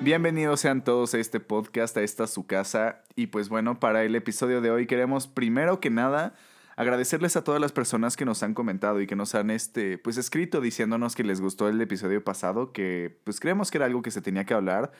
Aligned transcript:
Bienvenidos 0.00 0.60
sean 0.60 0.84
todos 0.84 1.14
a 1.14 1.18
este 1.18 1.40
podcast, 1.40 1.96
a 1.96 2.02
esta 2.02 2.28
su 2.28 2.46
casa. 2.46 3.02
Y 3.16 3.26
pues 3.26 3.48
bueno, 3.48 3.80
para 3.80 4.04
el 4.04 4.14
episodio 4.14 4.60
de 4.60 4.70
hoy 4.70 4.86
queremos 4.86 5.26
primero 5.26 5.80
que 5.80 5.90
nada 5.90 6.34
agradecerles 6.76 7.36
a 7.36 7.42
todas 7.42 7.60
las 7.60 7.72
personas 7.72 8.16
que 8.16 8.24
nos 8.24 8.42
han 8.44 8.54
comentado 8.54 9.00
y 9.00 9.08
que 9.08 9.16
nos 9.16 9.34
han 9.34 9.50
este, 9.50 9.98
pues 9.98 10.16
escrito 10.16 10.60
diciéndonos 10.60 11.16
que 11.16 11.24
les 11.24 11.40
gustó 11.40 11.68
el 11.68 11.80
episodio 11.80 12.22
pasado, 12.22 12.72
que 12.72 13.18
pues 13.24 13.40
creemos 13.40 13.72
que 13.72 13.78
era 13.78 13.86
algo 13.86 14.02
que 14.02 14.12
se 14.12 14.22
tenía 14.22 14.44
que 14.44 14.54
hablar. 14.54 14.92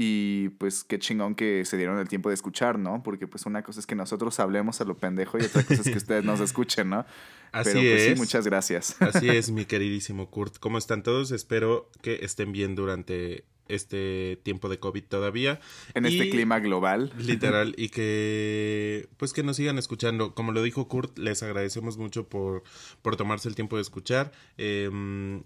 Y 0.00 0.50
pues 0.50 0.84
qué 0.84 1.00
chingón 1.00 1.34
que 1.34 1.64
se 1.64 1.76
dieron 1.76 1.98
el 1.98 2.06
tiempo 2.06 2.28
de 2.28 2.36
escuchar, 2.36 2.78
¿no? 2.78 3.02
Porque 3.02 3.26
pues 3.26 3.46
una 3.46 3.64
cosa 3.64 3.80
es 3.80 3.86
que 3.86 3.96
nosotros 3.96 4.38
hablemos 4.38 4.80
a 4.80 4.84
lo 4.84 4.96
pendejo 4.96 5.38
y 5.38 5.42
otra 5.42 5.64
cosa 5.64 5.80
es 5.80 5.88
que 5.90 5.96
ustedes 5.96 6.24
nos 6.24 6.38
escuchen, 6.38 6.88
¿no? 6.88 7.04
Así 7.50 7.70
Pero 7.72 7.80
pues 7.80 8.02
es. 8.02 8.12
sí, 8.12 8.14
muchas 8.14 8.46
gracias. 8.46 9.02
Así 9.02 9.28
es, 9.28 9.50
mi 9.50 9.64
queridísimo 9.64 10.30
Kurt. 10.30 10.58
¿Cómo 10.60 10.78
están 10.78 11.02
todos? 11.02 11.32
Espero 11.32 11.90
que 12.00 12.20
estén 12.22 12.52
bien 12.52 12.76
durante 12.76 13.42
este 13.66 14.38
tiempo 14.44 14.68
de 14.68 14.78
COVID 14.78 15.02
todavía. 15.02 15.58
En 15.94 16.06
este 16.06 16.30
clima 16.30 16.60
global. 16.60 17.12
Literal, 17.18 17.74
y 17.76 17.88
que 17.88 19.08
pues 19.16 19.32
que 19.32 19.42
nos 19.42 19.56
sigan 19.56 19.78
escuchando. 19.78 20.32
Como 20.32 20.52
lo 20.52 20.62
dijo 20.62 20.86
Kurt, 20.86 21.18
les 21.18 21.42
agradecemos 21.42 21.98
mucho 21.98 22.28
por, 22.28 22.62
por 23.02 23.16
tomarse 23.16 23.48
el 23.48 23.56
tiempo 23.56 23.74
de 23.74 23.82
escuchar. 23.82 24.30
Em, 24.58 25.42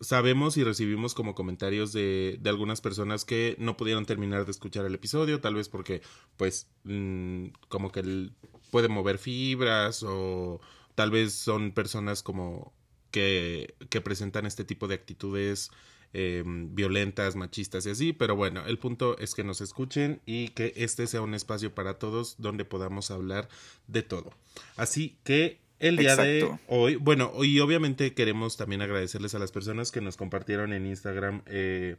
sabemos 0.00 0.56
y 0.56 0.64
recibimos 0.64 1.14
como 1.14 1.34
comentarios 1.34 1.92
de, 1.92 2.38
de 2.40 2.50
algunas 2.50 2.80
personas 2.80 3.24
que 3.24 3.56
no 3.58 3.76
pudieron 3.76 4.06
terminar 4.06 4.44
de 4.44 4.50
escuchar 4.50 4.86
el 4.86 4.94
episodio, 4.94 5.40
tal 5.40 5.54
vez 5.54 5.68
porque 5.68 6.02
pues 6.36 6.68
mm, 6.84 7.46
como 7.68 7.92
que 7.92 8.30
puede 8.70 8.88
mover 8.88 9.18
fibras 9.18 10.02
o 10.02 10.60
tal 10.94 11.10
vez 11.10 11.34
son 11.34 11.72
personas 11.72 12.22
como 12.22 12.72
que, 13.10 13.74
que 13.88 14.00
presentan 14.00 14.46
este 14.46 14.64
tipo 14.64 14.88
de 14.88 14.94
actitudes 14.94 15.70
eh, 16.12 16.42
violentas, 16.44 17.36
machistas 17.36 17.86
y 17.86 17.90
así, 17.90 18.12
pero 18.12 18.34
bueno, 18.34 18.66
el 18.66 18.78
punto 18.78 19.16
es 19.18 19.34
que 19.34 19.44
nos 19.44 19.60
escuchen 19.60 20.20
y 20.26 20.48
que 20.48 20.72
este 20.76 21.06
sea 21.06 21.20
un 21.20 21.34
espacio 21.34 21.74
para 21.74 21.98
todos 21.98 22.36
donde 22.38 22.64
podamos 22.64 23.10
hablar 23.10 23.48
de 23.86 24.02
todo. 24.02 24.32
Así 24.76 25.18
que 25.24 25.60
el 25.80 25.96
día 25.96 26.14
de 26.14 26.48
hoy, 26.68 26.96
bueno, 26.96 27.32
y 27.42 27.58
obviamente 27.60 28.14
queremos 28.14 28.56
también 28.56 28.82
agradecerles 28.82 29.34
a 29.34 29.38
las 29.38 29.50
personas 29.50 29.90
que 29.90 30.00
nos 30.00 30.16
compartieron 30.16 30.72
en 30.72 30.86
Instagram, 30.86 31.42
eh, 31.46 31.96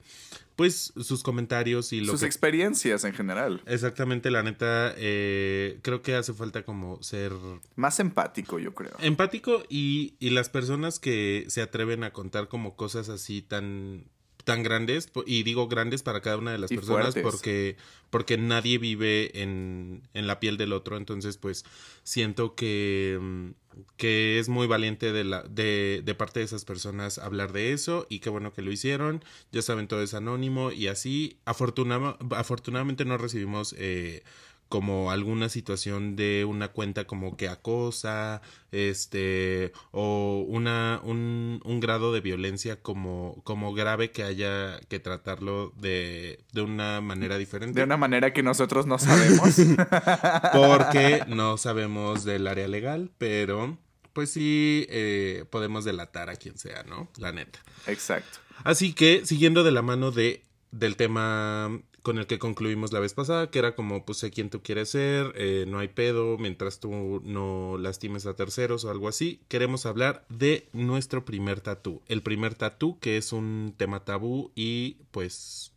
pues 0.55 0.93
sus 1.01 1.23
comentarios 1.23 1.91
y 1.91 2.01
lo 2.01 2.13
Sus 2.13 2.21
que 2.21 2.27
experiencias 2.27 3.03
en 3.03 3.13
general. 3.13 3.61
Exactamente, 3.65 4.31
la 4.31 4.43
neta, 4.43 4.93
eh, 4.97 5.79
creo 5.81 6.01
que 6.01 6.15
hace 6.15 6.33
falta 6.33 6.63
como 6.63 7.01
ser 7.01 7.33
Más 7.75 7.99
empático, 7.99 8.59
yo 8.59 8.73
creo. 8.73 8.93
empático 8.99 9.63
y, 9.67 10.13
y 10.19 10.29
las 10.29 10.49
personas 10.49 10.99
que 10.99 11.45
se 11.47 11.61
atreven 11.61 12.03
a 12.03 12.13
contar 12.13 12.47
como 12.47 12.75
cosas 12.75 13.09
así 13.09 13.41
tan 13.41 14.05
tan 14.43 14.63
grandes 14.63 15.09
y 15.25 15.43
digo 15.43 15.67
grandes 15.67 16.03
para 16.03 16.21
cada 16.21 16.37
una 16.37 16.51
de 16.51 16.57
las 16.57 16.71
Y 16.71 16.75
personas 16.75 17.13
fuertes. 17.13 17.23
porque 17.23 17.75
porque 18.09 18.37
nadie 18.37 18.77
vive 18.77 19.41
en, 19.41 20.01
en 20.13 20.27
la 20.27 20.39
piel 20.39 20.57
del 20.57 20.73
otro. 20.73 20.97
Entonces 20.97 21.37
pues 21.37 21.63
siento 22.03 22.55
que 22.55 23.17
mm, 23.21 23.49
que 23.95 24.37
es 24.39 24.49
muy 24.49 24.67
valiente 24.67 25.11
de 25.13 25.23
la 25.23 25.43
de, 25.43 26.01
de 26.03 26.15
parte 26.15 26.39
de 26.39 26.45
esas 26.45 26.65
personas 26.65 27.17
hablar 27.19 27.53
de 27.53 27.71
eso 27.71 28.05
y 28.09 28.19
qué 28.19 28.29
bueno 28.29 28.51
que 28.53 28.61
lo 28.61 28.71
hicieron. 28.71 29.23
Ya 29.51 29.61
saben 29.61 29.87
todo 29.87 30.01
es 30.01 30.13
anónimo 30.13 30.71
y 30.71 30.87
así. 30.87 31.37
Afortuna- 31.45 32.17
afortunadamente 32.31 33.05
no 33.05 33.17
recibimos 33.17 33.73
eh, 33.77 34.23
como 34.71 35.11
alguna 35.11 35.49
situación 35.49 36.15
de 36.15 36.45
una 36.45 36.69
cuenta 36.69 37.03
como 37.03 37.35
que 37.35 37.49
acosa, 37.49 38.41
este, 38.71 39.73
o 39.91 40.45
una, 40.47 41.01
un, 41.03 41.59
un 41.65 41.81
grado 41.81 42.13
de 42.13 42.21
violencia 42.21 42.81
como, 42.81 43.41
como 43.43 43.73
grave 43.73 44.11
que 44.11 44.23
haya 44.23 44.79
que 44.87 45.01
tratarlo 45.01 45.73
de, 45.75 46.45
de 46.53 46.61
una 46.61 47.01
manera 47.01 47.37
diferente. 47.37 47.81
De 47.81 47.83
una 47.83 47.97
manera 47.97 48.31
que 48.31 48.43
nosotros 48.43 48.85
no 48.87 48.97
sabemos. 48.97 49.57
Porque 50.53 51.25
no 51.27 51.57
sabemos 51.57 52.23
del 52.23 52.47
área 52.47 52.69
legal, 52.69 53.11
pero 53.17 53.77
pues 54.13 54.31
sí 54.31 54.87
eh, 54.89 55.43
podemos 55.49 55.83
delatar 55.83 56.29
a 56.29 56.37
quien 56.37 56.57
sea, 56.57 56.83
¿no? 56.83 57.09
La 57.17 57.33
neta. 57.33 57.59
Exacto. 57.87 58.39
Así 58.63 58.93
que, 58.93 59.25
siguiendo 59.25 59.65
de 59.65 59.71
la 59.71 59.81
mano 59.81 60.11
de, 60.11 60.43
del 60.71 60.95
tema 60.95 61.81
con 62.01 62.17
el 62.17 62.27
que 62.27 62.39
concluimos 62.39 62.91
la 62.93 62.99
vez 62.99 63.13
pasada, 63.13 63.49
que 63.49 63.59
era 63.59 63.75
como, 63.75 64.05
pues 64.05 64.19
sé 64.19 64.31
quién 64.31 64.49
tú 64.49 64.61
quieres 64.61 64.89
ser, 64.89 65.33
eh, 65.35 65.65
no 65.67 65.79
hay 65.79 65.87
pedo, 65.87 66.37
mientras 66.37 66.79
tú 66.79 67.21
no 67.23 67.77
lastimes 67.77 68.25
a 68.25 68.35
terceros 68.35 68.85
o 68.85 68.91
algo 68.91 69.07
así, 69.07 69.41
queremos 69.47 69.85
hablar 69.85 70.25
de 70.29 70.67
nuestro 70.73 71.25
primer 71.25 71.61
tatú. 71.61 72.01
El 72.07 72.21
primer 72.21 72.55
tatú, 72.55 72.97
que 72.99 73.17
es 73.17 73.33
un 73.33 73.73
tema 73.77 74.03
tabú 74.03 74.51
y 74.55 74.97
pues 75.11 75.73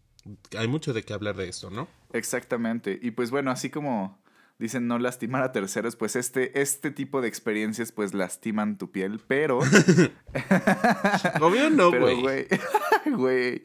hay 0.56 0.68
mucho 0.68 0.92
de 0.92 1.02
qué 1.02 1.12
hablar 1.12 1.36
de 1.36 1.48
eso, 1.48 1.70
¿no? 1.70 1.88
Exactamente. 2.12 2.98
Y 3.02 3.10
pues 3.10 3.30
bueno, 3.30 3.50
así 3.50 3.70
como 3.70 4.18
dicen 4.58 4.86
no 4.86 4.98
lastimar 4.98 5.42
a 5.42 5.52
terceros, 5.52 5.96
pues 5.96 6.16
este, 6.16 6.60
este 6.60 6.90
tipo 6.90 7.20
de 7.20 7.28
experiencias 7.28 7.92
pues 7.92 8.14
lastiman 8.14 8.78
tu 8.78 8.90
piel, 8.90 9.20
pero... 9.26 9.58
Obvio 11.40 11.70
no, 11.70 11.90
güey, 11.90 12.46
güey. 13.16 13.62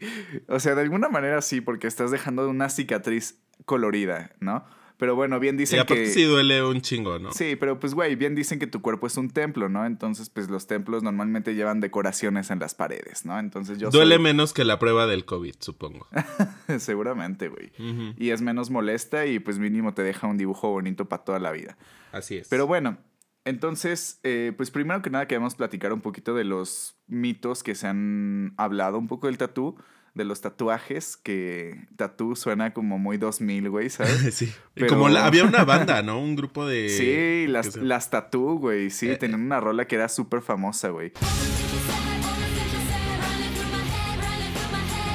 O 0.47 0.59
sea, 0.59 0.75
de 0.75 0.81
alguna 0.81 1.09
manera 1.09 1.41
sí, 1.41 1.61
porque 1.61 1.87
estás 1.87 2.11
dejando 2.11 2.49
una 2.49 2.69
cicatriz 2.69 3.39
colorida, 3.65 4.31
¿no? 4.39 4.65
Pero 4.99 5.15
bueno, 5.15 5.39
bien 5.39 5.55
Y 5.55 5.59
dicen 5.59 5.79
aparte 5.79 6.03
que... 6.03 6.09
sí 6.11 6.23
duele 6.23 6.61
un 6.61 6.81
chingo, 6.81 7.17
¿no? 7.19 7.31
Sí, 7.31 7.55
pero 7.55 7.79
pues, 7.79 7.95
güey, 7.95 8.15
bien 8.17 8.35
dicen 8.35 8.59
que 8.59 8.67
tu 8.67 8.81
cuerpo 8.81 9.07
es 9.07 9.15
un 9.17 9.29
templo, 9.29 9.69
¿no? 9.69 9.85
Entonces, 9.85 10.29
pues 10.29 10.49
los 10.49 10.67
templos 10.67 11.03
normalmente 11.03 11.55
llevan 11.55 11.79
decoraciones 11.79 12.51
en 12.51 12.59
las 12.59 12.75
paredes, 12.75 13.25
¿no? 13.25 13.39
Entonces 13.39 13.79
yo 13.79 13.89
Duele 13.91 14.15
soy- 14.15 14.23
menos 14.25 14.51
que 14.53 14.65
la 14.65 14.77
prueba 14.77 15.07
del 15.07 15.23
COVID, 15.23 15.55
supongo. 15.59 16.05
Seguramente, 16.79 17.47
güey. 17.47 17.71
Y 18.17 18.31
es 18.31 18.41
menos 18.41 18.69
molesta 18.69 19.25
y 19.25 19.39
pues 19.39 19.57
mínimo 19.57 19.93
te 19.93 20.03
deja 20.03 20.27
un 20.27 20.37
dibujo 20.37 20.69
bonito 20.69 21.05
para 21.07 21.23
toda 21.23 21.39
la 21.39 21.51
vida. 21.51 21.77
Así 22.11 22.37
es. 22.37 22.47
Pero 22.49 22.67
bueno, 22.67 22.97
entonces, 23.45 24.19
eh, 24.23 24.53
pues 24.57 24.69
primero 24.69 25.01
que 25.01 25.09
nada 25.09 25.27
queremos 25.27 25.55
platicar 25.55 25.93
un 25.93 26.01
poquito 26.01 26.35
de 26.35 26.43
los 26.43 26.97
mitos 27.07 27.63
que 27.63 27.73
se 27.75 27.87
han 27.87 28.53
hablado, 28.57 28.97
un 28.97 29.07
poco 29.07 29.27
del 29.27 29.37
tatú, 29.37 29.77
de 30.19 30.25
los 30.25 30.41
tatuajes, 30.41 31.17
que 31.17 31.87
tatú 31.95 32.35
suena 32.35 32.73
como 32.73 32.99
muy 32.99 33.17
2000, 33.17 33.69
güey, 33.69 33.89
¿sabes? 33.89 34.35
sí. 34.35 34.53
Pero- 34.75 34.87
Como 34.89 35.09
la- 35.09 35.25
había 35.25 35.43
una 35.45 35.63
banda, 35.63 36.03
¿no? 36.03 36.19
Un 36.21 36.35
grupo 36.35 36.67
de... 36.67 36.89
sí, 36.89 37.47
las, 37.51 37.75
las 37.77 38.09
tatú, 38.11 38.59
güey, 38.59 38.89
sí, 38.91 39.09
Eh, 39.09 39.15
tenían 39.17 39.41
una 39.41 39.59
rola 39.59 39.85
que 39.87 39.95
era 39.95 40.09
súper 40.09 40.41
famosa, 40.41 40.89
güey. 40.89 41.11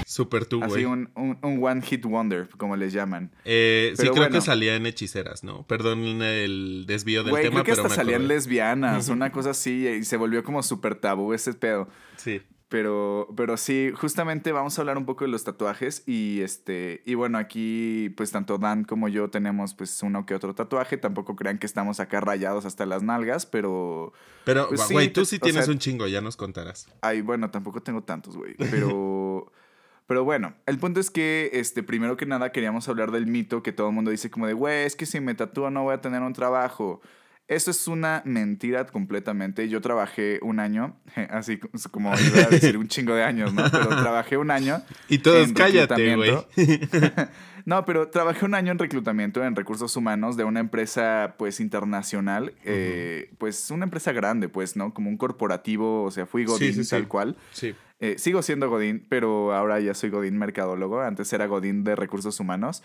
Super 0.06 0.46
tú, 0.46 0.58
güey. 0.60 0.70
Así 0.70 0.84
un, 0.84 1.10
un, 1.16 1.38
un 1.42 1.64
one 1.64 1.82
hit 1.82 2.04
wonder, 2.04 2.48
como 2.56 2.76
les 2.76 2.92
llaman. 2.92 3.32
Eh, 3.44 3.94
sí, 3.96 4.02
creo 4.02 4.14
bueno. 4.14 4.30
que 4.36 4.40
salía 4.42 4.76
en 4.76 4.86
Hechiceras, 4.86 5.42
¿no? 5.42 5.66
Perdón 5.66 6.22
el 6.22 6.84
desvío 6.86 7.24
del 7.24 7.32
Güey, 7.32 7.42
tema, 7.44 7.54
creo 7.62 7.64
que 7.64 7.72
pero 7.72 7.82
hasta 7.82 7.88
me 7.88 7.94
salían 7.96 8.28
lesbianas, 8.28 9.08
una 9.08 9.32
cosa 9.32 9.50
así, 9.50 9.88
y 9.88 10.04
se 10.04 10.16
volvió 10.16 10.44
como 10.44 10.62
súper 10.62 10.94
tabú 10.94 11.32
ese 11.34 11.52
pedo. 11.54 11.88
Sí. 12.16 12.40
Pero, 12.74 13.28
pero 13.36 13.56
sí, 13.56 13.92
justamente 13.94 14.50
vamos 14.50 14.76
a 14.76 14.82
hablar 14.82 14.98
un 14.98 15.06
poco 15.06 15.24
de 15.24 15.30
los 15.30 15.44
tatuajes 15.44 16.02
y 16.08 16.40
este, 16.40 17.02
y 17.06 17.14
bueno, 17.14 17.38
aquí 17.38 18.12
pues 18.16 18.32
tanto 18.32 18.58
Dan 18.58 18.82
como 18.82 19.06
yo 19.06 19.30
tenemos 19.30 19.74
pues 19.74 20.02
uno 20.02 20.26
que 20.26 20.34
otro 20.34 20.56
tatuaje, 20.56 20.96
tampoco 20.96 21.36
crean 21.36 21.58
que 21.58 21.66
estamos 21.66 22.00
acá 22.00 22.18
rayados 22.18 22.64
hasta 22.64 22.84
las 22.84 23.04
nalgas, 23.04 23.46
pero, 23.46 24.12
Pero, 24.44 24.66
Pues 24.70 24.80
sí, 24.80 24.92
güey, 24.92 25.12
tú 25.12 25.24
sí 25.24 25.38
tienes 25.38 25.66
sea- 25.66 25.72
un 25.72 25.78
chingo, 25.78 26.08
ya 26.08 26.20
nos 26.20 26.36
contarás. 26.36 26.88
ay, 27.00 27.20
bueno, 27.20 27.48
tampoco 27.52 27.80
tengo 27.80 28.02
tantos, 28.02 28.36
güey, 28.36 28.56
pero, 28.56 29.52
pero 30.08 30.24
bueno, 30.24 30.54
el 30.66 30.76
punto 30.80 30.98
es 30.98 31.12
que, 31.12 31.50
este, 31.52 31.84
primero 31.84 32.16
que 32.16 32.26
nada 32.26 32.50
queríamos 32.50 32.88
hablar 32.88 33.12
del 33.12 33.28
mito 33.28 33.62
que 33.62 33.70
todo 33.70 33.86
el 33.86 33.94
mundo 33.94 34.10
dice 34.10 34.30
como 34.30 34.48
de, 34.48 34.52
güey, 34.54 34.84
es 34.84 34.96
que 34.96 35.06
si 35.06 35.20
me 35.20 35.36
tatúo 35.36 35.70
no 35.70 35.84
voy 35.84 35.94
a 35.94 36.00
tener 36.00 36.22
un 36.22 36.32
trabajo. 36.32 37.00
Eso 37.46 37.70
es 37.70 37.88
una 37.88 38.22
mentira 38.24 38.86
completamente. 38.86 39.68
Yo 39.68 39.82
trabajé 39.82 40.38
un 40.40 40.60
año, 40.60 40.96
así 41.30 41.58
como 41.90 42.10
iba 42.18 42.46
a 42.46 42.48
decir 42.48 42.78
un 42.78 42.88
chingo 42.88 43.14
de 43.14 43.22
años, 43.22 43.52
¿no? 43.52 43.64
Pero 43.70 43.88
trabajé 44.02 44.38
un 44.38 44.50
año. 44.50 44.82
Y 45.08 45.18
todos, 45.18 45.48
en 45.48 45.54
cállate, 45.54 46.16
güey. 46.16 46.32
no, 47.66 47.84
pero 47.84 48.08
trabajé 48.08 48.46
un 48.46 48.54
año 48.54 48.72
en 48.72 48.78
reclutamiento 48.78 49.44
en 49.44 49.56
recursos 49.56 49.94
humanos 49.94 50.38
de 50.38 50.44
una 50.44 50.60
empresa, 50.60 51.34
pues, 51.36 51.60
internacional. 51.60 52.54
eh, 52.64 53.30
pues, 53.36 53.70
una 53.70 53.84
empresa 53.84 54.12
grande, 54.12 54.48
pues, 54.48 54.74
¿no? 54.74 54.94
Como 54.94 55.10
un 55.10 55.18
corporativo, 55.18 56.04
o 56.04 56.10
sea, 56.10 56.24
fui 56.24 56.46
Godín 56.46 56.72
sí, 56.72 56.84
sí. 56.84 56.90
tal 56.90 57.08
cual. 57.08 57.36
Sí. 57.52 57.74
Eh, 58.00 58.16
sigo 58.18 58.40
siendo 58.40 58.70
Godín, 58.70 59.06
pero 59.10 59.52
ahora 59.52 59.80
ya 59.80 59.92
soy 59.92 60.08
Godín 60.08 60.38
mercadólogo. 60.38 61.02
Antes 61.02 61.30
era 61.34 61.46
Godín 61.46 61.84
de 61.84 61.94
recursos 61.94 62.40
humanos. 62.40 62.82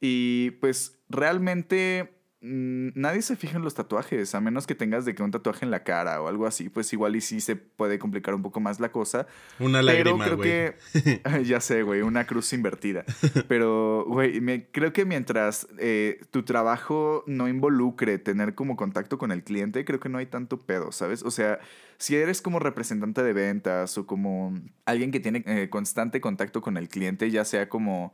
Y 0.00 0.50
pues 0.60 0.98
realmente 1.08 2.21
nadie 2.42 3.22
se 3.22 3.36
fija 3.36 3.56
en 3.56 3.62
los 3.62 3.74
tatuajes, 3.74 4.34
a 4.34 4.40
menos 4.40 4.66
que 4.66 4.74
tengas 4.74 5.04
de 5.04 5.14
que 5.14 5.22
un 5.22 5.30
tatuaje 5.30 5.64
en 5.64 5.70
la 5.70 5.84
cara 5.84 6.20
o 6.20 6.26
algo 6.26 6.46
así, 6.46 6.68
pues 6.68 6.92
igual 6.92 7.14
y 7.14 7.20
sí 7.20 7.40
se 7.40 7.54
puede 7.54 8.00
complicar 8.00 8.34
un 8.34 8.42
poco 8.42 8.58
más 8.58 8.80
la 8.80 8.90
cosa. 8.90 9.28
Una 9.60 9.80
Pero 9.80 10.16
lágrima, 10.16 10.24
creo 10.24 10.38
que, 10.38 10.76
ya 11.44 11.60
sé, 11.60 11.84
güey, 11.84 12.02
una 12.02 12.26
cruz 12.26 12.52
invertida. 12.52 13.04
Pero, 13.48 14.04
güey, 14.08 14.66
creo 14.72 14.92
que 14.92 15.04
mientras 15.04 15.68
eh, 15.78 16.20
tu 16.32 16.42
trabajo 16.42 17.22
no 17.28 17.48
involucre 17.48 18.18
tener 18.18 18.56
como 18.56 18.76
contacto 18.76 19.18
con 19.18 19.30
el 19.30 19.44
cliente, 19.44 19.84
creo 19.84 20.00
que 20.00 20.08
no 20.08 20.18
hay 20.18 20.26
tanto 20.26 20.58
pedo, 20.58 20.90
¿sabes? 20.90 21.22
O 21.22 21.30
sea, 21.30 21.60
si 21.98 22.16
eres 22.16 22.42
como 22.42 22.58
representante 22.58 23.22
de 23.22 23.32
ventas 23.32 23.96
o 23.96 24.06
como 24.06 24.58
alguien 24.84 25.12
que 25.12 25.20
tiene 25.20 25.44
eh, 25.46 25.68
constante 25.70 26.20
contacto 26.20 26.60
con 26.60 26.76
el 26.76 26.88
cliente, 26.88 27.30
ya 27.30 27.44
sea 27.44 27.68
como 27.68 28.12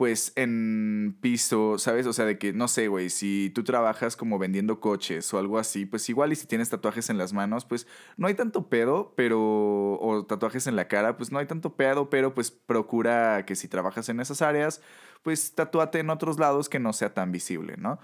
pues 0.00 0.32
en 0.34 1.18
piso, 1.20 1.76
¿sabes? 1.76 2.06
O 2.06 2.14
sea, 2.14 2.24
de 2.24 2.38
que, 2.38 2.54
no 2.54 2.68
sé, 2.68 2.88
güey, 2.88 3.10
si 3.10 3.52
tú 3.54 3.64
trabajas 3.64 4.16
como 4.16 4.38
vendiendo 4.38 4.80
coches 4.80 5.34
o 5.34 5.38
algo 5.38 5.58
así, 5.58 5.84
pues 5.84 6.08
igual 6.08 6.32
y 6.32 6.36
si 6.36 6.46
tienes 6.46 6.70
tatuajes 6.70 7.10
en 7.10 7.18
las 7.18 7.34
manos, 7.34 7.66
pues 7.66 7.86
no 8.16 8.26
hay 8.26 8.32
tanto 8.32 8.70
pedo, 8.70 9.12
pero, 9.14 10.00
o 10.00 10.24
tatuajes 10.26 10.66
en 10.66 10.74
la 10.74 10.88
cara, 10.88 11.18
pues 11.18 11.30
no 11.32 11.38
hay 11.38 11.44
tanto 11.44 11.76
pedo, 11.76 12.08
pero 12.08 12.32
pues 12.32 12.50
procura 12.50 13.44
que 13.44 13.54
si 13.56 13.68
trabajas 13.68 14.08
en 14.08 14.20
esas 14.20 14.40
áreas, 14.40 14.80
pues 15.22 15.54
tatúate 15.54 15.98
en 15.98 16.10
otros 16.10 16.38
lados 16.38 16.68
que 16.68 16.78
no 16.78 16.92
sea 16.92 17.12
tan 17.12 17.30
visible, 17.30 17.74
¿no? 17.76 17.98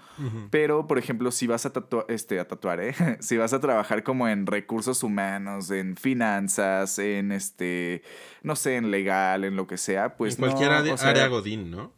Pero, 0.51 0.87
por 0.87 0.99
ejemplo, 0.99 1.31
si 1.31 1.47
vas 1.47 1.65
a 1.65 1.73
tatuar, 1.73 2.05
este, 2.09 2.39
a 2.39 2.47
tatuar, 2.47 2.79
¿eh? 2.79 2.93
si 3.19 3.37
vas 3.37 3.53
a 3.53 3.59
trabajar 3.59 4.03
como 4.03 4.27
en 4.27 4.45
recursos 4.45 5.01
humanos, 5.03 5.71
en 5.71 5.95
finanzas, 5.95 6.99
en 6.99 7.31
este, 7.31 8.03
no 8.43 8.55
sé, 8.55 8.75
en 8.75 8.91
legal, 8.91 9.43
en 9.43 9.55
lo 9.55 9.65
que 9.65 9.77
sea, 9.77 10.15
pues 10.15 10.35
en 10.35 10.41
cualquier 10.41 10.69
no, 10.69 10.77
área, 10.77 10.93
o 10.93 10.97
sea, 10.97 11.09
área 11.09 11.27
Godín, 11.27 11.71
¿no? 11.71 11.96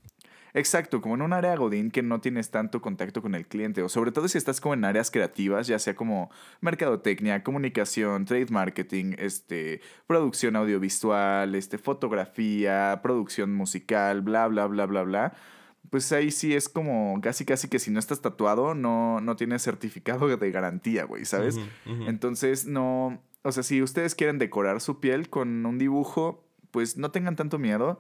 Exacto, 0.54 1.02
como 1.02 1.16
en 1.16 1.22
un 1.22 1.34
área 1.34 1.56
Godín 1.56 1.92
que 1.92 2.02
no 2.02 2.22
tienes 2.22 2.50
tanto 2.50 2.82
contacto 2.82 3.22
con 3.22 3.36
el 3.36 3.48
cliente, 3.48 3.84
o 3.84 3.90
sobre 3.90 4.12
todo 4.12 4.28
si 4.28 4.38
estás 4.38 4.60
como 4.60 4.74
en 4.74 4.84
áreas 4.86 5.12
creativas, 5.12 5.68
ya 5.68 5.80
sea 5.80 5.96
como 5.96 6.32
mercadotecnia, 6.62 7.44
comunicación, 7.44 8.26
trade 8.26 8.48
marketing, 8.50 9.14
este, 9.18 9.82
producción 10.08 10.56
audiovisual, 10.56 11.56
este, 11.56 11.78
fotografía, 11.78 13.00
producción 13.04 13.54
musical, 13.54 14.22
bla, 14.22 14.48
bla, 14.48 14.68
bla, 14.68 14.86
bla, 14.86 15.04
bla. 15.04 15.34
Pues 15.90 16.12
ahí 16.12 16.30
sí 16.32 16.54
es 16.56 16.70
como 16.70 17.20
casi, 17.22 17.46
casi 17.46 17.68
que 17.68 17.80
si 17.80 17.90
no 17.90 18.00
estás 18.00 18.22
tatuado, 18.22 18.76
no, 18.76 19.22
no 19.22 19.36
tienes 19.36 19.64
certificado 19.64 20.28
de 20.28 20.52
garantía, 20.52 21.06
güey, 21.06 21.26
¿sabes? 21.26 21.60
Entonces, 21.86 22.66
no. 22.66 23.22
O 23.42 23.52
sea, 23.52 23.64
si 23.64 23.82
ustedes 23.82 24.14
quieren 24.14 24.38
decorar 24.38 24.82
su 24.82 25.00
piel 25.00 25.30
con 25.30 25.66
un 25.66 25.78
dibujo, 25.80 26.44
pues 26.72 26.98
no 26.98 27.10
tengan 27.10 27.36
tanto 27.36 27.58
miedo. 27.58 28.00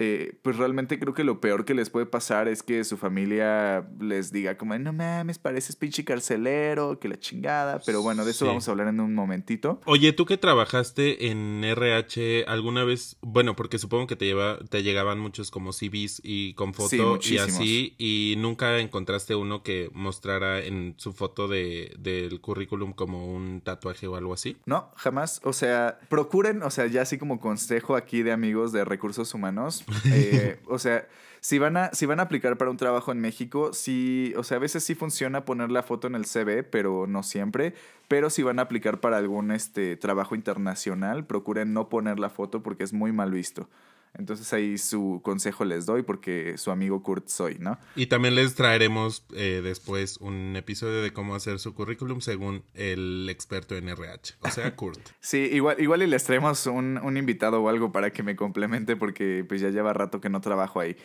Eh, 0.00 0.38
pues 0.42 0.56
realmente 0.56 0.98
creo 1.00 1.12
que 1.12 1.24
lo 1.24 1.40
peor 1.40 1.64
que 1.64 1.74
les 1.74 1.90
puede 1.90 2.06
pasar 2.06 2.46
es 2.46 2.62
que 2.62 2.84
su 2.84 2.96
familia 2.96 3.88
les 4.00 4.30
diga 4.32 4.56
como, 4.56 4.78
no 4.78 4.92
mames, 4.92 5.38
pareces 5.38 5.74
pinche 5.74 6.04
carcelero, 6.04 7.00
que 7.00 7.08
la 7.08 7.18
chingada. 7.18 7.80
Pero 7.84 8.00
bueno, 8.02 8.24
de 8.24 8.30
eso 8.30 8.44
Sí. 8.44 8.48
vamos 8.48 8.68
a 8.68 8.70
hablar 8.70 8.88
en 8.88 9.00
un 9.00 9.14
momentito. 9.14 9.80
Oye, 9.86 10.12
tú 10.12 10.24
que 10.24 10.36
trabajaste 10.36 11.26
en 11.30 11.64
RH 11.64 12.44
alguna 12.46 12.84
vez, 12.84 13.16
bueno, 13.22 13.56
porque 13.56 13.78
supongo 13.78 14.06
que 14.06 14.14
te 14.16 14.26
lleva, 14.26 14.58
te 14.70 14.82
llegaban 14.82 15.18
muchos 15.18 15.50
como 15.50 15.72
CVs 15.72 16.20
y 16.22 16.54
con 16.54 16.74
foto 16.74 17.18
Sí, 17.20 17.34
y 17.34 17.38
así, 17.38 17.94
y 17.98 18.34
nunca 18.38 18.78
encontraste 18.78 19.34
uno 19.34 19.62
que 19.62 19.90
mostrara 19.92 20.60
en 20.60 20.94
su 20.98 21.12
foto 21.12 21.48
de, 21.48 21.94
del 21.98 22.40
currículum 22.40 22.92
como 22.92 23.26
un 23.34 23.60
tatuaje 23.62 24.06
o 24.06 24.14
algo 24.16 24.32
así. 24.34 24.56
No, 24.66 24.92
jamás. 24.96 25.40
O 25.42 25.52
sea, 25.52 25.98
procuren, 26.08 26.62
o 26.62 26.70
sea, 26.70 26.86
ya 26.86 27.02
así 27.02 27.18
como 27.18 27.40
consejo 27.40 27.96
aquí 27.96 28.22
de 28.22 28.30
amigos 28.32 28.70
de 28.72 28.84
recursos 28.84 29.34
humanos. 29.34 29.84
Eh, 30.06 30.60
o 30.66 30.78
sea, 30.78 31.06
si 31.40 31.58
van, 31.58 31.76
a, 31.76 31.90
si 31.92 32.06
van 32.06 32.20
a 32.20 32.24
aplicar 32.24 32.58
para 32.58 32.70
un 32.70 32.76
trabajo 32.76 33.12
en 33.12 33.20
México, 33.20 33.72
sí, 33.72 34.34
o 34.36 34.42
sea, 34.42 34.56
a 34.56 34.60
veces 34.60 34.82
sí 34.84 34.94
funciona 34.94 35.44
poner 35.44 35.70
la 35.70 35.82
foto 35.82 36.06
en 36.06 36.14
el 36.14 36.24
CV, 36.24 36.62
pero 36.64 37.06
no 37.06 37.22
siempre. 37.22 37.74
Pero 38.08 38.30
si 38.30 38.42
van 38.42 38.58
a 38.58 38.62
aplicar 38.62 39.00
para 39.00 39.18
algún 39.18 39.52
este, 39.52 39.96
trabajo 39.96 40.34
internacional, 40.34 41.26
procuren 41.26 41.72
no 41.72 41.88
poner 41.88 42.18
la 42.18 42.30
foto 42.30 42.62
porque 42.62 42.84
es 42.84 42.92
muy 42.92 43.12
mal 43.12 43.30
visto. 43.30 43.68
Entonces 44.14 44.52
ahí 44.52 44.78
su 44.78 45.20
consejo 45.22 45.64
les 45.64 45.86
doy 45.86 46.02
porque 46.02 46.58
su 46.58 46.70
amigo 46.70 47.02
Kurt 47.02 47.28
soy, 47.28 47.58
¿no? 47.58 47.78
Y 47.94 48.06
también 48.06 48.34
les 48.34 48.54
traeremos 48.54 49.24
eh, 49.34 49.60
después 49.62 50.18
un 50.18 50.56
episodio 50.56 51.02
de 51.02 51.12
cómo 51.12 51.34
hacer 51.34 51.58
su 51.58 51.74
currículum 51.74 52.20
según 52.20 52.64
el 52.74 53.28
experto 53.30 53.76
en 53.76 53.88
RH, 53.88 54.34
o 54.40 54.50
sea, 54.50 54.74
Kurt. 54.76 55.00
Sí, 55.20 55.48
igual, 55.52 55.80
igual 55.80 56.02
y 56.02 56.06
les 56.06 56.24
traemos 56.24 56.66
un, 56.66 56.98
un 56.98 57.16
invitado 57.16 57.62
o 57.62 57.68
algo 57.68 57.92
para 57.92 58.12
que 58.12 58.22
me 58.22 58.36
complemente 58.36 58.96
porque 58.96 59.44
pues 59.48 59.60
ya 59.60 59.70
lleva 59.70 59.92
rato 59.92 60.20
que 60.20 60.28
no 60.28 60.40
trabajo 60.40 60.80
ahí. 60.80 60.96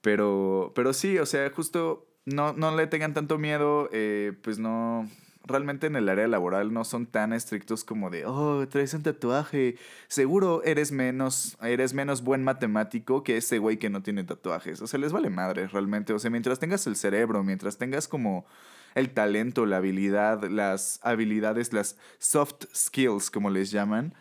Pero, 0.00 0.72
pero 0.74 0.92
sí, 0.92 1.18
o 1.18 1.26
sea, 1.26 1.50
justo 1.50 2.08
no, 2.24 2.52
no 2.52 2.76
le 2.76 2.86
tengan 2.86 3.14
tanto 3.14 3.38
miedo, 3.38 3.88
eh, 3.92 4.32
pues 4.42 4.58
no, 4.58 5.08
realmente 5.44 5.86
en 5.86 5.96
el 5.96 6.08
área 6.08 6.28
laboral 6.28 6.72
no 6.72 6.84
son 6.84 7.06
tan 7.06 7.32
estrictos 7.32 7.84
como 7.84 8.10
de, 8.10 8.24
oh, 8.26 8.66
traes 8.68 8.94
un 8.94 9.02
tatuaje, 9.02 9.76
seguro 10.08 10.62
eres 10.64 10.92
menos, 10.92 11.56
eres 11.62 11.94
menos 11.94 12.22
buen 12.22 12.44
matemático 12.44 13.22
que 13.24 13.36
ese 13.36 13.58
güey 13.58 13.78
que 13.78 13.90
no 13.90 14.02
tiene 14.02 14.24
tatuajes. 14.24 14.80
O 14.82 14.86
sea, 14.86 15.00
les 15.00 15.12
vale 15.12 15.30
madre 15.30 15.66
realmente. 15.66 16.12
O 16.12 16.18
sea, 16.18 16.30
mientras 16.30 16.58
tengas 16.58 16.86
el 16.86 16.96
cerebro, 16.96 17.42
mientras 17.42 17.78
tengas 17.78 18.08
como 18.08 18.46
el 18.94 19.10
talento, 19.10 19.66
la 19.66 19.78
habilidad, 19.78 20.44
las 20.44 21.00
habilidades, 21.02 21.72
las 21.72 21.96
soft 22.18 22.66
skills, 22.74 23.30
como 23.30 23.50
les 23.50 23.70
llaman, 23.70 24.14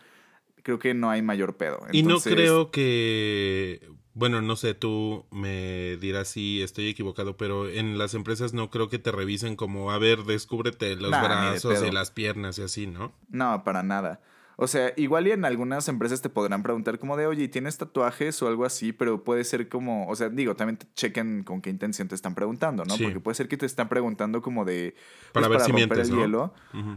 creo 0.64 0.80
que 0.80 0.94
no 0.94 1.10
hay 1.10 1.22
mayor 1.22 1.58
pedo. 1.58 1.80
Y 1.92 2.04
no 2.04 2.20
creo 2.20 2.72
que, 2.72 3.90
bueno, 4.14 4.42
no 4.42 4.56
sé, 4.56 4.74
tú 4.74 5.26
me 5.32 5.98
dirás 5.98 6.28
si 6.28 6.62
estoy 6.62 6.90
equivocado, 6.90 7.38
pero 7.38 7.70
en 7.70 7.98
las 7.98 8.14
empresas 8.14 8.54
no 8.54 8.70
creo 8.70 8.90
que 8.90 9.00
te 9.00 9.12
revisen 9.12 9.56
como, 9.56 9.92
a 9.92 9.98
ver, 9.98 10.24
descúbrete 10.24 10.96
los 10.96 11.12
Nah, 11.12 11.24
brazos 11.24 11.82
y 11.84 11.92
las 11.92 12.12
piernas 12.12 12.60
y 12.60 12.64
así, 12.64 12.88
¿no? 12.88 13.14
No, 13.30 13.64
para 13.64 13.84
nada. 13.84 14.20
O 14.64 14.68
sea, 14.68 14.94
igual 14.96 15.28
y 15.28 15.32
en 15.32 15.44
algunas 15.44 15.88
empresas 15.88 16.22
te 16.22 16.30
podrán 16.30 16.62
preguntar 16.62 17.00
como 17.00 17.18
de, 17.18 17.26
oye, 17.26 17.48
¿tienes 17.48 17.80
tatuajes 17.80 18.40
o 18.44 18.48
algo 18.48 18.64
así? 18.64 18.94
Pero 18.94 19.24
puede 19.24 19.44
ser 19.44 19.68
como, 19.70 20.08
o 20.08 20.16
sea, 20.16 20.30
digo, 20.30 20.56
también 20.56 20.78
te 20.78 20.86
chequen 20.94 21.44
con 21.44 21.64
qué 21.64 21.72
intención 21.72 22.08
te 22.08 22.14
están 22.14 22.36
preguntando, 22.36 22.86
¿no? 22.86 22.96
Sí. 22.96 23.06
Porque 23.06 23.20
puede 23.20 23.34
ser 23.34 23.48
que 23.48 23.58
te 23.58 23.66
están 23.66 23.90
preguntando 23.90 24.44
como 24.44 24.64
de... 24.64 24.94
pues, 24.94 25.32
Para 25.34 25.48
ver 25.48 25.62
si 25.62 25.72
romper 25.72 25.88
mientes, 25.88 26.10
el 26.10 26.16
¿no? 26.16 26.22
hielo. 26.22 26.54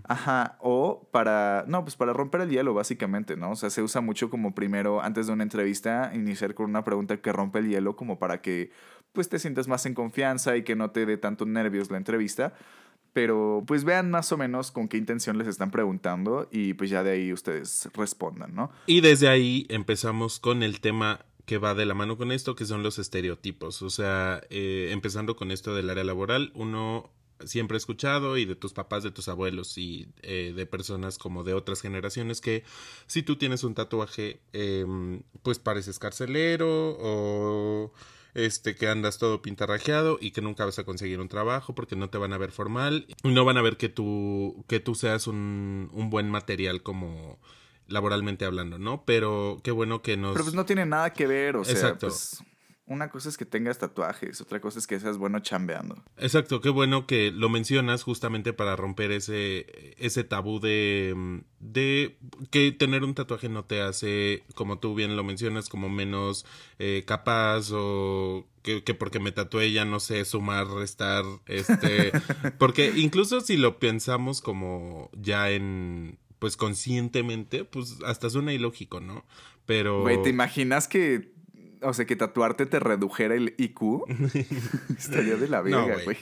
Ajá, 0.07 0.59
o 0.61 1.09
para, 1.11 1.65
no, 1.67 1.83
pues 1.85 1.97
para 1.97 2.13
romper 2.13 2.43
el 2.43 2.51
hielo, 2.51 2.75
básicamente, 2.75 3.35
¿no? 3.35 3.53
O 3.53 3.57
sea, 3.57 3.71
se 3.71 3.81
usa 3.81 4.03
mucho 4.03 4.29
como 4.29 4.55
primero, 4.55 5.01
antes 5.01 5.27
de 5.27 5.33
una 5.33 5.43
entrevista, 5.43 6.11
iniciar 6.13 6.53
con 6.53 6.67
una 6.69 6.85
pregunta 6.85 7.17
que 7.17 7.33
rompe 7.33 7.61
el 7.61 7.71
hielo, 7.71 7.97
como 7.97 8.19
para 8.19 8.43
que, 8.43 8.73
pues, 9.15 9.31
te 9.31 9.39
sientas 9.39 9.69
más 9.69 9.87
en 9.87 9.95
confianza 9.95 10.55
y 10.59 10.65
que 10.65 10.77
no 10.77 10.91
te 10.91 11.07
dé 11.07 11.17
tantos 11.17 11.49
nervios 11.49 11.91
la 11.91 11.97
entrevista. 11.97 12.53
Pero, 13.15 13.65
pues, 13.67 13.85
vean 13.85 14.11
más 14.11 14.31
o 14.33 14.37
menos 14.37 14.71
con 14.71 14.89
qué 14.89 14.99
intención 14.99 15.39
les 15.39 15.49
están 15.49 15.71
preguntando 15.71 16.49
y, 16.51 16.75
pues, 16.75 16.91
ya 16.91 17.03
de 17.03 17.13
ahí 17.13 17.33
ustedes 17.33 17.89
respondan, 17.95 18.55
¿no? 18.55 18.71
Y 18.87 19.01
desde 19.01 19.29
ahí 19.29 19.67
empezamos 19.71 20.39
con 20.39 20.63
el 20.63 20.81
tema 20.81 21.25
que 21.47 21.59
va 21.59 21.75
de 21.75 21.87
la 21.87 21.95
mano 21.95 22.17
con 22.17 22.33
esto, 22.33 22.55
que 22.55 22.67
son 22.67 22.83
los 22.83 22.99
estereotipos. 22.99 23.81
O 23.83 23.89
sea, 23.89 24.43
eh, 24.51 24.89
empezando 24.91 25.37
con 25.37 25.51
esto 25.51 25.75
del 25.75 25.91
área 25.91 26.05
laboral, 26.05 26.51
uno 26.55 27.11
siempre 27.45 27.77
ha 27.77 27.79
escuchado 27.79 28.37
y 28.37 28.45
de 28.45 28.57
tus 28.57 28.73
papás, 28.73 29.03
de 29.03 29.11
tus 29.11 29.29
abuelos 29.29 29.77
y 29.79 30.09
eh, 30.23 30.53
de 30.55 30.67
personas 30.67 31.19
como 31.19 31.45
de 31.45 31.55
otras 31.55 31.81
generaciones 31.81 32.41
que 32.41 32.65
si 33.07 33.23
tú 33.23 33.37
tienes 33.37 33.65
un 33.65 33.75
tatuaje, 33.75 34.41
em, 34.53 35.23
pues 35.43 35.59
pareces 35.59 35.99
carcelero 35.99 36.97
o 36.99 37.93
este 38.35 38.75
que 38.75 38.89
andas 38.89 39.19
todo 39.19 39.43
pintarrajeado 39.43 40.19
y 40.21 40.33
que 40.33 40.43
nunca 40.43 40.65
vas 40.65 40.79
a 40.79 40.85
conseguir 40.85 41.21
un 41.21 41.29
trabajo 41.29 41.75
porque 41.75 41.97
no 41.97 42.11
te 42.11 42.19
van 42.19 42.33
a 42.33 42.39
ver 42.39 42.51
formal 42.51 43.07
y 43.23 43.29
no 43.29 43.45
van 43.45 43.57
a 43.57 43.63
ver 43.63 43.77
que 43.77 43.89
tú 43.89 44.65
que 44.69 44.81
tú 44.81 44.95
seas 44.95 45.27
un, 45.27 45.91
un 45.93 46.11
buen 46.11 46.29
material 46.29 46.83
como 46.83 47.39
laboralmente 47.87 48.45
hablando, 48.45 48.79
¿no? 48.79 49.05
Pero 49.05 49.61
qué 49.63 49.71
bueno 49.71 50.03
que 50.03 50.17
nos 50.17 50.33
Pero, 50.33 50.45
pues, 50.45 50.55
no 50.55 50.65
tiene 50.65 50.87
nada 50.87 51.13
que 51.13 51.27
ver, 51.27 51.57
o 51.57 51.65
sea, 51.65 51.97
pues, 51.99 52.43
una 52.87 53.09
cosa 53.09 53.31
es 53.31 53.37
que 53.39 53.47
tengas 53.47 53.79
tatuajes, 53.79 54.41
otra 54.41 54.61
cosa 54.61 54.79
es 54.79 54.87
que 54.87 55.01
seas 55.01 55.17
bueno 55.17 55.41
chambeando. 55.41 56.03
Exacto, 56.19 56.61
qué 56.61 56.69
bueno 56.69 57.07
que 57.07 57.31
lo 57.31 57.49
mencionas 57.49 58.03
justamente 58.03 58.53
para 58.53 58.77
romper 58.77 59.11
ese, 59.11 59.95
ese 59.99 60.23
tabú 60.25 60.61
de, 60.61 61.43
de 61.61 62.19
que 62.51 62.73
tener 62.73 63.03
un 63.05 63.15
tatuaje 63.15 63.49
no 63.49 63.65
te 63.65 63.81
hace, 63.81 64.45
como 64.55 64.79
tú 64.79 64.95
bien 64.95 65.17
lo 65.17 65.25
mencionas, 65.25 65.71
como 65.71 65.89
menos 65.89 66.45
eh, 66.79 67.05
capaz 67.07 67.71
o 67.73 68.47
que, 68.63 68.85
que 68.85 68.95
porque 68.95 69.19
me 69.19 69.33
tatué 69.33 69.73
ya 69.73 69.87
no 69.87 69.99
sé 69.99 70.25
sumar, 70.27 70.67
restar, 70.67 71.25
este, 71.47 72.13
porque 72.59 72.93
incluso 72.97 73.41
si 73.41 73.57
lo 73.57 73.79
pensamos 73.79 74.43
como 74.43 75.11
ya 75.15 75.51
en, 75.51 76.19
pues 76.39 76.59
conscientemente, 76.59 77.65
pues 77.65 77.99
hasta 78.05 78.29
suena 78.29 78.53
ilógico, 78.53 79.01
¿no? 79.01 79.25
Pero... 79.65 80.03
Güey, 80.03 80.23
¿te 80.23 80.29
imaginas 80.29 80.89
que, 80.89 81.33
o 81.85 81.95
sea, 81.95 82.07
que 82.07 82.17
tatuarte 82.17 82.67
te 82.67 82.81
redujera 82.81 83.35
el 83.35 83.55
IQ? 83.59 84.05
Estaría 84.99 85.37
de 85.37 85.49
la 85.49 85.63
verga, 85.63 85.99
güey. 86.05 86.17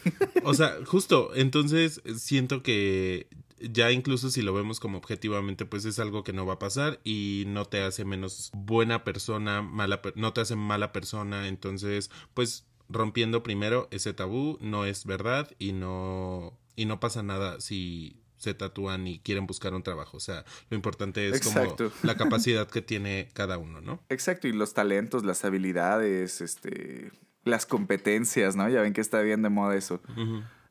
O 0.45 0.55
sea, 0.55 0.77
justo, 0.85 1.31
entonces 1.35 2.03
siento 2.17 2.63
que 2.63 3.29
ya 3.61 3.93
incluso 3.93 4.31
si 4.31 4.43
lo 4.43 4.53
vemos 4.53 4.81
como 4.81 4.99
objetivamente, 4.99 5.65
pues 5.65 5.85
es 5.85 5.99
algo 5.99 6.25
que 6.25 6.33
no 6.33 6.47
va 6.47 6.55
a 6.55 6.59
pasar 6.59 7.01
y 7.05 7.45
no 7.47 7.65
te 7.65 7.83
hace 7.83 8.05
menos 8.05 8.51
buena 8.55 9.05
persona, 9.05 9.63
mala, 9.63 10.01
no 10.17 10.33
te 10.33 10.41
hace 10.41 10.57
mala 10.57 10.93
persona, 10.93 11.49
entonces, 11.49 12.11
pues 12.35 12.67
rompiendo 12.89 13.43
primero 13.43 13.89
ese 13.91 14.13
tabú, 14.13 14.59
no 14.61 14.85
es 14.85 15.07
verdad 15.07 15.51
y 15.59 15.73
no, 15.73 16.59
y 16.77 16.87
no 16.87 17.01
pasa 17.01 17.23
nada 17.23 17.61
si 17.61 18.22
se 18.43 18.55
tatúan 18.55 19.07
y 19.07 19.21
quieren 19.21 19.47
buscar 19.47 19.73
un 19.73 19.85
trabajo. 19.85 20.17
O 20.17 20.21
sea, 20.21 20.45
lo 20.69 20.77
importante 20.77 21.29
es 21.29 21.41
como 21.41 21.77
la 22.03 22.17
capacidad 22.17 22.69
que 22.69 22.83
tiene 22.83 23.29
cada 23.35 23.57
uno, 23.57 23.81
¿no? 23.81 24.01
Exacto, 24.09 24.49
y 24.49 24.53
los 24.53 24.75
talentos, 24.75 25.25
las 25.25 25.45
habilidades, 25.45 26.41
este, 26.41 27.13
las 27.45 27.67
competencias, 27.67 28.57
¿no? 28.57 28.69
Ya 28.69 28.83
ven 28.83 28.95
que 28.95 29.01
está 29.01 29.21
bien 29.21 29.43
de 29.43 29.49
moda 29.49 29.77
eso. 29.77 30.01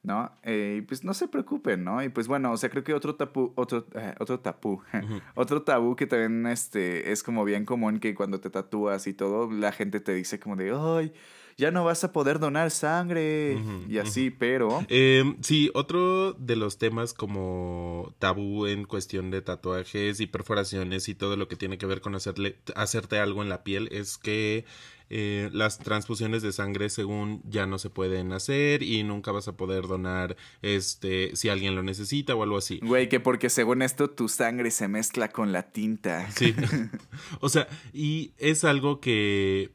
¿no? 0.03 0.31
Eh, 0.43 0.79
y 0.79 0.81
pues 0.81 1.03
no 1.03 1.13
se 1.13 1.27
preocupen, 1.27 1.83
¿no? 1.83 2.03
Y 2.03 2.09
pues 2.09 2.27
bueno, 2.27 2.51
o 2.51 2.57
sea, 2.57 2.69
creo 2.69 2.83
que 2.83 2.93
otro 2.93 3.15
tabú, 3.15 3.53
otro, 3.55 3.85
eh, 3.93 4.15
otro 4.19 4.39
tabú, 4.39 4.81
otro 5.35 5.61
tabú 5.61 5.95
que 5.95 6.07
también 6.07 6.47
este, 6.47 7.11
es 7.11 7.23
como 7.23 7.45
bien 7.45 7.65
común 7.65 7.99
que 7.99 8.15
cuando 8.15 8.41
te 8.41 8.49
tatúas 8.49 9.07
y 9.07 9.13
todo, 9.13 9.49
la 9.51 9.71
gente 9.71 9.99
te 9.99 10.13
dice 10.13 10.39
como 10.39 10.55
de, 10.55 10.73
ay, 10.75 11.13
ya 11.57 11.71
no 11.71 11.83
vas 11.83 12.03
a 12.03 12.11
poder 12.11 12.39
donar 12.39 12.71
sangre 12.71 13.57
y 13.87 13.97
así, 13.97 14.29
pero... 14.29 14.85
Eh, 14.89 15.35
sí, 15.41 15.71
otro 15.73 16.33
de 16.33 16.55
los 16.55 16.77
temas 16.77 17.13
como 17.13 18.13
tabú 18.19 18.67
en 18.67 18.85
cuestión 18.85 19.31
de 19.31 19.41
tatuajes 19.41 20.19
y 20.19 20.27
perforaciones 20.27 21.09
y 21.09 21.15
todo 21.15 21.37
lo 21.37 21.47
que 21.47 21.55
tiene 21.55 21.77
que 21.77 21.85
ver 21.85 22.01
con 22.01 22.15
hacerle, 22.15 22.57
hacerte 22.75 23.19
algo 23.19 23.41
en 23.41 23.49
la 23.49 23.63
piel 23.63 23.89
es 23.91 24.17
que 24.17 24.65
eh, 25.13 25.49
las 25.51 25.77
transfusiones 25.77 26.41
de 26.41 26.53
sangre 26.53 26.89
según 26.89 27.41
ya 27.43 27.65
no 27.65 27.77
se 27.79 27.89
pueden 27.89 28.31
hacer 28.31 28.81
y 28.81 29.03
nunca 29.03 29.33
vas 29.33 29.49
a 29.49 29.57
poder 29.57 29.87
donar 29.87 30.37
este 30.61 31.35
si 31.35 31.49
alguien 31.49 31.75
lo 31.75 31.83
necesita 31.83 32.33
o 32.33 32.43
algo 32.43 32.57
así. 32.57 32.79
Güey, 32.81 33.09
que 33.09 33.19
porque 33.19 33.49
según 33.49 33.81
esto 33.81 34.09
tu 34.09 34.29
sangre 34.29 34.71
se 34.71 34.87
mezcla 34.87 35.27
con 35.27 35.51
la 35.51 35.63
tinta. 35.63 36.31
Sí. 36.31 36.55
o 37.41 37.49
sea, 37.49 37.67
y 37.91 38.31
es 38.37 38.63
algo 38.63 39.01
que 39.01 39.71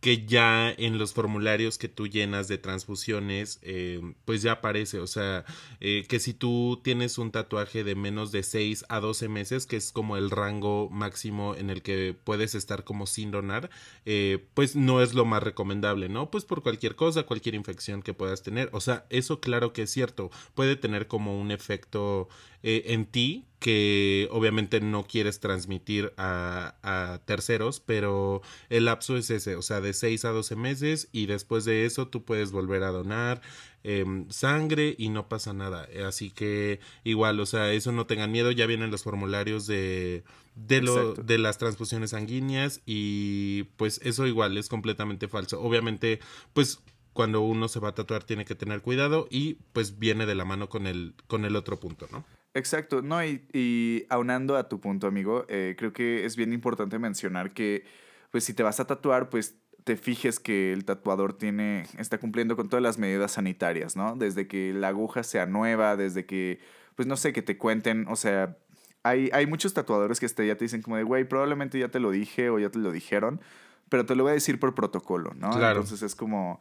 que 0.00 0.26
ya 0.26 0.70
en 0.70 0.96
los 0.96 1.12
formularios 1.12 1.76
que 1.76 1.88
tú 1.88 2.06
llenas 2.06 2.46
de 2.46 2.58
transfusiones, 2.58 3.58
eh, 3.62 4.00
pues 4.24 4.42
ya 4.42 4.52
aparece, 4.52 5.00
o 5.00 5.08
sea, 5.08 5.44
eh, 5.80 6.04
que 6.08 6.20
si 6.20 6.34
tú 6.34 6.80
tienes 6.84 7.18
un 7.18 7.32
tatuaje 7.32 7.82
de 7.82 7.96
menos 7.96 8.30
de 8.30 8.44
6 8.44 8.84
a 8.88 9.00
12 9.00 9.28
meses, 9.28 9.66
que 9.66 9.76
es 9.76 9.90
como 9.90 10.16
el 10.16 10.30
rango 10.30 10.88
máximo 10.90 11.56
en 11.56 11.68
el 11.70 11.82
que 11.82 12.14
puedes 12.22 12.54
estar 12.54 12.84
como 12.84 13.06
sin 13.06 13.32
donar, 13.32 13.70
eh, 14.04 14.46
pues 14.54 14.76
no 14.76 15.02
es 15.02 15.14
lo 15.14 15.24
más 15.24 15.42
recomendable, 15.42 16.08
¿no? 16.08 16.30
Pues 16.30 16.44
por 16.44 16.62
cualquier 16.62 16.94
cosa, 16.94 17.24
cualquier 17.24 17.56
infección 17.56 18.02
que 18.02 18.14
puedas 18.14 18.42
tener, 18.42 18.70
o 18.72 18.80
sea, 18.80 19.06
eso 19.10 19.40
claro 19.40 19.72
que 19.72 19.82
es 19.82 19.90
cierto, 19.90 20.30
puede 20.54 20.76
tener 20.76 21.08
como 21.08 21.40
un 21.40 21.50
efecto 21.50 22.28
en 22.62 23.06
ti 23.06 23.46
que 23.58 24.28
obviamente 24.30 24.80
no 24.80 25.04
quieres 25.04 25.40
transmitir 25.40 26.12
a, 26.16 26.76
a, 26.82 27.18
terceros, 27.24 27.80
pero 27.80 28.42
el 28.70 28.84
lapso 28.84 29.16
es 29.16 29.30
ese, 29.30 29.56
o 29.56 29.62
sea, 29.62 29.80
de 29.80 29.92
6 29.92 30.24
a 30.24 30.30
12 30.30 30.56
meses 30.56 31.08
y 31.12 31.26
después 31.26 31.64
de 31.64 31.84
eso 31.84 32.08
tú 32.08 32.24
puedes 32.24 32.52
volver 32.52 32.84
a 32.84 32.90
donar 32.90 33.40
em, 33.82 34.28
sangre 34.30 34.94
y 34.96 35.08
no 35.08 35.28
pasa 35.28 35.52
nada. 35.52 35.88
Así 36.06 36.30
que 36.30 36.80
igual, 37.02 37.40
o 37.40 37.46
sea, 37.46 37.72
eso 37.72 37.90
no 37.90 38.06
tengan 38.06 38.30
miedo, 38.30 38.52
ya 38.52 38.66
vienen 38.66 38.92
los 38.92 39.02
formularios 39.02 39.66
de, 39.66 40.22
de, 40.54 40.80
lo, 40.80 41.14
de 41.14 41.38
las 41.38 41.58
transfusiones 41.58 42.10
sanguíneas 42.10 42.80
y 42.86 43.64
pues 43.76 44.00
eso 44.04 44.26
igual 44.26 44.56
es 44.56 44.68
completamente 44.68 45.26
falso. 45.26 45.60
Obviamente, 45.60 46.20
pues 46.52 46.80
cuando 47.12 47.40
uno 47.40 47.66
se 47.66 47.80
va 47.80 47.88
a 47.88 47.94
tatuar 47.94 48.22
tiene 48.22 48.44
que 48.44 48.54
tener 48.54 48.82
cuidado 48.82 49.26
y 49.30 49.54
pues 49.72 49.98
viene 49.98 50.26
de 50.26 50.36
la 50.36 50.44
mano 50.44 50.68
con 50.68 50.86
el, 50.86 51.14
con 51.26 51.44
el 51.44 51.56
otro 51.56 51.80
punto, 51.80 52.06
¿no? 52.12 52.24
Exacto, 52.54 53.02
no, 53.02 53.22
y, 53.24 53.46
y 53.52 54.06
aunando 54.08 54.56
a 54.56 54.68
tu 54.68 54.80
punto, 54.80 55.06
amigo, 55.06 55.44
eh, 55.48 55.74
creo 55.78 55.92
que 55.92 56.24
es 56.24 56.36
bien 56.36 56.52
importante 56.52 56.98
mencionar 56.98 57.52
que, 57.52 57.84
pues 58.30 58.44
si 58.44 58.54
te 58.54 58.62
vas 58.62 58.80
a 58.80 58.86
tatuar, 58.86 59.30
pues 59.30 59.56
te 59.84 59.96
fijes 59.96 60.40
que 60.40 60.72
el 60.72 60.84
tatuador 60.84 61.32
tiene, 61.32 61.86
está 61.98 62.18
cumpliendo 62.18 62.56
con 62.56 62.68
todas 62.68 62.82
las 62.82 62.98
medidas 62.98 63.32
sanitarias, 63.32 63.96
¿no? 63.96 64.16
Desde 64.16 64.46
que 64.46 64.72
la 64.74 64.88
aguja 64.88 65.22
sea 65.22 65.46
nueva, 65.46 65.96
desde 65.96 66.26
que, 66.26 66.60
pues 66.94 67.06
no 67.06 67.16
sé, 67.16 67.32
que 67.32 67.42
te 67.42 67.56
cuenten, 67.56 68.06
o 68.08 68.16
sea, 68.16 68.58
hay, 69.02 69.30
hay 69.32 69.46
muchos 69.46 69.74
tatuadores 69.74 70.20
que 70.20 70.26
este, 70.26 70.46
ya 70.46 70.56
te 70.56 70.64
dicen 70.64 70.82
como 70.82 70.96
de, 70.96 71.04
güey, 71.04 71.24
probablemente 71.24 71.78
ya 71.78 71.88
te 71.88 72.00
lo 72.00 72.10
dije 72.10 72.50
o 72.50 72.58
ya 72.58 72.70
te 72.70 72.78
lo 72.78 72.92
dijeron, 72.92 73.40
pero 73.88 74.04
te 74.04 74.14
lo 74.14 74.24
voy 74.24 74.30
a 74.30 74.34
decir 74.34 74.58
por 74.58 74.74
protocolo, 74.74 75.32
¿no? 75.36 75.50
Claro. 75.50 75.80
Entonces 75.80 76.02
es 76.02 76.14
como 76.14 76.60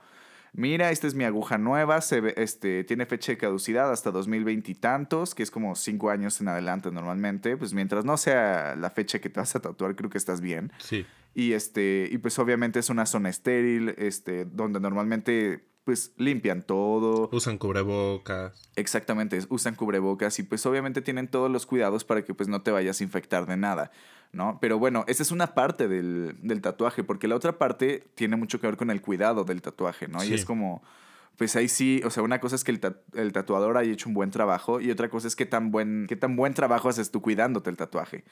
mira, 0.58 0.92
esta 0.92 1.08
es 1.08 1.14
mi 1.14 1.24
aguja 1.24 1.58
nueva, 1.58 2.02
se 2.02 2.34
este, 2.36 2.84
tiene 2.84 3.06
fecha 3.06 3.32
de 3.32 3.38
caducidad 3.38 3.92
hasta 3.92 4.12
2020 4.12 4.72
y 4.72 4.76
tantos, 4.76 5.34
que 5.34 5.44
es 5.44 5.52
como 5.52 5.76
cinco 5.76 6.10
años 6.10 6.42
en 6.42 6.50
adelante 6.50 6.92
normalmente, 6.92 7.56
pues 7.56 7.74
mientras 7.74 8.04
no 8.04 8.18
sea 8.18 8.76
la 8.76 8.90
fecha 8.90 9.20
que 9.20 9.30
te 9.30 9.40
vas 9.40 9.56
a 9.56 9.62
tatuar, 9.62 9.96
creo 9.96 10.10
que 10.10 10.18
estás 10.18 10.42
bien. 10.42 10.74
Sí. 10.80 11.06
Y 11.34 11.54
este, 11.54 12.10
y 12.12 12.18
pues 12.18 12.38
obviamente 12.40 12.80
es 12.80 12.90
una 12.90 13.06
zona 13.06 13.30
estéril, 13.30 13.94
este, 13.98 14.46
donde 14.46 14.80
normalmente 14.80 15.64
pues 15.88 16.12
limpian 16.18 16.64
todo. 16.64 17.30
Usan 17.32 17.58
cubrebocas. 17.58 18.52
Exactamente, 18.76 19.40
usan 19.48 19.74
cubrebocas 19.74 20.38
y 20.38 20.44
pues 20.44 20.66
obviamente 20.66 21.02
tienen 21.02 21.30
todos 21.30 21.50
los 21.50 21.66
cuidados 21.66 22.04
para 22.04 22.26
que 22.26 22.34
pues 22.34 22.50
no 22.50 22.62
te 22.62 22.72
vayas 22.72 23.00
a 23.00 23.06
infectar 23.06 23.46
de 23.46 23.56
nada. 23.56 23.92
¿no? 24.34 24.58
Pero 24.60 24.80
bueno, 24.80 25.06
esa 25.08 25.24
es 25.24 25.32
una 25.32 25.54
parte 25.54 25.88
del, 25.88 26.36
del, 26.42 26.60
tatuaje, 26.60 27.06
porque 27.06 27.30
la 27.30 27.38
otra 27.38 27.58
parte 27.58 28.04
tiene 28.16 28.36
mucho 28.36 28.60
que 28.60 28.68
ver 28.68 28.76
con 28.76 28.92
el 28.92 29.02
cuidado 29.02 29.46
del 29.46 29.62
tatuaje, 29.62 30.10
¿no? 30.10 30.22
Y 30.26 30.34
es 30.34 30.44
como, 30.44 30.84
pues 31.38 31.56
ahí 31.56 31.70
sí, 31.70 32.02
o 32.04 32.10
sea, 32.10 32.22
una 32.22 32.42
cosa 32.42 32.58
es 32.58 32.66
que 32.66 32.72
el, 32.72 32.82
el, 33.14 33.32
tatuador 33.32 33.78
haya 33.78 33.94
hecho 33.94 34.10
un 34.10 34.14
buen 34.14 34.30
trabajo 34.30 34.82
y 34.82 34.92
otra 34.92 35.08
cosa 35.10 35.30
es 35.30 35.38
qué 35.38 35.46
tan 35.46 35.72
buen, 35.72 36.06
qué 36.10 36.18
tan 36.18 36.36
buen 36.36 36.54
trabajo 36.54 36.90
haces 36.90 37.12
tú 37.12 37.22
cuidándote 37.22 37.70
el 37.70 37.78
tatuaje, 37.78 38.26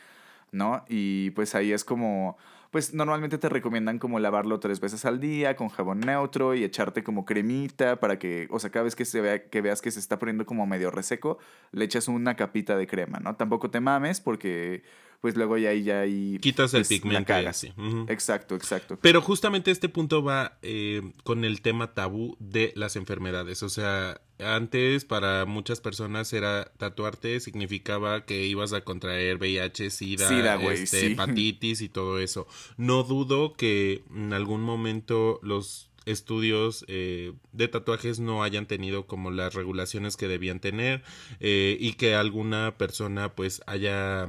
¿no? 0.55 0.85
Y 0.87 1.31
pues 1.31 1.53
ahí 1.55 1.71
es 1.71 1.83
como, 1.83 2.37
pues 2.71 2.93
normalmente 2.93 3.37
te 3.37 3.49
recomiendan 3.49 3.99
como 3.99 4.19
lavarlo 4.19 4.59
tres 4.59 4.79
veces 4.79 5.05
al 5.05 5.19
día 5.19 5.55
con 5.55 5.69
jabón 5.69 5.99
neutro 5.99 6.55
y 6.55 6.63
echarte 6.63 7.03
como 7.03 7.25
cremita 7.25 7.99
para 7.99 8.17
que, 8.17 8.47
o 8.49 8.59
sea, 8.59 8.69
cada 8.71 8.83
vez 8.83 8.95
que, 8.95 9.05
se 9.05 9.21
vea, 9.21 9.47
que 9.47 9.61
veas 9.61 9.81
que 9.81 9.91
se 9.91 9.99
está 9.99 10.19
poniendo 10.19 10.45
como 10.45 10.65
medio 10.65 10.91
reseco, 10.91 11.37
le 11.71 11.85
echas 11.85 12.07
una 12.07 12.35
capita 12.35 12.75
de 12.75 12.87
crema, 12.87 13.19
¿no? 13.19 13.35
Tampoco 13.35 13.69
te 13.69 13.79
mames 13.79 14.21
porque 14.21 14.83
pues 15.21 15.35
luego 15.35 15.57
ya 15.57 15.69
ahí 15.69 15.83
ya 15.83 16.01
ahí 16.01 16.37
quitas 16.39 16.73
el 16.73 16.81
pues, 16.81 16.89
pigmento 16.89 17.33
así. 17.33 17.73
Exacto, 18.07 18.55
exacto. 18.55 18.97
Pero 19.01 19.21
justamente 19.21 19.71
este 19.71 19.89
punto 19.89 20.23
va 20.23 20.57
eh, 20.61 21.01
con 21.23 21.43
el 21.45 21.61
tema 21.61 21.93
tabú 21.93 22.35
de 22.39 22.73
las 22.75 22.95
enfermedades. 22.95 23.63
O 23.63 23.69
sea, 23.69 24.21
antes 24.39 25.05
para 25.05 25.45
muchas 25.45 25.81
personas 25.81 26.31
era 26.33 26.71
tatuarte 26.77 27.39
significaba 27.39 28.25
que 28.25 28.45
ibas 28.45 28.73
a 28.73 28.81
contraer 28.81 29.37
VIH, 29.37 29.89
SIDA, 29.89 30.55
este, 30.71 31.07
hepatitis 31.07 31.81
y 31.81 31.89
todo 31.89 32.19
eso. 32.19 32.47
No 32.77 33.03
dudo 33.03 33.53
que 33.53 34.03
en 34.13 34.33
algún 34.33 34.61
momento 34.61 35.39
los 35.41 35.89
estudios 36.05 36.85
eh, 36.87 37.33
de 37.51 37.67
tatuajes 37.67 38.19
no 38.19 38.43
hayan 38.43 38.67
tenido 38.67 39.07
como 39.07 39.31
las 39.31 39.53
regulaciones 39.53 40.17
que 40.17 40.27
debían 40.27 40.59
tener 40.59 41.03
eh, 41.39 41.77
y 41.79 41.93
que 41.93 42.15
alguna 42.15 42.77
persona 42.77 43.33
pues 43.33 43.61
haya 43.65 44.27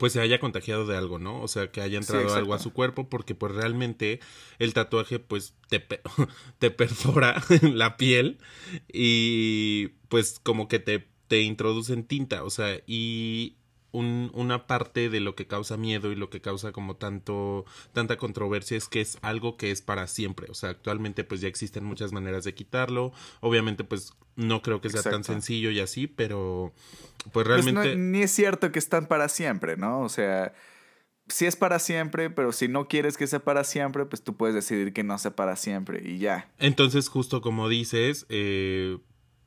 pues 0.00 0.14
se 0.14 0.20
haya 0.22 0.40
contagiado 0.40 0.86
de 0.86 0.96
algo, 0.96 1.18
¿no? 1.18 1.42
O 1.42 1.46
sea, 1.46 1.70
que 1.70 1.82
haya 1.82 1.98
entrado 1.98 2.34
algo 2.34 2.54
a 2.54 2.58
su 2.58 2.72
cuerpo 2.72 3.10
porque 3.10 3.34
pues 3.34 3.52
realmente 3.52 4.18
el 4.58 4.72
tatuaje 4.72 5.18
pues 5.18 5.52
te, 5.68 5.78
te 6.58 6.70
perfora 6.70 7.42
la 7.62 7.98
piel 7.98 8.38
y 8.90 9.88
pues 10.08 10.40
como 10.42 10.68
que 10.68 10.78
te, 10.78 11.06
te 11.28 11.42
introducen 11.42 12.04
tinta, 12.04 12.44
o 12.44 12.48
sea, 12.50 12.80
y 12.86 13.56
un, 13.92 14.30
una 14.34 14.66
parte 14.66 15.08
de 15.08 15.20
lo 15.20 15.34
que 15.34 15.46
causa 15.46 15.76
miedo 15.76 16.12
y 16.12 16.16
lo 16.16 16.30
que 16.30 16.40
causa 16.40 16.72
como 16.72 16.96
tanto 16.96 17.64
tanta 17.92 18.16
controversia 18.16 18.76
es 18.76 18.88
que 18.88 19.00
es 19.00 19.18
algo 19.22 19.56
que 19.56 19.70
es 19.70 19.82
para 19.82 20.06
siempre. 20.06 20.46
O 20.50 20.54
sea 20.54 20.70
actualmente 20.70 21.24
pues 21.24 21.40
ya 21.40 21.48
existen 21.48 21.84
muchas 21.84 22.12
maneras 22.12 22.44
de 22.44 22.54
quitarlo. 22.54 23.12
Obviamente 23.40 23.84
pues 23.84 24.14
no 24.36 24.62
creo 24.62 24.80
que 24.80 24.90
sea 24.90 25.02
tan 25.02 25.24
sencillo 25.24 25.70
y 25.70 25.80
así 25.80 26.06
pero 26.06 26.72
pues, 27.24 27.32
pues 27.32 27.46
realmente 27.46 27.96
ni 27.96 28.22
es 28.22 28.30
cierto 28.30 28.72
que 28.72 28.78
están 28.78 29.06
para 29.06 29.28
siempre 29.28 29.76
no 29.76 30.00
o 30.00 30.08
sea 30.08 30.54
sí 31.26 31.46
es 31.46 31.56
para 31.56 31.78
siempre 31.78 32.30
pero 32.30 32.52
si 32.52 32.68
no 32.68 32.88
quieres 32.88 33.16
que 33.16 33.26
sea 33.26 33.40
para 33.40 33.64
siempre 33.64 34.06
pues 34.06 34.22
tú 34.22 34.36
puedes 34.36 34.54
decidir 34.54 34.92
que 34.92 35.02
no 35.02 35.18
sea 35.18 35.34
para 35.34 35.56
siempre 35.56 36.02
y 36.04 36.18
ya. 36.18 36.50
Entonces 36.58 37.08
justo 37.08 37.40
como 37.40 37.68
dices 37.68 38.26
eh, 38.28 38.98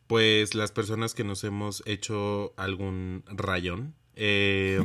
pues 0.07 0.53
las 0.53 0.71
personas 0.71 1.13
que 1.13 1.23
nos 1.23 1.43
hemos 1.43 1.81
hecho 1.85 2.53
algún 2.57 3.23
rayón 3.27 3.95
eh, 4.15 4.81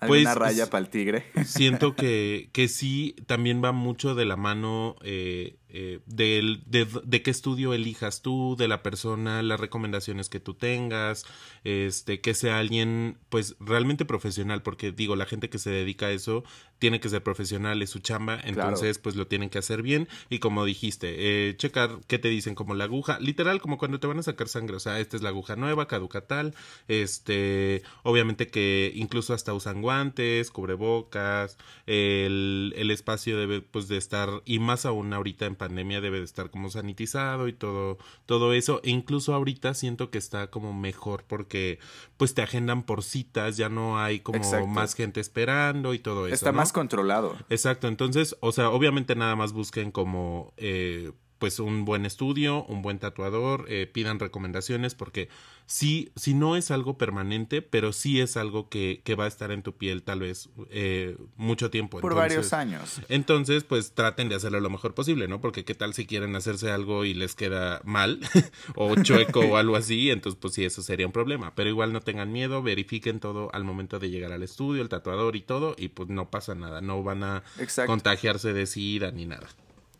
pues, 0.00 0.22
una 0.22 0.34
raya 0.34 0.70
para 0.70 0.84
el 0.84 0.90
tigre. 0.90 1.24
Siento 1.44 1.94
que, 1.96 2.50
que 2.52 2.68
sí, 2.68 3.14
también 3.26 3.62
va 3.62 3.72
mucho 3.72 4.14
de 4.14 4.24
la 4.24 4.36
mano 4.36 4.96
eh, 5.02 5.57
eh, 5.70 6.00
de, 6.06 6.58
de, 6.66 7.22
qué 7.22 7.30
estudio 7.30 7.74
elijas 7.74 8.22
tú, 8.22 8.56
de 8.56 8.68
la 8.68 8.82
persona, 8.82 9.42
las 9.42 9.60
recomendaciones 9.60 10.30
que 10.30 10.40
tú 10.40 10.54
tengas, 10.54 11.26
este, 11.62 12.20
que 12.20 12.32
sea 12.32 12.58
alguien, 12.58 13.18
pues, 13.28 13.54
realmente 13.60 14.06
profesional, 14.06 14.62
porque 14.62 14.92
digo, 14.92 15.14
la 15.14 15.26
gente 15.26 15.50
que 15.50 15.58
se 15.58 15.70
dedica 15.70 16.06
a 16.06 16.12
eso 16.12 16.42
tiene 16.78 17.00
que 17.00 17.10
ser 17.10 17.22
profesional, 17.22 17.82
es 17.82 17.90
su 17.90 17.98
chamba, 17.98 18.40
entonces, 18.44 18.98
pues, 18.98 19.14
lo 19.14 19.26
tienen 19.26 19.50
que 19.50 19.58
hacer 19.58 19.82
bien, 19.82 20.08
y 20.30 20.38
como 20.38 20.64
dijiste, 20.64 21.48
eh, 21.50 21.56
checar 21.56 21.98
qué 22.06 22.18
te 22.18 22.28
dicen, 22.28 22.54
como 22.54 22.74
la 22.74 22.84
aguja, 22.84 23.18
literal, 23.20 23.60
como 23.60 23.76
cuando 23.76 24.00
te 24.00 24.06
van 24.06 24.18
a 24.20 24.22
sacar 24.22 24.48
sangre, 24.48 24.76
o 24.76 24.80
sea, 24.80 25.00
esta 25.00 25.16
es 25.16 25.22
la 25.22 25.28
aguja 25.28 25.56
nueva, 25.56 25.86
caduca 25.86 26.22
tal, 26.22 26.54
este, 26.86 27.82
obviamente 28.04 28.46
que 28.48 28.90
incluso 28.94 29.34
hasta 29.34 29.52
usan 29.52 29.82
guantes, 29.82 30.50
cubrebocas, 30.50 31.58
el, 31.86 32.72
el 32.76 32.90
espacio 32.90 33.36
debe, 33.36 33.60
pues, 33.60 33.88
de 33.88 33.98
estar, 33.98 34.30
y 34.46 34.60
más 34.60 34.86
aún 34.86 35.12
ahorita 35.12 35.44
en 35.44 35.57
pandemia 35.58 36.00
debe 36.00 36.18
de 36.18 36.24
estar 36.24 36.50
como 36.50 36.70
sanitizado 36.70 37.48
y 37.48 37.52
todo, 37.52 37.98
todo 38.24 38.54
eso. 38.54 38.80
E 38.84 38.90
incluso 38.90 39.34
ahorita 39.34 39.74
siento 39.74 40.10
que 40.10 40.18
está 40.18 40.50
como 40.50 40.72
mejor 40.72 41.24
porque 41.26 41.78
pues 42.16 42.32
te 42.34 42.42
agendan 42.42 42.84
por 42.84 43.02
citas, 43.02 43.56
ya 43.56 43.68
no 43.68 43.98
hay 43.98 44.20
como 44.20 44.38
más 44.68 44.94
gente 44.94 45.20
esperando 45.20 45.92
y 45.92 45.98
todo 45.98 46.26
eso. 46.26 46.34
Está 46.34 46.52
más 46.52 46.72
controlado. 46.72 47.36
Exacto, 47.50 47.88
entonces, 47.88 48.36
o 48.40 48.52
sea, 48.52 48.70
obviamente 48.70 49.14
nada 49.14 49.36
más 49.36 49.52
busquen 49.52 49.90
como 49.90 50.54
eh, 50.56 51.12
pues 51.38 51.58
un 51.60 51.84
buen 51.84 52.04
estudio, 52.04 52.64
un 52.64 52.82
buen 52.82 52.98
tatuador, 52.98 53.66
eh, 53.68 53.86
pidan 53.86 54.18
recomendaciones 54.18 54.94
porque 54.94 55.28
sí, 55.66 56.10
si 56.16 56.34
no 56.34 56.56
es 56.56 56.70
algo 56.70 56.98
permanente, 56.98 57.62
pero 57.62 57.92
sí 57.92 58.20
es 58.20 58.36
algo 58.36 58.68
que, 58.68 59.02
que 59.04 59.14
va 59.14 59.24
a 59.24 59.28
estar 59.28 59.52
en 59.52 59.62
tu 59.62 59.74
piel 59.74 60.02
tal 60.02 60.20
vez 60.20 60.48
eh, 60.70 61.16
mucho 61.36 61.70
tiempo. 61.70 62.00
Por 62.00 62.14
varios 62.14 62.52
años. 62.52 63.00
Entonces, 63.08 63.64
pues 63.64 63.92
traten 63.92 64.28
de 64.28 64.34
hacerlo 64.34 64.58
lo 64.60 64.70
mejor 64.70 64.94
posible, 64.94 65.28
¿no? 65.28 65.40
Porque 65.40 65.64
qué 65.64 65.74
tal 65.74 65.94
si 65.94 66.06
quieren 66.06 66.34
hacerse 66.34 66.70
algo 66.70 67.04
y 67.04 67.14
les 67.14 67.34
queda 67.34 67.80
mal 67.84 68.20
o 68.74 68.94
chueco 69.02 69.40
o 69.40 69.56
algo 69.56 69.76
así, 69.76 70.10
entonces 70.10 70.38
pues 70.40 70.54
sí, 70.54 70.64
eso 70.64 70.82
sería 70.82 71.06
un 71.06 71.12
problema. 71.12 71.54
Pero 71.54 71.68
igual 71.68 71.92
no 71.92 72.00
tengan 72.00 72.32
miedo, 72.32 72.62
verifiquen 72.62 73.20
todo 73.20 73.50
al 73.52 73.64
momento 73.64 73.98
de 73.98 74.10
llegar 74.10 74.32
al 74.32 74.42
estudio, 74.42 74.82
el 74.82 74.88
tatuador 74.88 75.36
y 75.36 75.42
todo, 75.42 75.74
y 75.78 75.88
pues 75.88 76.08
no 76.08 76.30
pasa 76.30 76.54
nada, 76.54 76.80
no 76.80 77.02
van 77.02 77.22
a 77.22 77.42
contagiarse 77.86 78.52
de 78.52 78.66
sida 78.66 79.10
ni 79.10 79.26
nada. 79.26 79.48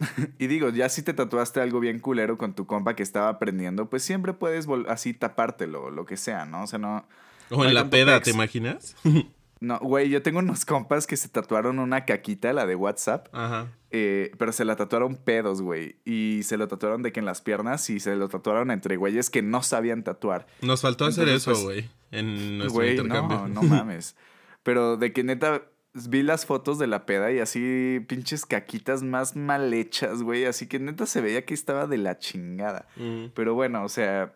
y 0.38 0.46
digo, 0.46 0.70
ya 0.70 0.88
si 0.88 1.02
te 1.02 1.14
tatuaste 1.14 1.60
algo 1.60 1.80
bien 1.80 1.98
culero 1.98 2.38
con 2.38 2.54
tu 2.54 2.66
compa 2.66 2.94
que 2.94 3.02
estaba 3.02 3.28
aprendiendo, 3.28 3.88
pues 3.90 4.02
siempre 4.02 4.32
puedes 4.32 4.66
así 4.88 5.14
tapártelo, 5.14 5.90
lo 5.90 6.04
que 6.04 6.16
sea, 6.16 6.44
¿no? 6.44 6.64
O 6.64 6.66
sea, 6.66 6.78
no. 6.78 7.06
O 7.50 7.64
en 7.64 7.74
la 7.74 7.88
peda, 7.88 8.20
¿te 8.20 8.30
imaginas? 8.30 8.96
no, 9.60 9.78
güey, 9.78 10.10
yo 10.10 10.22
tengo 10.22 10.38
unos 10.40 10.64
compas 10.64 11.06
que 11.06 11.16
se 11.16 11.28
tatuaron 11.28 11.78
una 11.78 12.04
caquita, 12.04 12.52
la 12.52 12.66
de 12.66 12.74
WhatsApp. 12.74 13.28
Ajá. 13.32 13.68
Eh, 13.90 14.32
pero 14.38 14.52
se 14.52 14.66
la 14.66 14.76
tatuaron 14.76 15.16
pedos, 15.16 15.62
güey. 15.62 15.96
Y 16.04 16.42
se 16.42 16.58
lo 16.58 16.68
tatuaron 16.68 17.02
de 17.02 17.10
que 17.10 17.20
en 17.20 17.26
las 17.26 17.40
piernas 17.40 17.88
y 17.88 18.00
se 18.00 18.16
lo 18.16 18.28
tatuaron 18.28 18.70
entre 18.70 18.96
güeyes 18.96 19.30
que 19.30 19.42
no 19.42 19.62
sabían 19.62 20.04
tatuar. 20.04 20.46
Nos 20.60 20.82
faltó 20.82 21.06
hacer 21.06 21.28
eso, 21.28 21.52
pues, 21.52 21.64
güey. 21.64 21.90
en 22.10 22.58
nuestro 22.58 22.86
intercambio. 22.86 23.48
No, 23.48 23.48
no 23.48 23.62
mames. 23.62 24.14
Pero 24.62 24.98
de 24.98 25.12
que 25.12 25.24
neta 25.24 25.62
vi 26.08 26.22
las 26.22 26.46
fotos 26.46 26.78
de 26.78 26.86
la 26.86 27.06
peda 27.06 27.32
y 27.32 27.40
así 27.40 28.00
pinches 28.06 28.46
caquitas 28.46 29.02
más 29.02 29.36
mal 29.36 29.72
hechas, 29.74 30.22
güey. 30.22 30.44
Así 30.44 30.66
que 30.66 30.78
neta 30.78 31.06
se 31.06 31.20
veía 31.20 31.44
que 31.44 31.54
estaba 31.54 31.86
de 31.86 31.98
la 31.98 32.18
chingada. 32.18 32.86
Mm. 32.96 33.26
Pero 33.34 33.54
bueno, 33.54 33.84
o 33.84 33.88
sea, 33.88 34.34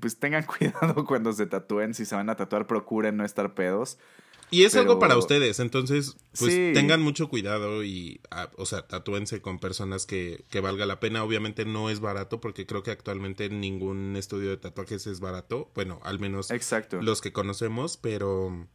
pues 0.00 0.18
tengan 0.18 0.44
cuidado 0.46 1.04
cuando 1.04 1.32
se 1.32 1.46
tatúen. 1.46 1.94
Si 1.94 2.04
se 2.04 2.14
van 2.14 2.30
a 2.30 2.36
tatuar, 2.36 2.66
procuren 2.66 3.16
no 3.16 3.24
estar 3.24 3.54
pedos. 3.54 3.98
Y 4.52 4.64
es 4.64 4.74
algo 4.76 4.98
para 4.98 5.16
ustedes, 5.16 5.60
entonces, 5.60 6.14
pues 6.38 6.74
tengan 6.74 7.00
mucho 7.00 7.30
cuidado 7.30 7.82
y, 7.82 8.20
ah, 8.30 8.50
o 8.58 8.66
sea, 8.66 8.86
tatúense 8.86 9.40
con 9.40 9.58
personas 9.58 10.04
que, 10.04 10.44
que 10.50 10.60
valga 10.60 10.84
la 10.84 11.00
pena. 11.00 11.24
Obviamente 11.24 11.64
no 11.64 11.88
es 11.88 12.00
barato 12.00 12.38
porque 12.38 12.66
creo 12.66 12.82
que 12.82 12.90
actualmente 12.90 13.48
ningún 13.48 14.14
estudio 14.14 14.50
de 14.50 14.58
tatuajes 14.58 15.06
es 15.06 15.20
barato. 15.20 15.70
Bueno, 15.74 16.00
al 16.04 16.20
menos 16.20 16.50
Exacto. 16.50 17.00
los 17.00 17.22
que 17.22 17.32
conocemos, 17.32 17.96
pero... 17.96 18.68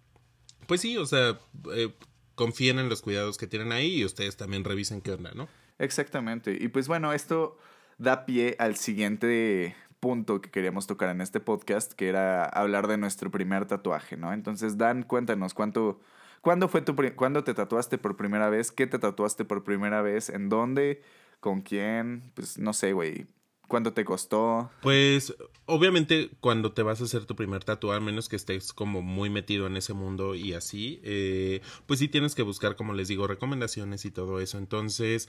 Pues 0.65 0.81
sí, 0.81 0.97
o 0.97 1.05
sea, 1.05 1.39
eh, 1.71 1.93
confíen 2.37 2.77
en 2.77 2.87
los 2.87 3.01
cuidados 3.01 3.37
que 3.37 3.47
tienen 3.47 3.71
ahí 3.71 3.95
y 3.95 4.05
ustedes 4.05 4.37
también 4.37 4.63
revisen 4.63 5.01
qué 5.01 5.11
onda, 5.11 5.31
¿no? 5.33 5.49
Exactamente. 5.79 6.55
Y 6.57 6.67
pues 6.67 6.87
bueno, 6.87 7.11
esto 7.11 7.57
da 7.97 8.25
pie 8.27 8.55
al 8.59 8.75
siguiente 8.75 9.75
punto 9.99 10.39
que 10.39 10.51
queríamos 10.51 10.85
tocar 10.85 11.09
en 11.09 11.19
este 11.21 11.39
podcast, 11.39 11.93
que 11.93 12.07
era 12.07 12.45
hablar 12.45 12.87
de 12.87 12.97
nuestro 12.97 13.31
primer 13.31 13.65
tatuaje, 13.65 14.17
¿no? 14.17 14.33
Entonces, 14.33 14.77
Dan, 14.77 15.01
cuéntanos, 15.01 15.55
¿cuánto, 15.55 15.99
¿cuándo 16.41 16.67
fue 16.67 16.81
tu, 16.81 16.95
cuándo 17.15 17.43
te 17.43 17.55
tatuaste 17.55 17.97
por 17.97 18.15
primera 18.15 18.49
vez? 18.49 18.71
¿Qué 18.71 18.85
te 18.85 18.99
tatuaste 18.99 19.43
por 19.43 19.63
primera 19.63 20.03
vez? 20.03 20.29
¿En 20.29 20.47
dónde? 20.47 21.01
¿Con 21.39 21.61
quién? 21.61 22.31
Pues 22.35 22.59
no 22.59 22.73
sé, 22.73 22.93
güey. 22.93 23.25
¿Cuánto 23.67 23.93
te 23.93 24.05
costó? 24.05 24.71
Pues 24.81 25.35
obviamente 25.65 26.29
cuando 26.39 26.71
te 26.71 26.83
vas 26.83 27.01
a 27.01 27.03
hacer 27.03 27.25
tu 27.25 27.35
primer 27.35 27.63
tatuaje, 27.63 27.99
menos 27.99 28.29
que 28.29 28.37
estés 28.37 28.71
como 28.71 29.01
muy 29.01 29.29
metido 29.29 29.67
en 29.67 29.75
ese 29.77 29.93
mundo 29.93 30.35
y 30.35 30.53
así, 30.53 31.01
eh, 31.03 31.61
pues 31.85 31.99
sí 31.99 32.07
tienes 32.07 32.33
que 32.33 32.43
buscar, 32.43 32.77
como 32.77 32.93
les 32.93 33.09
digo, 33.09 33.27
recomendaciones 33.27 34.05
y 34.05 34.11
todo 34.11 34.39
eso. 34.39 34.57
Entonces 34.57 35.27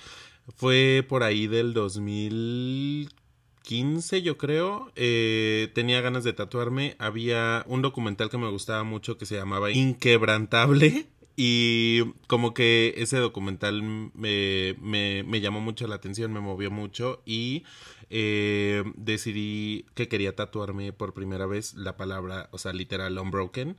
fue 0.57 1.05
por 1.09 1.25
ahí 1.25 1.49
del 1.49 1.75
2015 1.75 4.23
yo 4.23 4.39
creo, 4.39 4.93
eh, 4.95 5.73
tenía 5.75 6.01
ganas 6.01 6.23
de 6.23 6.33
tatuarme, 6.33 6.95
había 6.99 7.65
un 7.67 7.83
documental 7.83 8.31
que 8.31 8.39
me 8.39 8.51
gustaba 8.51 8.85
mucho 8.85 9.19
que 9.19 9.27
se 9.27 9.35
llamaba 9.35 9.73
Inquebrantable 9.73 11.09
y 11.41 12.03
como 12.27 12.53
que 12.53 12.95
ese 12.97 13.17
documental 13.19 13.81
me, 13.81 14.75
me, 14.81 15.23
me, 15.23 15.41
llamó 15.41 15.61
mucho 15.61 15.87
la 15.87 15.95
atención, 15.95 16.33
me 16.33 16.41
movió 16.41 16.69
mucho 16.73 17.23
y 17.25 17.63
eh, 18.11 18.83
decidí 18.97 19.87
que 19.95 20.09
quería 20.09 20.35
tatuarme 20.35 20.93
por 20.93 21.15
primera 21.15 21.47
vez 21.47 21.75
la 21.75 21.97
palabra, 21.97 22.49
o 22.51 22.59
sea, 22.59 22.73
literal, 22.73 23.17
unbroken. 23.17 23.77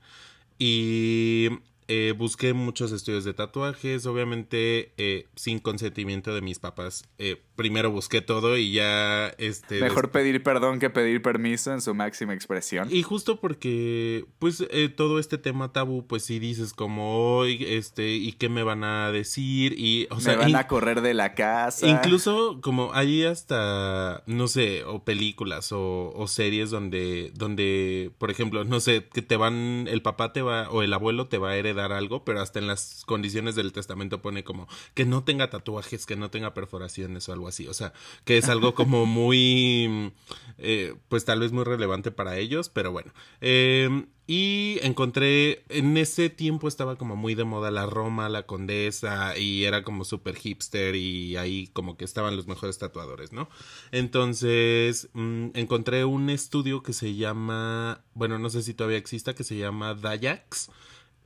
Y 0.58 1.50
eh, 1.91 2.13
busqué 2.15 2.54
muchos 2.54 2.91
estudios 2.91 3.23
de 3.23 3.34
tatuajes, 3.34 4.06
obviamente 4.06 4.93
eh, 4.97 5.25
sin 5.36 5.58
consentimiento 5.58 6.36
de 6.36 6.41
mis 6.41 6.60
papás. 6.60 7.04
Eh, 7.17 7.41
primero 7.56 7.89
busqué 7.89 8.21
todo 8.21 8.58
y 8.58 8.73
ya 8.73 9.30
este... 9.39 9.82
Mejor 9.82 10.12
pedir 10.12 10.43
perdón 10.43 10.78
que 10.78 10.91
pedir 10.91 11.23
permiso 11.23 11.73
en 11.73 11.82
su 11.82 11.95
máxima 11.95 12.36
expresión. 12.36 12.88
Y 12.91 13.02
justo 13.02 13.39
porque, 13.39 14.25
pues, 14.38 14.63
todo 14.95 15.17
este 15.17 15.39
tema 15.39 15.73
tabú, 15.73 16.06
pues 16.06 16.23
si 16.23 16.38
dices 16.38 16.73
como 16.73 17.38
hoy, 17.38 17.65
este, 17.67 18.12
y 18.12 18.34
qué 18.34 18.49
me 18.49 18.62
van 18.62 18.84
a 18.84 19.12
decir, 19.12 19.73
y, 19.75 20.08
o 20.12 20.19
sea... 20.19 20.38
Me 20.38 20.43
van 20.43 20.56
a 20.58 20.67
correr 20.67 21.02
de 21.02 21.15
la 21.15 21.34
casa. 21.34 21.88
Incluso 21.88 22.60
como 22.62 22.93
hay 22.93 23.23
hasta, 23.23 24.21
no 24.28 24.47
sé, 24.47 24.84
o 24.84 25.04
películas 25.04 25.71
o, 25.71 26.13
o 26.15 26.28
series 26.28 26.69
donde, 26.69 27.32
donde, 27.34 28.12
por 28.19 28.30
ejemplo, 28.30 28.63
no 28.63 28.80
sé, 28.80 29.08
que 29.12 29.23
te 29.23 29.38
van, 29.38 29.88
el 29.89 30.04
papá 30.04 30.34
te 30.34 30.43
va, 30.43 30.69
o 30.69 30.84
el 30.84 30.93
abuelo 30.93 31.28
te 31.28 31.39
va 31.39 31.49
a 31.49 31.58
heredar 31.58 31.79
algo, 31.86 32.24
pero 32.24 32.42
hasta 32.42 32.60
en 32.60 32.68
las 32.68 33.04
condiciones 33.06 33.56
del 33.56 33.74
testamento 33.74 34.22
pone 34.22 34.44
como 34.44 34.68
que 34.94 35.06
no 35.06 35.24
tenga 35.24 35.50
tatuajes, 35.50 36.06
que 36.06 36.15
no 36.15 36.30
tenga 36.30 36.54
perforaciones 36.54 37.28
o 37.30 37.34
algo 37.34 37.48
así. 37.48 37.68
O 37.68 37.74
sea, 37.74 37.94
que 38.26 38.38
es 38.38 38.50
algo 38.50 38.74
como 38.74 39.06
muy, 39.06 40.13
eh, 40.58 40.96
pues 41.08 41.26
tal 41.26 41.39
vez 41.39 41.52
muy 41.52 41.63
relevante 41.63 42.12
para 42.12 42.38
ellos, 42.38 42.70
pero 42.70 42.92
bueno. 42.92 43.12
Em, 43.42 44.08
y 44.32 44.78
encontré, 44.84 45.63
en 45.70 45.98
ese 45.98 46.30
tiempo 46.30 46.68
estaba 46.68 46.98
como 46.98 47.15
muy 47.15 47.34
de 47.34 47.46
moda 47.46 47.72
la 47.72 47.88
Roma, 47.88 48.30
la 48.30 48.44
Condesa, 48.44 49.36
y 49.36 49.63
era 49.63 49.82
como 49.84 50.06
súper 50.06 50.36
hipster 50.36 50.96
y 50.96 51.36
ahí 51.36 51.65
como 51.74 51.98
que 51.98 52.06
estaban 52.06 52.36
los 52.36 52.46
mejores 52.46 52.78
tatuadores, 52.78 53.34
¿no? 53.34 53.50
Entonces, 53.92 55.10
mm, 55.13 55.48
encontré 55.56 56.06
un 56.06 56.30
estudio 56.30 56.84
que 56.84 56.94
se 56.94 57.15
llama, 57.15 58.04
bueno, 58.13 58.38
no 58.38 58.52
sé 58.52 58.62
si 58.62 58.76
todavía 58.76 59.00
exista, 59.00 59.34
que 59.34 59.44
se 59.44 59.58
llama 59.58 59.96
Dayax. 59.96 60.70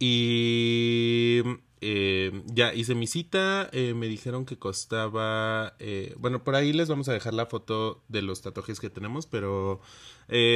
Y 0.05 1.43
eh, 1.79 2.43
ya 2.47 2.73
hice 2.73 2.93
mi 2.93 3.07
cita, 3.07 3.69
eh, 3.71 3.93
me 3.93 4.07
dijeron 4.07 4.43
que 4.43 4.57
costaba, 4.57 5.75
eh, 5.79 6.13
bueno, 6.17 6.43
por 6.43 6.55
ahí 6.55 6.73
les 6.73 6.89
vamos 6.89 7.07
a 7.07 7.13
dejar 7.13 7.33
la 7.33 7.45
foto 7.45 8.03
de 8.09 8.21
los 8.21 8.41
tatuajes 8.41 8.81
que 8.81 8.89
tenemos, 8.89 9.27
pero 9.27 9.79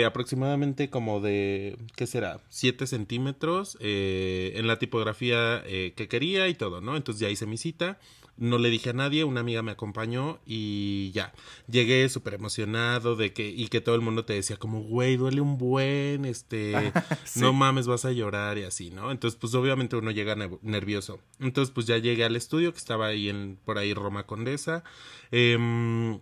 aproximadamente 0.06 0.90
como 0.90 1.22
de, 1.22 1.78
¿qué 1.96 2.08
será? 2.08 2.42
7 2.50 2.88
centímetros 2.88 3.78
en 3.80 4.68
la 4.68 4.80
tipografía 4.80 5.64
que 5.64 6.08
quería 6.10 6.50
y 6.50 6.56
todo, 6.56 6.82
¿no? 6.82 6.98
Entonces 6.98 7.22
ya 7.22 7.30
hice 7.30 7.46
mi 7.46 7.58
cita, 7.58 8.00
no 8.38 8.58
le 8.58 8.69
dije 8.69 8.91
a 8.91 8.93
nadie, 8.93 9.23
una 9.23 9.41
amiga 9.41 9.62
me 9.62 9.71
acompañó 9.71 10.39
y 10.45 11.12
ya. 11.12 11.34
Llegué 11.67 12.08
súper 12.10 12.36
emocionado 12.36 13.15
de 13.15 13.34
que, 13.34 13.50
y 13.50 13.67
que 13.67 13.82
todo 13.82 13.95
el 13.95 14.02
mundo 14.02 14.26
te 14.26 14.34
decía 14.34 14.58
como, 14.58 14.82
güey, 14.82 15.17
duele 15.17 15.41
un 15.41 15.58
buen, 15.58 16.26
este, 16.26 16.73
no 17.36 17.54
mames, 17.54 17.88
vas 17.88 18.06
a 18.06 18.12
llorar 18.12 18.58
y 18.58 18.63
así, 18.63 18.91
¿no? 18.91 19.12
Entonces, 19.12 19.39
pues 19.39 19.54
obviamente 19.56 19.95
uno 19.95 20.12
llega 20.12 20.36
nervioso. 20.62 21.19
Entonces, 21.39 21.73
pues 21.73 21.88
ya 21.88 21.97
llegué 21.97 22.23
al 22.23 22.36
estudio 22.36 22.71
que 22.71 22.78
estaba 22.78 23.08
ahí 23.08 23.30
en, 23.30 23.58
por 23.65 23.78
ahí 23.78 23.93
Roma 23.93 24.26
Condesa. 24.26 24.84
Em, 25.32 26.19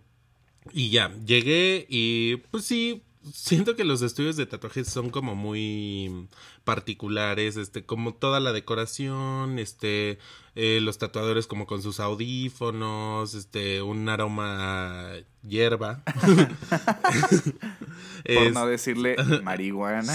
y 0.72 0.90
ya, 0.90 1.14
llegué 1.24 1.86
y 1.88 2.36
pues 2.50 2.64
sí, 2.64 3.02
siento 3.32 3.76
que 3.76 3.84
los 3.84 4.02
estudios 4.02 4.36
de 4.36 4.46
tatuajes 4.46 4.88
son 4.88 5.10
como 5.10 5.34
muy 5.34 6.28
particulares, 6.64 7.56
este, 7.56 7.84
como 7.84 8.14
toda 8.14 8.40
la 8.40 8.52
decoración, 8.52 9.58
este, 9.58 10.18
eh, 10.54 10.80
los 10.82 10.98
tatuadores 10.98 11.46
como 11.46 11.66
con 11.66 11.82
sus 11.82 12.00
audífonos, 12.00 13.34
este, 13.34 13.82
un 13.82 14.08
aroma 14.08 15.10
hierba. 15.42 16.02
Por 18.24 18.52
no 18.52 18.66
decirle 18.66 19.16
marihuana. 19.42 20.14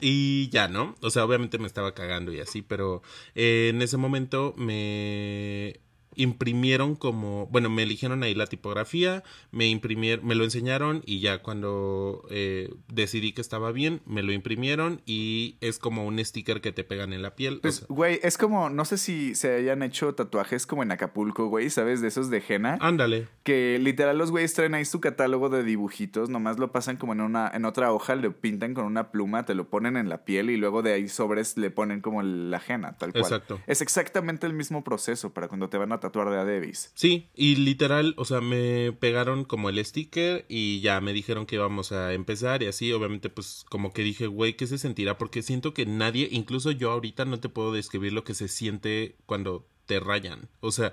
Y 0.00 0.48
ya, 0.48 0.66
¿no? 0.66 0.96
O 1.00 1.10
sea, 1.10 1.24
obviamente 1.24 1.58
me 1.58 1.68
estaba 1.68 1.94
cagando 1.94 2.32
y 2.32 2.40
así, 2.40 2.62
pero 2.62 3.02
eh, 3.36 3.70
en 3.72 3.82
ese 3.82 3.96
momento 3.96 4.52
me 4.56 5.78
imprimieron 6.14 6.94
como, 6.94 7.46
bueno, 7.46 7.70
me 7.70 7.82
eligieron 7.82 8.22
ahí 8.22 8.34
la 8.34 8.46
tipografía, 8.46 9.22
me 9.50 9.66
imprimieron, 9.68 10.26
me 10.26 10.34
lo 10.34 10.44
enseñaron 10.44 11.02
y 11.06 11.20
ya 11.20 11.42
cuando 11.42 12.26
eh, 12.30 12.74
decidí 12.88 13.32
que 13.32 13.40
estaba 13.40 13.72
bien, 13.72 14.00
me 14.06 14.22
lo 14.22 14.32
imprimieron 14.32 15.00
y 15.06 15.56
es 15.60 15.78
como 15.78 16.06
un 16.06 16.22
sticker 16.24 16.60
que 16.60 16.72
te 16.72 16.84
pegan 16.84 17.12
en 17.12 17.22
la 17.22 17.34
piel. 17.34 17.60
Pues, 17.60 17.86
güey, 17.88 18.20
es 18.22 18.38
como, 18.38 18.70
no 18.70 18.84
sé 18.84 18.98
si 18.98 19.34
se 19.34 19.54
hayan 19.54 19.82
hecho 19.82 20.14
tatuajes 20.14 20.66
como 20.66 20.82
en 20.82 20.92
Acapulco, 20.92 21.46
güey, 21.46 21.70
¿sabes? 21.70 22.00
De 22.00 22.08
esos 22.08 22.30
de 22.30 22.42
henna. 22.46 22.78
Ándale. 22.80 23.28
Que 23.42 23.78
literal 23.80 24.18
los 24.18 24.30
güeyes 24.30 24.54
traen 24.54 24.74
ahí 24.74 24.84
su 24.84 25.00
catálogo 25.00 25.48
de 25.48 25.64
dibujitos, 25.64 26.28
nomás 26.28 26.58
lo 26.58 26.72
pasan 26.72 26.96
como 26.96 27.12
en 27.12 27.20
una, 27.20 27.50
en 27.52 27.64
otra 27.64 27.92
hoja, 27.92 28.14
lo 28.14 28.32
pintan 28.32 28.74
con 28.74 28.84
una 28.84 29.10
pluma, 29.10 29.44
te 29.44 29.54
lo 29.54 29.68
ponen 29.68 29.96
en 29.96 30.08
la 30.08 30.24
piel 30.24 30.50
y 30.50 30.56
luego 30.56 30.82
de 30.82 30.92
ahí 30.92 31.08
sobres 31.08 31.56
le 31.56 31.70
ponen 31.70 32.00
como 32.00 32.22
la 32.22 32.60
henna, 32.66 32.96
tal 32.98 33.12
cual. 33.12 33.24
Exacto. 33.24 33.60
Es 33.66 33.80
exactamente 33.80 34.46
el 34.46 34.52
mismo 34.52 34.84
proceso 34.84 35.32
para 35.32 35.48
cuando 35.48 35.68
te 35.68 35.78
van 35.78 35.92
a 35.92 36.00
tatuar 36.02 36.30
de 36.30 36.36
a 36.36 36.44
Davis. 36.44 36.90
Sí, 36.94 37.28
y 37.34 37.56
literal, 37.56 38.14
o 38.18 38.24
sea, 38.24 38.40
me 38.40 38.92
pegaron 38.92 39.44
como 39.44 39.70
el 39.70 39.82
sticker 39.82 40.44
y 40.48 40.80
ya 40.80 41.00
me 41.00 41.12
dijeron 41.12 41.46
que 41.46 41.54
íbamos 41.54 41.92
a 41.92 42.12
empezar 42.12 42.62
y 42.62 42.66
así, 42.66 42.92
obviamente, 42.92 43.30
pues 43.30 43.64
como 43.70 43.92
que 43.92 44.02
dije, 44.02 44.26
güey, 44.26 44.54
¿qué 44.56 44.66
se 44.66 44.78
sentirá? 44.78 45.16
Porque 45.16 45.42
siento 45.42 45.72
que 45.72 45.86
nadie, 45.86 46.28
incluso 46.30 46.72
yo 46.72 46.90
ahorita 46.90 47.24
no 47.24 47.40
te 47.40 47.48
puedo 47.48 47.72
describir 47.72 48.12
lo 48.12 48.24
que 48.24 48.34
se 48.34 48.48
siente 48.48 49.14
cuando 49.26 49.66
te 49.86 50.00
rayan. 50.00 50.48
O 50.60 50.72
sea, 50.72 50.92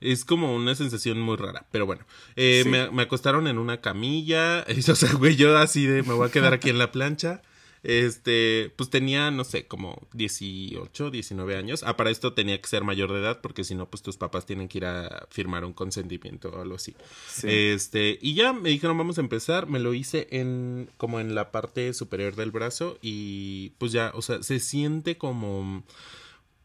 es 0.00 0.24
como 0.24 0.54
una 0.54 0.74
sensación 0.74 1.20
muy 1.20 1.36
rara, 1.36 1.66
pero 1.70 1.84
bueno. 1.84 2.06
Eh, 2.34 2.64
me, 2.66 2.90
me, 2.90 3.02
acostaron 3.02 3.46
en 3.48 3.58
una 3.58 3.80
camilla, 3.80 4.64
o 4.88 4.94
sea, 4.94 5.12
güey, 5.12 5.36
yo 5.36 5.56
así 5.58 5.84
de 5.86 6.02
me 6.02 6.14
voy 6.14 6.26
a 6.26 6.32
quedar 6.32 6.54
aquí 6.54 6.70
en 6.70 6.78
la 6.78 6.90
plancha. 6.90 7.42
Este, 7.82 8.72
pues 8.76 8.90
tenía, 8.90 9.30
no 9.30 9.44
sé, 9.44 9.66
como 9.66 10.06
18, 10.12 11.10
19 11.10 11.56
años. 11.56 11.82
Ah, 11.84 11.96
para 11.96 12.10
esto 12.10 12.32
tenía 12.32 12.60
que 12.60 12.68
ser 12.68 12.84
mayor 12.84 13.12
de 13.12 13.20
edad 13.20 13.40
porque 13.40 13.64
si 13.64 13.74
no, 13.74 13.88
pues 13.88 14.02
tus 14.02 14.16
papás 14.16 14.46
tienen 14.46 14.68
que 14.68 14.78
ir 14.78 14.86
a 14.86 15.26
firmar 15.30 15.64
un 15.64 15.72
consentimiento 15.72 16.50
o 16.50 16.60
algo 16.60 16.76
así. 16.76 16.94
Este, 17.42 18.18
y 18.20 18.34
ya 18.34 18.52
me 18.52 18.70
dijeron, 18.70 18.98
vamos 18.98 19.18
a 19.18 19.20
empezar. 19.20 19.68
Me 19.68 19.78
lo 19.78 19.94
hice 19.94 20.28
en, 20.30 20.90
como 20.96 21.20
en 21.20 21.34
la 21.34 21.50
parte 21.50 21.92
superior 21.94 22.34
del 22.36 22.50
brazo 22.50 22.98
y 23.02 23.70
pues 23.78 23.92
ya, 23.92 24.12
o 24.14 24.22
sea, 24.22 24.42
se 24.42 24.60
siente 24.60 25.16
como, 25.16 25.84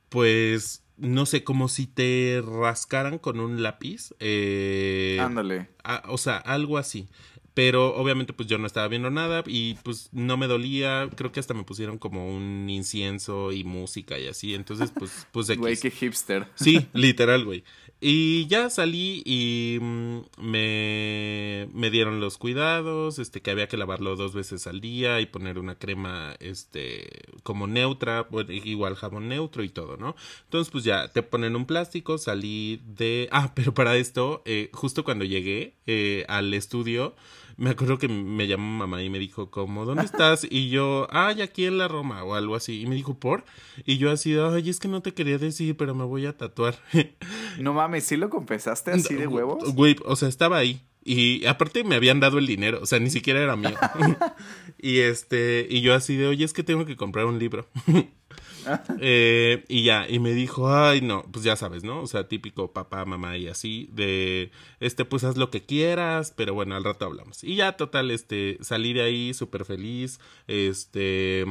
pues, 0.09 0.83
no 0.97 1.25
sé, 1.25 1.43
como 1.43 1.67
si 1.67 1.87
te 1.87 2.41
rascaran 2.45 3.17
con 3.17 3.39
un 3.39 3.63
lápiz. 3.63 4.13
Eh, 4.19 5.17
Ándale. 5.19 5.69
o 6.07 6.17
sea, 6.17 6.37
algo 6.37 6.77
así. 6.77 7.07
Pero 7.53 7.95
obviamente 7.95 8.33
pues 8.33 8.47
yo 8.47 8.57
no 8.57 8.65
estaba 8.65 8.87
viendo 8.87 9.09
nada 9.09 9.43
y 9.45 9.75
pues 9.83 10.09
no 10.11 10.37
me 10.37 10.47
dolía. 10.47 11.09
Creo 11.15 11.31
que 11.31 11.39
hasta 11.39 11.53
me 11.53 11.63
pusieron 11.63 11.97
como 11.97 12.27
un 12.27 12.69
incienso 12.69 13.51
y 13.51 13.63
música 13.63 14.17
y 14.17 14.27
así. 14.27 14.53
Entonces 14.55 14.91
pues... 14.91 15.27
pues 15.31 15.47
Güey, 15.57 15.77
qué 15.77 15.91
hipster. 15.91 16.47
Sí, 16.55 16.87
literal, 16.93 17.45
güey. 17.45 17.63
Y 18.05 18.47
ya 18.47 18.69
salí 18.69 19.23
y 19.25 19.77
mm, 19.79 20.19
me, 20.41 21.69
me 21.73 21.89
dieron 21.89 22.19
los 22.19 22.37
cuidados, 22.37 23.17
este, 23.17 23.41
que 23.41 23.49
había 23.49 23.69
que 23.69 23.77
lavarlo 23.77 24.17
dos 24.17 24.33
veces 24.33 24.67
al 24.67 24.81
día 24.81 25.21
y 25.21 25.25
poner 25.25 25.57
una 25.57 25.75
crema, 25.75 26.35
este, 26.41 27.21
como 27.43 27.65
neutra, 27.65 28.27
igual 28.49 28.95
jabón 28.95 29.29
neutro 29.29 29.63
y 29.63 29.69
todo, 29.69 29.95
¿no? 29.95 30.17
Entonces, 30.43 30.69
pues 30.69 30.83
ya, 30.83 31.07
te 31.13 31.23
ponen 31.23 31.55
un 31.55 31.65
plástico, 31.65 32.17
salí 32.17 32.81
de... 32.85 33.29
Ah, 33.31 33.53
pero 33.55 33.73
para 33.73 33.95
esto, 33.95 34.41
eh, 34.43 34.69
justo 34.73 35.05
cuando 35.05 35.23
llegué 35.23 35.75
eh, 35.87 36.25
al 36.27 36.53
estudio, 36.53 37.15
me 37.57 37.69
acuerdo 37.69 37.97
que 37.97 38.07
me 38.07 38.47
llamó 38.47 38.79
mamá 38.79 39.01
y 39.03 39.09
me 39.09 39.19
dijo 39.19 39.51
como, 39.51 39.85
¿dónde 39.85 40.03
estás? 40.03 40.45
Y 40.49 40.69
yo, 40.69 41.07
ay, 41.11 41.41
aquí 41.41 41.65
en 41.65 41.77
la 41.77 41.87
Roma 41.87 42.23
o 42.23 42.35
algo 42.35 42.55
así. 42.55 42.81
Y 42.81 42.85
me 42.87 42.95
dijo, 42.95 43.19
¿por? 43.19 43.43
Y 43.85 43.97
yo 43.97 44.11
así, 44.11 44.35
ay, 44.35 44.69
es 44.69 44.79
que 44.79 44.87
no 44.87 45.01
te 45.01 45.13
quería 45.13 45.37
decir, 45.37 45.77
pero 45.77 45.93
me 45.95 46.03
voy 46.03 46.25
a 46.25 46.37
tatuar. 46.37 46.75
No 47.59 47.73
mames, 47.73 48.05
¿sí 48.05 48.17
lo 48.17 48.31
confesaste 48.31 48.89
así 48.89 49.13
de 49.13 49.27
huevos? 49.27 49.75
Güey, 49.75 49.95
o 50.05 50.15
sea, 50.15 50.27
estaba 50.27 50.57
ahí. 50.57 50.81
Y 51.05 51.45
aparte 51.45 51.83
me 51.83 51.95
habían 51.95 52.19
dado 52.19 52.39
el 52.39 52.47
dinero, 52.47 52.79
o 52.81 52.85
sea, 52.85 52.99
ni 52.99 53.09
siquiera 53.09 53.41
era 53.41 53.55
mío. 53.55 53.77
y 54.79 54.99
este, 54.99 55.67
y 55.69 55.81
yo 55.81 55.93
así 55.93 56.15
de, 56.15 56.27
oye, 56.27 56.45
es 56.45 56.53
que 56.53 56.63
tengo 56.63 56.85
que 56.85 56.95
comprar 56.95 57.25
un 57.25 57.39
libro. 57.39 57.67
Eh, 58.99 59.65
y 59.67 59.83
ya, 59.83 60.07
y 60.07 60.19
me 60.19 60.31
dijo, 60.31 60.73
ay, 60.73 61.01
no, 61.01 61.23
pues 61.31 61.43
ya 61.43 61.55
sabes, 61.55 61.83
¿no? 61.83 62.01
O 62.01 62.07
sea, 62.07 62.27
típico 62.27 62.73
papá, 62.73 63.05
mamá 63.05 63.37
y 63.37 63.47
así, 63.47 63.89
de, 63.91 64.51
este, 64.79 65.05
pues 65.05 65.23
haz 65.23 65.37
lo 65.37 65.49
que 65.49 65.61
quieras, 65.65 66.33
pero 66.35 66.53
bueno, 66.53 66.75
al 66.75 66.83
rato 66.83 67.05
hablamos. 67.05 67.43
Y 67.43 67.55
ya, 67.55 67.73
total, 67.73 68.11
este, 68.11 68.57
salí 68.61 68.93
de 68.93 69.01
ahí 69.01 69.33
súper 69.33 69.65
feliz, 69.65 70.19
este, 70.47 71.45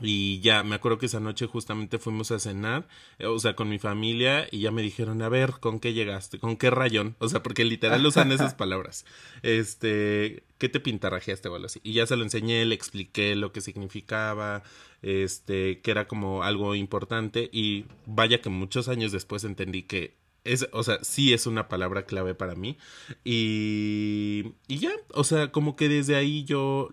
y 0.00 0.40
ya, 0.40 0.62
me 0.62 0.74
acuerdo 0.74 0.98
que 0.98 1.06
esa 1.06 1.20
noche 1.20 1.46
justamente 1.46 1.98
fuimos 1.98 2.30
a 2.30 2.38
cenar, 2.38 2.86
eh, 3.18 3.26
o 3.26 3.38
sea, 3.38 3.54
con 3.54 3.68
mi 3.68 3.78
familia, 3.78 4.46
y 4.50 4.60
ya 4.60 4.70
me 4.70 4.82
dijeron, 4.82 5.22
a 5.22 5.28
ver, 5.28 5.54
¿con 5.60 5.80
qué 5.80 5.92
llegaste? 5.92 6.38
¿Con 6.38 6.56
qué 6.56 6.70
rayón? 6.70 7.16
O 7.18 7.28
sea, 7.28 7.42
porque 7.42 7.64
literal 7.64 8.04
usan 8.04 8.32
esas 8.32 8.54
palabras. 8.56 9.04
Este, 9.42 10.44
¿qué 10.58 10.68
te 10.68 10.80
pintarrajeaste 10.80 11.48
o 11.48 11.54
algo 11.54 11.66
así? 11.66 11.80
Y 11.82 11.92
ya 11.94 12.06
se 12.06 12.16
lo 12.16 12.22
enseñé, 12.22 12.64
le 12.64 12.74
expliqué 12.74 13.34
lo 13.36 13.52
que 13.52 13.60
significaba, 13.60 14.62
este, 15.02 15.80
que 15.80 15.90
era 15.90 16.08
como 16.08 16.42
algo 16.42 16.74
importante, 16.74 17.48
y 17.52 17.86
vaya 18.06 18.40
que 18.40 18.48
muchos 18.48 18.88
años 18.88 19.12
después 19.12 19.44
entendí 19.44 19.82
que 19.82 20.18
es, 20.44 20.68
o 20.72 20.82
sea, 20.82 20.98
sí 21.02 21.32
es 21.32 21.46
una 21.46 21.68
palabra 21.68 22.04
clave 22.04 22.34
para 22.34 22.54
mí. 22.54 22.78
Y, 23.24 24.54
y 24.68 24.78
ya, 24.78 24.92
o 25.12 25.24
sea, 25.24 25.52
como 25.52 25.76
que 25.76 25.88
desde 25.88 26.16
ahí 26.16 26.44
yo 26.44 26.88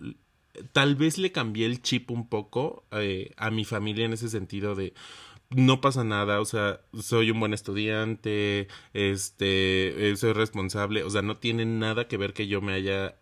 tal 0.72 0.96
vez 0.96 1.18
le 1.18 1.32
cambié 1.32 1.66
el 1.66 1.82
chip 1.82 2.12
un 2.12 2.28
poco 2.28 2.84
eh, 2.92 3.32
a 3.38 3.52
mi 3.52 3.66
familia 3.66 4.06
en 4.06 4.14
ese 4.14 4.30
sentido 4.30 4.76
de 4.76 4.94
no 5.50 5.80
pasa 5.80 6.04
nada, 6.04 6.42
o 6.42 6.46
sea, 6.46 6.82
soy 7.00 7.32
un 7.32 7.40
buen 7.40 7.54
estudiante, 7.54 8.68
este, 8.94 10.12
eh, 10.12 10.16
soy 10.18 10.34
responsable, 10.34 11.04
o 11.04 11.10
sea, 11.10 11.22
no 11.22 11.38
tiene 11.38 11.66
nada 11.66 12.08
que 12.08 12.18
ver 12.18 12.34
que 12.34 12.48
yo 12.48 12.60
me 12.62 12.74
haya, 12.74 13.16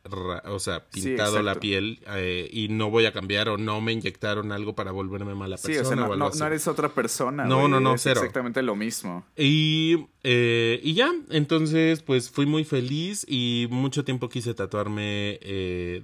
o 0.45 0.57
sea, 0.57 0.85
pintado 0.89 1.43
la 1.43 1.55
piel 1.55 1.99
eh, 2.07 2.49
y 2.51 2.69
no 2.69 2.89
voy 2.89 3.05
a 3.05 3.11
cambiar 3.11 3.49
o 3.49 3.57
no 3.57 3.79
me 3.79 3.91
inyectaron 3.91 4.51
algo 4.51 4.73
para 4.73 4.91
volverme 4.91 5.35
mala 5.35 5.57
persona. 5.57 5.75
Sí, 5.75 5.79
o 5.79 5.85
sea, 5.85 5.95
no, 5.95 6.15
no, 6.15 6.29
no, 6.31 6.45
eres 6.47 6.67
otra 6.67 6.89
persona. 6.89 7.45
No, 7.45 7.67
no, 7.67 7.79
no, 7.79 7.93
es 7.93 8.01
cero. 8.01 8.21
Exactamente 8.21 8.63
lo 8.63 8.75
mismo. 8.75 9.23
Y, 9.37 10.07
eh, 10.23 10.79
y 10.81 10.95
ya, 10.95 11.11
entonces, 11.29 12.01
pues 12.01 12.31
fui 12.31 12.47
muy 12.47 12.63
feliz 12.63 13.23
y 13.29 13.67
mucho 13.69 14.03
tiempo 14.03 14.29
quise 14.29 14.55
tatuarme 14.55 15.39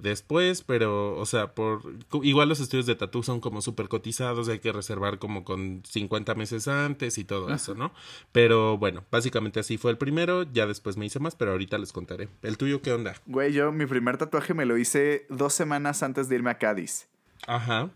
después, 0.00 0.62
pero, 0.62 1.18
o 1.18 1.26
sea, 1.26 1.54
por, 1.54 1.82
igual 2.22 2.48
los 2.48 2.60
estudios 2.60 2.86
de 2.86 2.94
tatu 2.94 3.24
son 3.24 3.40
como 3.40 3.60
súper 3.60 3.88
cotizados, 3.88 4.48
hay 4.48 4.60
que 4.60 4.70
reservar 4.70 5.18
como 5.18 5.42
con 5.42 5.82
cinco 5.84 6.11
50 6.12 6.34
meses 6.34 6.68
antes 6.68 7.16
y 7.16 7.24
todo 7.24 7.52
eso, 7.54 7.74
¿no? 7.74 7.92
Pero 8.32 8.76
bueno, 8.76 9.04
básicamente 9.10 9.60
así 9.60 9.78
fue 9.78 9.90
el 9.90 9.96
primero, 9.96 10.42
ya 10.42 10.66
después 10.66 10.98
me 10.98 11.06
hice 11.06 11.20
más, 11.20 11.34
pero 11.34 11.52
ahorita 11.52 11.78
les 11.78 11.92
contaré. 11.92 12.28
¿El 12.42 12.58
tuyo 12.58 12.82
qué 12.82 12.92
onda? 12.92 13.14
Güey, 13.26 13.52
yo 13.52 13.72
mi 13.72 13.86
primer 13.86 14.18
tatuaje 14.18 14.52
me 14.52 14.66
lo 14.66 14.76
hice 14.76 15.24
dos 15.30 15.54
semanas 15.54 16.02
antes 16.02 16.28
de 16.28 16.34
irme 16.34 16.50
a 16.50 16.58
Cádiz. 16.58 17.08
Ajá. 17.46 17.90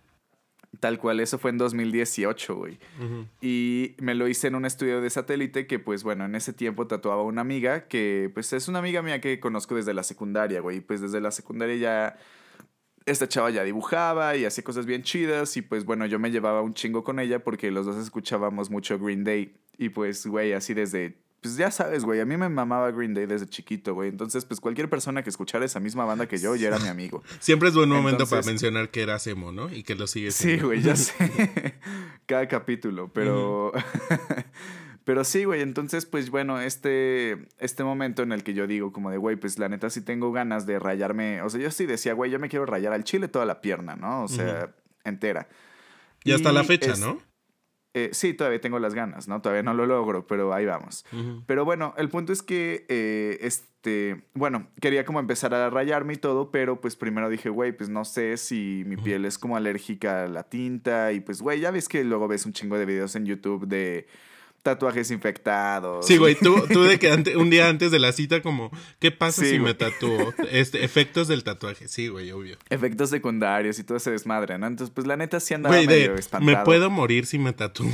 Tal 0.80 0.98
cual, 0.98 1.20
eso 1.20 1.38
fue 1.38 1.50
en 1.50 1.58
2018, 1.58 2.54
güey. 2.54 2.78
Y 3.42 3.94
me 3.98 4.14
lo 4.14 4.28
hice 4.28 4.48
en 4.48 4.54
un 4.54 4.64
estudio 4.64 5.00
de 5.00 5.10
satélite 5.10 5.66
que, 5.66 5.78
pues 5.78 6.02
bueno, 6.02 6.24
en 6.24 6.34
ese 6.34 6.52
tiempo 6.52 6.86
tatuaba 6.86 7.22
una 7.22 7.42
amiga 7.42 7.86
que, 7.86 8.30
pues 8.32 8.52
es 8.52 8.68
una 8.68 8.78
amiga 8.78 9.02
mía 9.02 9.20
que 9.20 9.40
conozco 9.40 9.74
desde 9.74 9.94
la 9.94 10.02
secundaria, 10.02 10.60
güey. 10.60 10.80
Pues 10.80 11.00
desde 11.02 11.20
la 11.20 11.30
secundaria 11.30 11.76
ya 11.76 12.18
esta 13.06 13.28
chava 13.28 13.50
ya 13.50 13.62
dibujaba 13.62 14.36
y 14.36 14.44
hacía 14.44 14.64
cosas 14.64 14.84
bien 14.84 15.02
chidas 15.02 15.56
y 15.56 15.62
pues 15.62 15.84
bueno, 15.84 16.06
yo 16.06 16.18
me 16.18 16.30
llevaba 16.30 16.60
un 16.60 16.74
chingo 16.74 17.04
con 17.04 17.20
ella 17.20 17.42
porque 17.42 17.70
los 17.70 17.86
dos 17.86 17.96
escuchábamos 17.96 18.68
mucho 18.68 18.98
Green 18.98 19.24
Day 19.24 19.56
y 19.78 19.88
pues 19.90 20.26
güey, 20.26 20.52
así 20.52 20.74
desde 20.74 21.16
pues 21.40 21.56
ya 21.56 21.70
sabes, 21.70 22.04
güey, 22.04 22.18
a 22.18 22.24
mí 22.24 22.36
me 22.36 22.48
mamaba 22.48 22.90
Green 22.90 23.14
Day 23.14 23.26
desde 23.26 23.46
chiquito, 23.46 23.94
güey. 23.94 24.08
Entonces, 24.08 24.44
pues 24.44 24.58
cualquier 24.58 24.90
persona 24.90 25.22
que 25.22 25.30
escuchara 25.30 25.64
esa 25.64 25.78
misma 25.78 26.04
banda 26.04 26.26
que 26.26 26.38
yo 26.38 26.56
ya 26.56 26.66
era 26.68 26.78
mi 26.80 26.88
amigo. 26.88 27.22
Siempre 27.38 27.68
es 27.68 27.74
buen 27.76 27.88
momento 27.88 28.26
para 28.26 28.42
mencionar 28.42 28.90
que 28.90 29.02
era 29.02 29.18
emo, 29.26 29.52
¿no? 29.52 29.72
Y 29.72 29.84
que 29.84 29.94
lo 29.94 30.08
sigue 30.08 30.32
siendo. 30.32 30.62
Sí, 30.62 30.66
güey, 30.66 30.82
ya 30.82 30.96
sé. 30.96 31.14
Cada 32.26 32.48
capítulo, 32.48 33.12
pero 33.12 33.72
Pero 35.06 35.22
sí, 35.22 35.44
güey, 35.44 35.60
entonces, 35.60 36.04
pues 36.04 36.30
bueno, 36.30 36.60
este, 36.60 37.46
este 37.58 37.84
momento 37.84 38.24
en 38.24 38.32
el 38.32 38.42
que 38.42 38.54
yo 38.54 38.66
digo 38.66 38.92
como 38.92 39.12
de, 39.12 39.18
güey, 39.18 39.36
pues 39.36 39.56
la 39.56 39.68
neta 39.68 39.88
sí 39.88 40.00
tengo 40.00 40.32
ganas 40.32 40.66
de 40.66 40.80
rayarme, 40.80 41.42
o 41.42 41.48
sea, 41.48 41.60
yo 41.60 41.70
sí 41.70 41.86
decía, 41.86 42.12
güey, 42.12 42.32
yo 42.32 42.40
me 42.40 42.48
quiero 42.48 42.66
rayar 42.66 42.92
al 42.92 43.04
chile 43.04 43.28
toda 43.28 43.44
la 43.46 43.60
pierna, 43.60 43.94
¿no? 43.94 44.24
O 44.24 44.28
sea, 44.28 44.74
entera. 45.04 45.46
Y, 46.24 46.32
hasta 46.32 46.50
la 46.50 46.64
fecha, 46.64 46.96
¿no? 46.96 47.20
Eh, 47.94 48.10
sí, 48.12 48.34
todavía 48.34 48.60
tengo 48.60 48.80
las 48.80 48.94
ganas, 48.94 49.28
¿no? 49.28 49.40
Todavía 49.40 49.62
no 49.62 49.74
lo 49.74 49.86
logro, 49.86 50.26
pero 50.26 50.52
ahí 50.52 50.66
vamos. 50.66 51.06
Pero 51.46 51.64
bueno, 51.64 51.94
el 51.98 52.08
punto 52.08 52.32
es 52.32 52.42
que, 52.42 52.84
eh, 52.88 53.38
este, 53.42 54.26
bueno, 54.34 54.70
quería 54.80 55.04
como 55.04 55.20
empezar 55.20 55.54
a 55.54 55.70
rayarme 55.70 56.14
y 56.14 56.16
todo, 56.16 56.50
pero 56.50 56.80
pues 56.80 56.96
primero 56.96 57.30
dije, 57.30 57.48
güey, 57.48 57.70
pues 57.70 57.88
no 57.88 58.04
sé 58.04 58.36
si 58.38 58.82
mi 58.86 58.96
piel 58.96 59.24
es 59.24 59.38
como 59.38 59.56
alérgica 59.56 60.24
a 60.24 60.26
la 60.26 60.42
tinta 60.42 61.12
y 61.12 61.20
pues, 61.20 61.42
güey, 61.42 61.60
ya 61.60 61.70
ves 61.70 61.88
que 61.88 62.02
luego 62.02 62.26
ves 62.26 62.44
un 62.44 62.52
chingo 62.52 62.76
de 62.76 62.86
videos 62.86 63.14
en 63.14 63.24
YouTube 63.24 63.68
de 63.68 64.08
tatuajes 64.66 65.10
infectados. 65.10 66.04
Sí, 66.06 66.16
güey, 66.18 66.34
tú, 66.34 66.54
tú 66.72 66.82
de 66.82 66.98
que 66.98 67.10
ante- 67.10 67.36
un 67.36 67.48
día 67.50 67.68
antes 67.68 67.90
de 67.90 67.98
la 67.98 68.12
cita 68.12 68.42
como, 68.42 68.70
¿qué 68.98 69.10
pasa 69.10 69.42
Sí, 69.42 69.50
si 69.52 69.58
me 69.60 69.74
tatúo? 69.74 70.34
Este, 70.50 70.84
efectos 70.84 71.28
del 71.28 71.44
tatuaje, 71.44 71.88
sí, 71.88 72.08
güey, 72.08 72.30
obvio. 72.32 72.56
Efectos 72.68 73.10
secundarios 73.10 73.78
y 73.78 73.84
todo 73.84 73.96
ese 73.98 74.10
desmadre, 74.10 74.58
¿no? 74.58 74.66
Entonces, 74.66 74.92
pues 74.94 75.06
la 75.06 75.16
neta 75.16 75.40
sí 75.40 75.54
andaba 75.54 75.74
Güey, 75.76 75.86
medio 75.86 76.12
de, 76.14 76.18
espantado. 76.20 76.58
me 76.58 76.64
puedo 76.64 76.90
morir 76.90 77.26
si 77.26 77.38
me 77.38 77.52
tatúo. 77.52 77.86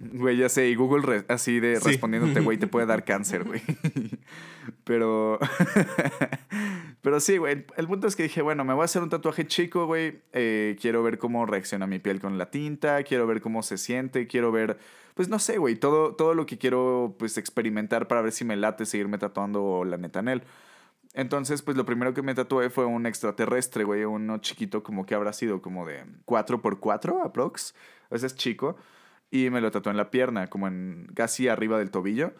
Güey, 0.00 0.36
ya 0.36 0.48
sé, 0.48 0.68
y 0.68 0.74
Google 0.74 1.02
re- 1.06 1.24
así 1.28 1.60
de 1.60 1.76
Sí. 1.80 1.86
respondiéndote, 1.88 2.40
güey, 2.40 2.58
te 2.58 2.66
puede 2.66 2.86
dar 2.86 3.04
cáncer, 3.04 3.44
güey. 3.44 3.62
Pero. 4.84 5.38
Pero 7.02 7.20
sí, 7.20 7.38
güey. 7.38 7.64
El 7.76 7.86
punto 7.86 8.06
es 8.06 8.16
que 8.16 8.24
dije, 8.24 8.42
bueno, 8.42 8.64
me 8.64 8.74
voy 8.74 8.82
a 8.82 8.84
hacer 8.84 9.02
un 9.02 9.08
tatuaje 9.08 9.46
chico, 9.46 9.86
güey. 9.86 10.20
Eh, 10.32 10.76
quiero 10.80 11.02
ver 11.02 11.18
cómo 11.18 11.46
reacciona 11.46 11.86
mi 11.86 11.98
piel 11.98 12.20
con 12.20 12.36
la 12.38 12.50
tinta. 12.50 13.02
Quiero 13.04 13.26
ver 13.26 13.40
cómo 13.40 13.62
se 13.62 13.78
siente. 13.78 14.26
Quiero 14.26 14.52
ver. 14.52 14.78
Pues 15.20 15.28
no 15.28 15.38
sé, 15.38 15.58
güey. 15.58 15.76
Todo, 15.76 16.14
todo 16.14 16.32
lo 16.32 16.46
que 16.46 16.56
quiero, 16.56 17.14
pues, 17.18 17.36
experimentar 17.36 18.08
para 18.08 18.22
ver 18.22 18.32
si 18.32 18.42
me 18.46 18.56
late 18.56 18.86
seguirme 18.86 19.18
tatuando 19.18 19.84
la 19.84 19.98
neta 19.98 20.20
en 20.20 20.28
él. 20.28 20.42
Entonces, 21.12 21.60
pues 21.60 21.76
lo 21.76 21.84
primero 21.84 22.14
que 22.14 22.22
me 22.22 22.34
tatué 22.34 22.70
fue 22.70 22.86
un 22.86 23.04
extraterrestre, 23.04 23.84
güey, 23.84 24.06
uno 24.06 24.38
chiquito 24.38 24.82
como 24.82 25.04
que 25.04 25.14
habrá 25.14 25.34
sido 25.34 25.60
como 25.60 25.84
de 25.84 26.06
4x4 26.24 27.22
aprox. 27.22 27.74
Ese 28.10 28.28
es 28.28 28.34
chico. 28.34 28.78
Y 29.30 29.50
me 29.50 29.60
lo 29.60 29.70
tatué 29.70 29.90
en 29.90 29.98
la 29.98 30.10
pierna, 30.10 30.46
como 30.46 30.68
en 30.68 31.06
casi 31.14 31.48
arriba 31.48 31.78
del 31.78 31.90
tobillo. 31.90 32.32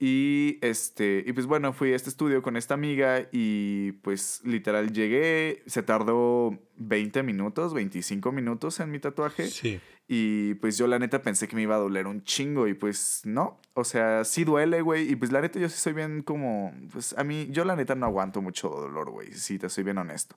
Y 0.00 0.58
este, 0.60 1.22
y 1.24 1.32
pues 1.32 1.46
bueno, 1.46 1.72
fui 1.72 1.92
a 1.92 1.96
este 1.96 2.10
estudio 2.10 2.42
con 2.42 2.56
esta 2.56 2.74
amiga 2.74 3.28
y 3.30 3.92
pues 4.02 4.40
literal 4.44 4.92
llegué, 4.92 5.62
se 5.66 5.84
tardó 5.84 6.58
20 6.78 7.22
minutos, 7.22 7.74
25 7.74 8.32
minutos 8.32 8.80
en 8.80 8.90
mi 8.90 8.98
tatuaje. 8.98 9.46
Sí. 9.46 9.80
Y 10.10 10.54
pues 10.54 10.78
yo 10.78 10.86
la 10.86 10.98
neta 10.98 11.20
pensé 11.20 11.46
que 11.48 11.54
me 11.54 11.62
iba 11.62 11.74
a 11.74 11.78
doler 11.78 12.06
un 12.06 12.24
chingo 12.24 12.66
y 12.66 12.72
pues 12.74 13.20
no. 13.24 13.60
O 13.74 13.84
sea, 13.84 14.24
sí 14.24 14.44
duele, 14.44 14.80
güey. 14.80 15.10
Y 15.12 15.16
pues 15.16 15.30
la 15.32 15.42
neta 15.42 15.58
yo 15.60 15.68
sí 15.68 15.76
soy 15.78 15.92
bien 15.92 16.22
como... 16.22 16.72
Pues 16.92 17.14
a 17.18 17.24
mí, 17.24 17.48
yo 17.50 17.64
la 17.66 17.76
neta 17.76 17.94
no 17.94 18.06
aguanto 18.06 18.40
mucho 18.40 18.68
dolor, 18.70 19.10
güey. 19.10 19.32
Si 19.34 19.58
te 19.58 19.68
soy 19.68 19.84
bien 19.84 19.98
honesto. 19.98 20.34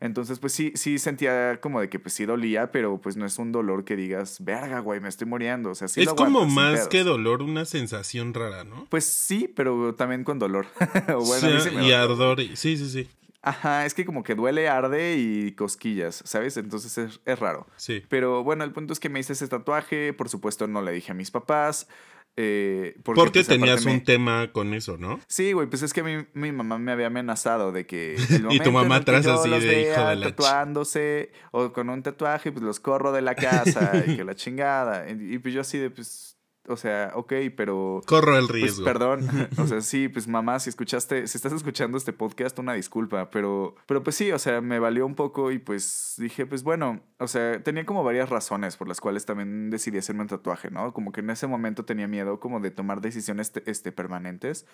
Entonces 0.00 0.40
pues 0.40 0.52
sí, 0.52 0.72
sí 0.74 0.98
sentía 0.98 1.60
como 1.60 1.80
de 1.80 1.88
que 1.88 2.00
pues 2.00 2.14
sí 2.14 2.24
dolía, 2.24 2.72
pero 2.72 3.00
pues 3.00 3.16
no 3.16 3.24
es 3.24 3.38
un 3.38 3.52
dolor 3.52 3.84
que 3.84 3.94
digas, 3.94 4.38
verga, 4.44 4.80
güey, 4.80 4.98
me 4.98 5.08
estoy 5.08 5.28
muriendo. 5.28 5.70
O 5.70 5.74
sea, 5.76 5.86
sí 5.86 6.00
es 6.00 6.06
lo 6.06 6.16
como 6.16 6.44
más 6.44 6.88
que 6.88 7.04
dolor, 7.04 7.40
una 7.42 7.64
sensación 7.64 8.34
rara, 8.34 8.64
¿no? 8.64 8.86
Pues 8.90 9.04
sí, 9.04 9.48
pero 9.54 9.94
también 9.94 10.24
con 10.24 10.40
dolor. 10.40 10.66
A 11.06 11.14
mí 11.14 11.60
Sí, 11.60 11.70
me 11.76 11.86
y 11.86 11.92
ardor. 11.92 12.40
y- 12.40 12.56
Sí, 12.56 12.76
sí, 12.76 12.90
sí. 12.90 13.08
Ajá, 13.42 13.84
es 13.86 13.94
que 13.94 14.04
como 14.04 14.22
que 14.22 14.34
duele, 14.36 14.68
arde 14.68 15.16
y 15.16 15.52
cosquillas, 15.52 16.22
¿sabes? 16.24 16.56
Entonces 16.56 16.96
es, 16.96 17.20
es 17.24 17.38
raro. 17.40 17.66
Sí. 17.76 18.02
Pero 18.08 18.44
bueno, 18.44 18.62
el 18.64 18.72
punto 18.72 18.92
es 18.92 19.00
que 19.00 19.08
me 19.08 19.18
hice 19.20 19.32
ese 19.32 19.48
tatuaje. 19.48 20.12
Por 20.12 20.28
supuesto, 20.28 20.68
no 20.68 20.80
le 20.80 20.92
dije 20.92 21.10
a 21.10 21.14
mis 21.14 21.30
papás. 21.32 21.88
eh, 22.36 22.94
porque, 23.04 23.18
Porque 23.20 23.38
pues, 23.40 23.48
tenías 23.48 23.84
me- 23.84 23.92
un 23.94 24.04
tema 24.04 24.52
con 24.52 24.72
eso, 24.74 24.96
¿no? 24.96 25.20
Sí, 25.26 25.52
güey, 25.52 25.66
pues 25.68 25.82
es 25.82 25.92
que 25.92 26.02
mi, 26.02 26.24
mi 26.34 26.50
mamá 26.52 26.78
me 26.78 26.92
había 26.92 27.08
amenazado 27.08 27.72
de 27.72 27.84
que. 27.86 28.14
el 28.30 28.46
Y 28.52 28.60
tu 28.60 28.70
mamá 28.72 28.96
atrás 28.96 29.26
así 29.26 29.48
los 29.50 29.60
de, 29.62 29.68
vea 29.68 29.92
"Hijo 29.92 30.08
de 30.08 30.16
la 30.16 30.26
ch-". 30.28 30.30
tatuándose 30.36 31.32
o 31.50 31.72
con 31.72 31.90
un 31.90 32.02
tatuaje, 32.02 32.52
pues 32.52 32.62
los 32.64 32.80
corro 32.80 33.12
de 33.12 33.22
la 33.22 33.34
casa 33.34 34.04
y 34.06 34.16
que 34.16 34.24
la 34.24 34.34
chingada. 34.34 35.10
Y, 35.10 35.34
y 35.34 35.38
pues 35.40 35.52
yo 35.52 35.60
así 35.62 35.78
de, 35.78 35.90
pues. 35.90 36.38
O 36.68 36.76
sea, 36.76 37.10
ok, 37.16 37.32
pero. 37.56 38.00
Corro 38.06 38.34
el 38.38 38.46
Pues 38.46 38.52
riesgo. 38.52 38.84
perdón, 38.84 39.26
o 39.58 39.66
sea, 39.66 39.80
sí, 39.80 40.08
pues 40.08 40.28
mamá, 40.28 40.60
si 40.60 40.70
escuchaste, 40.70 41.26
si 41.26 41.36
estás 41.36 41.52
escuchando 41.52 41.98
este 41.98 42.12
podcast, 42.12 42.56
una 42.60 42.74
disculpa, 42.74 43.30
pero, 43.30 43.74
pero 43.86 44.02
pues 44.04 44.14
sí, 44.16 44.30
o 44.30 44.38
sea, 44.38 44.60
me 44.60 44.78
valió 44.78 45.04
un 45.04 45.14
poco 45.16 45.50
y 45.50 45.58
pues 45.58 46.14
dije, 46.18 46.46
pues 46.46 46.62
bueno, 46.62 47.00
o 47.18 47.26
sea, 47.26 47.60
tenía 47.62 47.84
como 47.84 48.04
varias 48.04 48.28
razones 48.30 48.76
por 48.76 48.86
las 48.86 49.00
cuales 49.00 49.26
también 49.26 49.70
decidí 49.70 49.98
hacerme 49.98 50.22
un 50.22 50.28
tatuaje, 50.28 50.70
¿no? 50.70 50.92
Como 50.92 51.10
que 51.10 51.20
en 51.20 51.30
ese 51.30 51.48
momento 51.48 51.84
tenía 51.84 52.06
miedo 52.06 52.38
como 52.38 52.60
de 52.60 52.70
tomar 52.70 53.00
decisiones 53.00 53.50
te- 53.50 53.68
este, 53.68 53.90
permanentes 53.90 54.64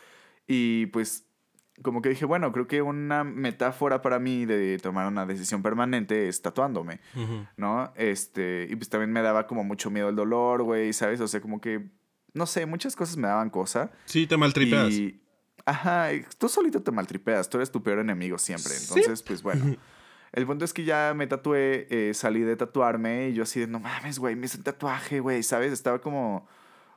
y 0.46 0.86
pues 0.86 1.24
como 1.82 2.02
que 2.02 2.10
dije, 2.10 2.24
bueno, 2.24 2.52
creo 2.52 2.66
que 2.66 2.82
una 2.82 3.24
metáfora 3.24 4.02
para 4.02 4.18
mí 4.18 4.46
de 4.46 4.78
tomar 4.78 5.06
una 5.06 5.26
decisión 5.26 5.62
permanente 5.62 6.28
es 6.28 6.42
tatuándome. 6.42 7.00
¿no? 7.56 7.92
Este, 7.96 8.66
y 8.70 8.76
pues 8.76 8.88
también 8.88 9.12
me 9.12 9.22
daba 9.22 9.46
como 9.46 9.64
mucho 9.64 9.90
miedo 9.90 10.08
el 10.08 10.16
dolor, 10.16 10.62
güey, 10.62 10.92
¿sabes? 10.92 11.20
O 11.20 11.28
sea, 11.28 11.40
como 11.40 11.60
que, 11.60 11.90
no 12.34 12.46
sé, 12.46 12.66
muchas 12.66 12.96
cosas 12.96 13.16
me 13.16 13.28
daban 13.28 13.50
cosa. 13.50 13.90
Sí, 14.04 14.26
te 14.26 14.36
maltripeas. 14.36 14.92
Y, 14.92 15.20
ajá, 15.64 16.08
tú 16.38 16.48
solito 16.48 16.82
te 16.82 16.90
maltripeas, 16.90 17.48
tú 17.48 17.58
eres 17.58 17.70
tu 17.70 17.82
peor 17.82 17.98
enemigo 17.98 18.38
siempre. 18.38 18.72
Entonces, 18.74 19.22
pues 19.22 19.42
bueno. 19.42 19.76
El 20.32 20.46
punto 20.46 20.64
es 20.64 20.74
que 20.74 20.84
ya 20.84 21.14
me 21.16 21.26
tatué, 21.26 21.86
eh, 21.90 22.12
salí 22.12 22.42
de 22.42 22.54
tatuarme 22.54 23.30
y 23.30 23.32
yo 23.32 23.44
así 23.44 23.60
de, 23.60 23.66
no 23.66 23.80
mames, 23.80 24.18
güey, 24.18 24.36
me 24.36 24.44
hice 24.44 24.58
un 24.58 24.62
tatuaje, 24.62 25.20
güey, 25.20 25.42
¿sabes? 25.42 25.72
Estaba 25.72 26.00
como 26.00 26.46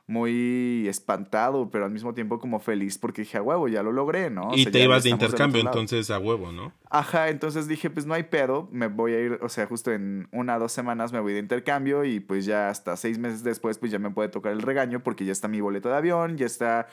muy 0.06 0.86
espantado, 0.88 1.70
pero 1.70 1.84
al 1.84 1.90
mismo 1.90 2.12
tiempo 2.12 2.38
como 2.38 2.58
feliz 2.58 2.98
porque 2.98 3.22
dije, 3.22 3.38
a 3.38 3.42
huevo, 3.42 3.68
ya 3.68 3.82
lo 3.82 3.92
logré, 3.92 4.30
¿no? 4.30 4.48
O 4.48 4.54
y 4.54 4.64
sea, 4.64 4.72
te 4.72 4.80
ibas 4.80 5.04
de 5.04 5.10
intercambio, 5.10 5.60
entonces 5.60 6.10
a 6.10 6.18
huevo, 6.18 6.52
¿no? 6.52 6.72
Ajá, 6.90 7.28
entonces 7.28 7.68
dije, 7.68 7.88
pues 7.88 8.04
no 8.04 8.14
hay 8.14 8.24
pedo, 8.24 8.68
me 8.72 8.88
voy 8.88 9.12
a 9.14 9.20
ir, 9.20 9.38
o 9.40 9.48
sea, 9.48 9.66
justo 9.66 9.92
en 9.92 10.28
una 10.32 10.56
o 10.56 10.60
dos 10.60 10.72
semanas 10.72 11.12
me 11.12 11.20
voy 11.20 11.32
de 11.32 11.38
intercambio 11.38 12.04
y 12.04 12.20
pues 12.20 12.44
ya 12.44 12.68
hasta 12.68 12.96
seis 12.96 13.18
meses 13.18 13.44
después 13.44 13.78
pues 13.78 13.92
ya 13.92 13.98
me 13.98 14.10
puede 14.10 14.28
tocar 14.28 14.52
el 14.52 14.62
regaño 14.62 15.02
porque 15.02 15.24
ya 15.24 15.32
está 15.32 15.48
mi 15.48 15.60
boleto 15.60 15.88
de 15.88 15.96
avión, 15.96 16.36
ya 16.36 16.46
está 16.46 16.88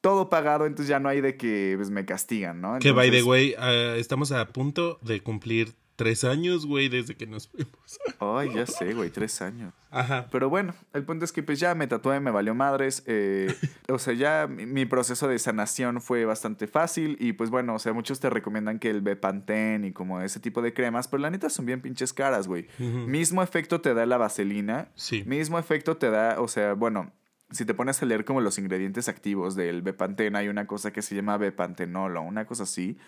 todo 0.00 0.28
pagado, 0.30 0.66
entonces 0.66 0.88
ya 0.88 0.98
no 0.98 1.08
hay 1.08 1.20
de 1.20 1.36
que 1.36 1.74
pues, 1.76 1.90
me 1.90 2.04
castigan, 2.04 2.60
¿no? 2.60 2.78
que 2.78 2.92
by 2.92 3.10
the 3.10 3.22
way, 3.22 3.54
ah, 3.58 3.94
estamos 3.96 4.32
a 4.32 4.46
punto 4.48 4.98
de 5.02 5.20
cumplir 5.20 5.74
tres 5.96 6.24
años, 6.24 6.66
güey, 6.66 6.88
desde 6.88 7.16
que 7.16 7.26
nos 7.26 7.48
fuimos. 7.48 7.98
Ay, 8.20 8.54
ya 8.54 8.66
sé, 8.66 8.92
güey, 8.94 9.10
tres 9.10 9.40
años. 9.42 9.72
Ajá. 9.90 10.28
Pero 10.30 10.50
bueno, 10.50 10.74
el 10.92 11.04
punto 11.04 11.24
es 11.24 11.32
que 11.32 11.42
pues 11.42 11.58
ya 11.58 11.74
me 11.74 11.86
tatué, 11.86 12.20
me 12.20 12.30
valió 12.30 12.54
madres. 12.54 13.02
eh, 13.06 13.54
o 13.88 13.98
sea, 13.98 14.14
ya 14.14 14.46
mi, 14.46 14.84
proceso 14.84 15.26
de 15.26 15.38
sanación 15.38 16.00
fue 16.00 16.24
bastante 16.24 16.66
fácil. 16.66 17.16
Y 17.18 17.32
pues 17.32 17.50
bueno, 17.50 17.74
o 17.74 17.78
sea, 17.78 17.92
muchos 17.92 18.20
te 18.20 18.30
recomiendan 18.30 18.78
que 18.78 18.90
el 18.90 19.00
Bepantén 19.00 19.84
y 19.84 19.92
como 19.92 20.20
ese 20.20 20.38
tipo 20.38 20.62
de 20.62 20.74
cremas, 20.74 21.08
pero 21.08 21.22
la 21.22 21.30
neta 21.30 21.48
son 21.50 21.66
bien 21.66 21.80
pinches 21.80 22.12
caras, 22.12 22.46
güey. 22.46 22.68
Mismo 22.78 23.42
efecto 23.42 23.80
te 23.80 23.94
da 23.94 24.06
la 24.06 24.18
vaselina. 24.18 24.90
Sí. 24.94 25.24
Mismo 25.26 25.58
efecto 25.58 25.96
te 25.96 26.10
da, 26.10 26.40
o 26.40 26.48
sea, 26.48 26.74
bueno, 26.74 27.12
si 27.50 27.64
te 27.64 27.74
pones 27.74 28.02
a 28.02 28.06
leer 28.06 28.24
como 28.24 28.40
los 28.40 28.58
ingredientes 28.58 29.08
activos 29.08 29.54
del 29.54 29.82
Bepantén, 29.82 30.36
hay 30.36 30.48
una 30.48 30.66
cosa 30.66 30.92
que 30.92 31.02
se 31.02 31.14
llama 31.14 31.36
Bepantenol 31.36 32.16
o 32.16 32.22
una 32.22 32.44
cosa 32.46 32.64
así, 32.64 32.98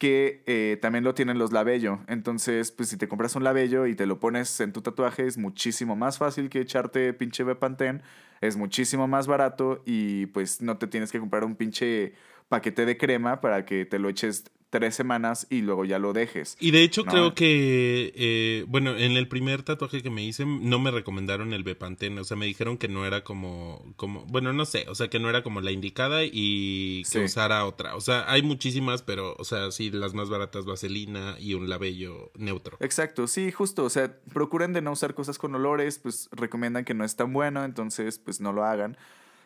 que 0.00 0.42
eh, 0.46 0.78
también 0.80 1.04
lo 1.04 1.12
tienen 1.12 1.38
los 1.38 1.52
labello. 1.52 2.00
Entonces, 2.08 2.72
pues 2.72 2.88
si 2.88 2.96
te 2.96 3.06
compras 3.06 3.36
un 3.36 3.44
labello 3.44 3.86
y 3.86 3.94
te 3.94 4.06
lo 4.06 4.18
pones 4.18 4.58
en 4.60 4.72
tu 4.72 4.80
tatuaje, 4.80 5.26
es 5.26 5.36
muchísimo 5.36 5.94
más 5.94 6.16
fácil 6.16 6.48
que 6.48 6.62
echarte 6.62 7.12
pinche 7.12 7.44
Bepantén, 7.44 8.02
es 8.40 8.56
muchísimo 8.56 9.06
más 9.08 9.26
barato 9.26 9.82
y 9.84 10.24
pues 10.26 10.62
no 10.62 10.78
te 10.78 10.86
tienes 10.86 11.12
que 11.12 11.20
comprar 11.20 11.44
un 11.44 11.54
pinche 11.54 12.14
paquete 12.48 12.86
de 12.86 12.96
crema 12.96 13.42
para 13.42 13.66
que 13.66 13.84
te 13.84 13.98
lo 13.98 14.08
eches 14.08 14.50
tres 14.70 14.94
semanas 14.94 15.46
y 15.50 15.62
luego 15.62 15.84
ya 15.84 15.98
lo 15.98 16.12
dejes. 16.12 16.56
Y 16.60 16.70
de 16.70 16.82
hecho 16.82 17.02
No. 17.04 17.10
creo 17.10 17.34
que, 17.34 18.12
eh, 18.14 18.64
bueno, 18.68 18.96
en 18.96 19.12
el 19.16 19.26
primer 19.28 19.62
tatuaje 19.64 20.02
que 20.02 20.10
me 20.10 20.24
hice 20.24 20.46
no 20.46 20.78
me 20.78 20.90
recomendaron 20.92 21.52
el 21.52 21.64
Bepantén, 21.64 22.16
o 22.18 22.24
sea, 22.24 22.36
me 22.36 22.46
dijeron 22.46 22.78
que 22.78 22.88
no 22.88 23.04
era 23.04 23.24
como, 23.24 23.92
como, 23.96 24.24
bueno, 24.26 24.52
no 24.52 24.64
sé, 24.64 24.86
o 24.88 24.94
sea, 24.94 25.08
que 25.08 25.18
no 25.18 25.28
era 25.28 25.42
como 25.42 25.60
la 25.60 25.72
indicada 25.72 26.22
y 26.24 27.02
que 27.02 27.08
Sí. 27.10 27.18
usara 27.18 27.66
otra. 27.66 27.96
O 27.96 28.00
sea, 28.00 28.30
hay 28.30 28.42
muchísimas, 28.42 29.02
pero, 29.02 29.34
o 29.38 29.44
sea, 29.44 29.70
sí, 29.72 29.90
las 29.90 30.14
más 30.14 30.28
baratas, 30.30 30.64
vaselina 30.64 31.36
y 31.40 31.54
un 31.54 31.68
labello 31.68 32.30
neutro. 32.36 32.76
Exacto, 32.80 33.26
sí, 33.26 33.50
justo, 33.50 33.84
o 33.84 33.90
sea, 33.90 34.16
procuren 34.32 34.72
de 34.72 34.82
no 34.82 34.92
usar 34.92 35.14
cosas 35.14 35.36
con 35.38 35.54
olores, 35.54 35.98
pues 35.98 36.28
recomiendan 36.32 36.84
que 36.84 36.94
no 36.94 37.04
es 37.04 37.16
tan 37.16 37.32
bueno, 37.32 37.64
entonces 37.64 38.18
pues 38.18 38.40
no 38.40 38.52
lo 38.52 38.64
hagan. 38.64 38.96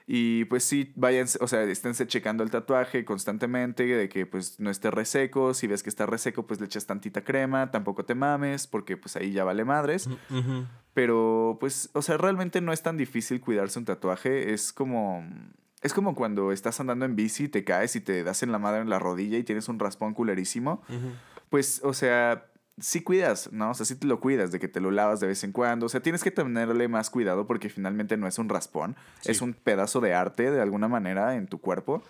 Y 0.06 0.44
pues 0.46 0.64
sí, 0.64 0.92
vayan, 0.96 1.26
o 1.40 1.48
sea, 1.48 1.62
esténse 1.62 2.06
checando 2.06 2.44
el 2.44 2.50
tatuaje 2.50 3.04
constantemente, 3.04 3.84
de 3.84 4.08
que 4.08 4.26
pues 4.26 4.60
no 4.60 4.70
esté 4.70 4.90
reseco, 4.90 5.54
si 5.54 5.66
ves 5.66 5.82
que 5.82 5.88
está 5.88 6.06
reseco, 6.06 6.46
pues 6.46 6.60
le 6.60 6.66
echas 6.66 6.86
tantita 6.86 7.24
crema, 7.24 7.70
tampoco 7.70 8.04
te 8.04 8.14
mames, 8.14 8.66
porque 8.66 8.96
pues 8.96 9.16
ahí 9.16 9.32
ya 9.32 9.44
vale 9.44 9.64
madres. 9.64 10.06
Ujú. 10.06 10.66
Pero 10.92 11.56
pues, 11.58 11.90
o 11.94 12.02
sea, 12.02 12.18
realmente 12.18 12.60
no 12.60 12.72
es 12.72 12.82
tan 12.82 12.96
difícil 12.96 13.40
cuidarse 13.40 13.78
un 13.78 13.84
tatuaje, 13.84 14.52
es 14.52 14.72
como... 14.72 15.24
Es 15.80 15.92
como 15.92 16.14
cuando 16.14 16.50
estás 16.50 16.80
andando 16.80 17.04
en 17.04 17.14
bici, 17.14 17.46
te 17.46 17.62
caes 17.62 17.94
y 17.94 18.00
te 18.00 18.24
das 18.24 18.42
en 18.42 18.50
la 18.52 18.58
madre 18.58 18.80
en 18.80 18.88
la 18.88 18.98
rodilla 18.98 19.36
y 19.36 19.44
tienes 19.44 19.68
un 19.68 19.78
raspón 19.78 20.14
culerísimo 20.14 20.82
pues, 21.54 21.82
o 21.84 21.94
sea, 21.94 22.46
sí 22.80 23.02
cuidas, 23.02 23.50
¿no? 23.52 23.70
O 23.70 23.74
sea, 23.74 23.86
sí 23.86 23.94
te 23.94 24.06
lo 24.06 24.18
cuidas 24.20 24.50
de 24.50 24.58
que 24.58 24.66
te 24.68 24.80
lo 24.80 24.90
lavas 24.90 25.20
de 25.20 25.26
vez 25.28 25.44
en 25.44 25.52
cuando. 25.52 25.86
O 25.86 25.88
sea, 25.88 26.00
tienes 26.00 26.24
que 26.24 26.30
tenerle 26.32 26.88
más 26.88 27.08
cuidado 27.08 27.46
porque 27.46 27.68
finalmente 27.68 28.16
no 28.16 28.26
es 28.26 28.38
un 28.38 28.48
raspón, 28.48 28.96
Sí. 29.20 29.30
es 29.30 29.40
un 29.42 29.54
pedazo 29.54 30.00
de 30.00 30.12
arte 30.14 30.50
de 30.50 30.60
alguna 30.60 30.88
manera 30.88 31.36
en 31.36 31.46
tu 31.46 31.60
cuerpo. 31.60 32.02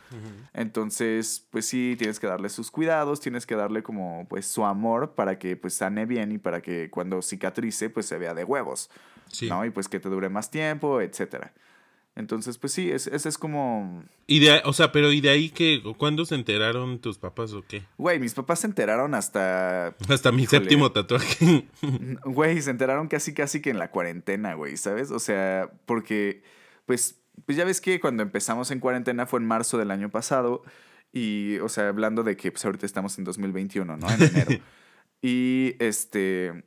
Entonces, 0.54 1.46
pues 1.50 1.66
sí, 1.66 1.96
tienes 1.98 2.20
que 2.20 2.26
darle 2.26 2.48
sus 2.48 2.70
cuidados, 2.70 3.20
tienes 3.20 3.46
que 3.46 3.56
darle 3.56 3.82
como, 3.82 4.26
pues, 4.28 4.46
su 4.46 4.64
amor 4.64 5.12
para 5.14 5.38
que, 5.38 5.56
pues, 5.56 5.74
sane 5.74 6.06
bien 6.06 6.32
y 6.32 6.38
para 6.38 6.60
que 6.62 6.90
cuando 6.90 7.20
cicatrice, 7.22 7.90
pues, 7.90 8.06
se 8.06 8.18
vea 8.18 8.34
de 8.34 8.44
huevos, 8.44 8.90
Sí. 9.28 9.48
¿no? 9.48 9.64
Y 9.64 9.70
pues 9.70 9.88
que 9.88 9.98
te 10.00 10.08
dure 10.08 10.28
más 10.28 10.50
tiempo, 10.50 11.00
etcétera. 11.00 11.52
Entonces, 12.16 12.58
pues 12.58 12.72
sí, 12.72 12.90
es- 12.92 13.08
ese 13.08 13.28
es 13.28 13.38
como... 13.38 14.04
Y 14.28 14.38
de, 14.38 14.62
o 14.64 14.72
sea, 14.72 14.92
pero 14.92 15.12
¿y 15.12 15.20
de 15.20 15.30
ahí 15.30 15.50
que 15.50 15.82
cuándo 15.98 16.24
se 16.24 16.36
enteraron 16.36 17.00
tus 17.00 17.18
papás 17.18 17.52
o 17.52 17.62
qué? 17.66 17.82
Güey, 17.98 18.20
mis 18.20 18.34
papás 18.34 18.60
se 18.60 18.68
enteraron 18.68 19.14
hasta 19.14 19.88
Hasta 20.08 20.30
mi 20.30 20.44
Híjole. 20.44 20.60
séptimo 20.60 20.92
tatuaje. 20.92 21.66
Güey, 22.24 22.62
se 22.62 22.70
enteraron 22.70 23.08
casi 23.08 23.34
casi 23.34 23.60
que 23.60 23.70
en 23.70 23.78
la 23.80 23.90
cuarentena, 23.90 24.54
güey, 24.54 24.76
¿sabes? 24.76 25.10
O 25.10 25.18
sea, 25.18 25.70
porque, 25.86 26.42
pues, 26.86 27.20
pues 27.46 27.58
ya 27.58 27.64
ves 27.64 27.80
que 27.80 27.98
cuando 27.98 28.22
empezamos 28.22 28.70
en 28.70 28.78
cuarentena 28.78 29.26
fue 29.26 29.40
en 29.40 29.46
marzo 29.46 29.76
del 29.78 29.90
año 29.90 30.08
pasado. 30.10 30.62
Y, 31.12 31.58
o 31.58 31.68
sea, 31.68 31.88
hablando 31.88 32.22
de 32.22 32.36
que 32.36 32.50
pues 32.52 32.64
ahorita 32.64 32.86
estamos 32.86 33.18
en 33.18 33.24
2021, 33.24 33.96
¿no? 33.96 34.08
En 34.10 34.22
enero. 34.22 34.62
y 35.22 35.74
este. 35.80 36.64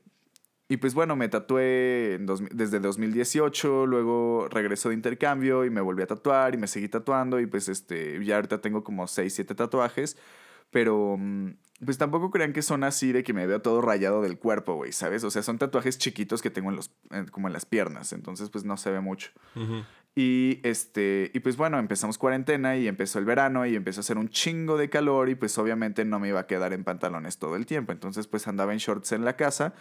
Y 0.70 0.78
pues 0.78 0.94
bueno, 0.94 1.16
me 1.16 1.30
tatué 1.30 2.16
en 2.16 2.26
dos- 2.26 2.44
desde 2.52 2.80
2018, 2.82 3.86
luego 3.86 4.48
regresó 4.50 4.90
de 4.90 4.96
intercambio 4.96 5.64
y 5.66 5.70
me 5.70 5.80
volví 5.82 6.04
a 6.04 6.08
tatuar 6.08 6.54
y 6.54 6.58
me 6.58 6.68
seguí 6.68 6.90
tatuando 6.90 7.40
y 7.40 7.46
pues 7.48 7.70
este, 7.70 8.24
ya 8.26 8.36
ahorita 8.36 8.60
tengo 8.60 8.84
como 8.84 9.08
6, 9.08 9.34
7 9.34 9.56
tatuajes, 9.56 10.18
pero 10.70 11.16
mm, 11.18 11.52
pues 11.86 11.98
tampoco 11.98 12.32
crean 12.32 12.52
que 12.52 12.62
son 12.62 12.84
así 12.84 13.14
de 13.14 13.24
que 13.24 13.32
me 13.34 13.48
veo 13.48 13.62
todo 13.62 13.82
rayado 13.82 14.22
del 14.22 14.38
cuerpo, 14.38 14.76
güey, 14.76 14.92
¿sabes? 14.92 15.24
O 15.24 15.32
sea, 15.32 15.42
son 15.42 15.58
tatuajes 15.58 15.98
chiquitos 15.98 16.42
que 16.42 16.50
tengo 16.50 16.70
en 16.70 16.76
los, 16.76 16.92
en- 17.12 17.28
como 17.28 17.48
en 17.48 17.54
las 17.54 17.66
piernas, 17.66 18.12
entonces 18.12 18.50
pues 18.50 18.66
no 18.66 18.76
se 18.76 18.92
ve 18.92 19.00
mucho. 19.00 19.30
Ujú. 19.56 19.84
Y 20.16 20.60
este, 20.64 21.30
y 21.34 21.40
pues 21.42 21.56
bueno, 21.56 21.78
empezamos 21.80 22.18
cuarentena 22.18 22.76
y 22.76 22.88
empezó 22.90 23.20
el 23.20 23.26
verano 23.26 23.66
y 23.68 23.76
empezó 23.76 24.00
a 24.00 24.02
hacer 24.02 24.18
un 24.18 24.28
chingo 24.30 24.76
de 24.76 24.90
calor 24.90 25.30
y 25.30 25.36
pues 25.36 25.56
obviamente 25.60 26.04
no 26.06 26.20
me 26.20 26.28
iba 26.30 26.40
a 26.42 26.48
quedar 26.48 26.74
en 26.74 26.84
pantalones 26.84 27.38
todo 27.38 27.56
el 27.56 27.66
tiempo. 27.68 27.92
Entonces 27.94 28.26
pues 28.28 28.48
andaba 28.48 28.74
en 28.74 28.80
shorts 28.80 29.12
en 29.12 29.24
la 29.24 29.36
casa 29.38 29.76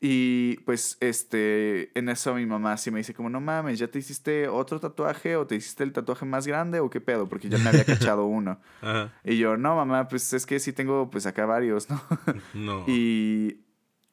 y 0.00 0.58
pues 0.58 0.96
este, 1.00 1.98
en 1.98 2.08
eso 2.08 2.32
mi 2.34 2.46
mamá 2.46 2.76
sí 2.76 2.90
me 2.92 2.98
dice 2.98 3.14
como, 3.14 3.30
no 3.30 3.40
mames, 3.40 3.80
¿ya 3.80 3.88
te 3.88 3.98
hiciste 3.98 4.46
otro 4.46 4.78
tatuaje 4.78 5.34
o 5.34 5.46
te 5.46 5.56
hiciste 5.56 5.82
el 5.82 5.92
tatuaje 5.92 6.24
más 6.24 6.46
grande 6.46 6.78
o 6.78 6.88
qué 6.88 7.00
pedo? 7.00 7.28
Porque 7.28 7.48
ya 7.48 7.58
me 7.58 7.70
había 7.70 7.84
cachado 7.84 8.24
uno. 8.26 8.60
Ajá. 8.80 9.12
Y 9.24 9.38
yo, 9.38 9.56
no 9.56 9.74
mamá, 9.74 10.06
pues 10.06 10.32
es 10.32 10.46
que 10.46 10.60
sí 10.60 10.72
tengo 10.72 11.10
pues 11.10 11.26
acá 11.26 11.46
varios, 11.46 11.90
¿no? 11.90 12.00
No. 12.54 12.84
Y 12.86 13.64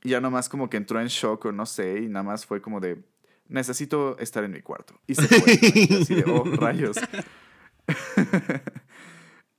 ya 0.03 0.21
nomás 0.21 0.49
como 0.49 0.69
que 0.69 0.77
entró 0.77 0.99
en 0.99 1.07
shock 1.07 1.45
o 1.45 1.51
no 1.51 1.67
sé, 1.67 2.01
y 2.01 2.07
nada 2.07 2.23
más 2.23 2.47
fue 2.47 2.61
como 2.61 2.79
de, 2.79 3.03
necesito 3.47 4.17
estar 4.17 4.43
en 4.43 4.51
mi 4.51 4.61
cuarto. 4.61 4.99
Y 5.05 5.13
se 5.13 5.27
fue. 5.27 5.53
¿no? 5.61 5.69
Y 5.75 6.01
así 6.01 6.15
de, 6.15 6.23
oh, 6.31 6.43
rayos. 6.57 6.97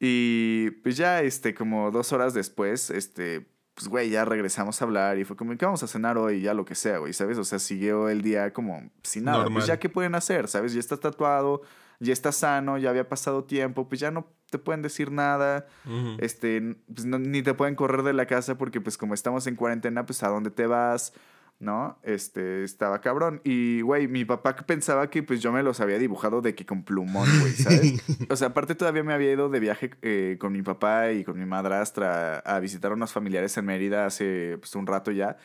y 0.01 0.71
pues 0.83 0.97
ya, 0.97 1.23
este, 1.23 1.55
como 1.55 1.93
dos 1.93 2.13
horas 2.13 2.35
después, 2.35 2.91
este, 2.91 3.47
pues 3.77 3.87
güey, 3.89 4.11
ya 4.11 4.25
regresamos 4.25 4.81
a 4.83 4.85
hablar 4.87 5.19
y 5.19 5.25
fue 5.25 5.37
como, 5.37 5.57
¿qué 5.57 5.65
vamos 5.65 5.83
a 5.85 5.87
cenar 5.87 6.19
hoy? 6.19 6.41
Ya 6.41 6.55
lo 6.55 6.65
que 6.65 6.75
sea, 6.75 6.99
güey, 6.99 7.13
¿sabes? 7.13 7.39
O 7.39 7.45
sea, 7.45 7.59
siguió 7.61 8.09
el 8.09 8.23
día 8.23 8.53
como 8.53 8.91
sin 9.05 9.25
nada. 9.25 9.39
Normal. 9.45 9.53
Pues 9.55 9.67
ya, 9.67 9.79
¿qué 9.79 9.89
pueden 9.89 10.15
hacer? 10.15 10.49
¿Sabes? 10.49 10.73
Ya 10.73 10.81
estás 10.81 10.99
tatuado, 10.99 11.61
ya 12.01 12.13
estás 12.13 12.37
sano, 12.37 12.79
ya 12.79 12.91
había 12.91 13.09
pasado 13.09 13.45
tiempo, 13.45 13.87
pues 13.89 14.01
ya 14.01 14.11
no 14.11 14.27
te 14.51 14.59
pueden 14.59 14.81
decir 14.83 15.11
nada 15.13 15.67
este, 16.19 16.77
pues 16.95 17.05
no- 17.05 17.19
ni 17.19 17.43
te 17.43 17.53
pueden 17.55 17.75
correr 17.75 18.03
de 18.03 18.13
la 18.15 18.27
casa 18.27 18.57
porque 18.57 18.81
pues 18.81 18.97
como 18.97 19.13
estamos 19.15 19.47
en 19.47 19.57
cuarentena, 19.57 20.07
pues 20.07 20.23
a 20.23 20.29
dónde 20.29 20.51
te 20.51 20.67
vas, 20.67 21.13
¿no? 21.59 21.99
Este, 22.03 22.65
estaba 22.65 23.01
cabrón. 23.01 23.41
Y, 23.45 23.81
güey, 23.81 24.09
mi 24.09 24.25
papá 24.25 24.55
pensaba 24.57 25.09
que 25.11 25.23
pues 25.23 25.41
yo 25.41 25.53
me 25.53 25.63
los 25.63 25.81
había 25.81 25.99
dibujado 25.99 26.43
de 26.43 26.55
que 26.55 26.67
con 26.67 26.85
plumón, 26.85 27.29
güey, 27.41 27.53
¿sabes? 27.53 28.03
o 28.31 28.37
sea, 28.37 28.49
aparte 28.49 28.75
todavía 28.75 29.03
me 29.03 29.13
había 29.15 29.33
ido 29.33 29.49
de 29.49 29.61
viaje 29.61 29.91
eh, 30.03 30.37
con 30.39 30.53
mi 30.53 30.63
papá 30.63 31.13
y 31.13 31.25
con 31.25 31.39
mi 31.39 31.47
madrastra 31.47 32.39
a, 32.41 32.61
visitar 32.61 32.91
a 32.91 32.95
unos 32.95 33.13
familiares 33.13 33.57
en 33.57 33.65
Mérida 33.65 34.07
hace 34.07 34.59
pues 34.59 34.75
un 34.75 34.87
rato 34.87 35.11
ya. 35.11 35.39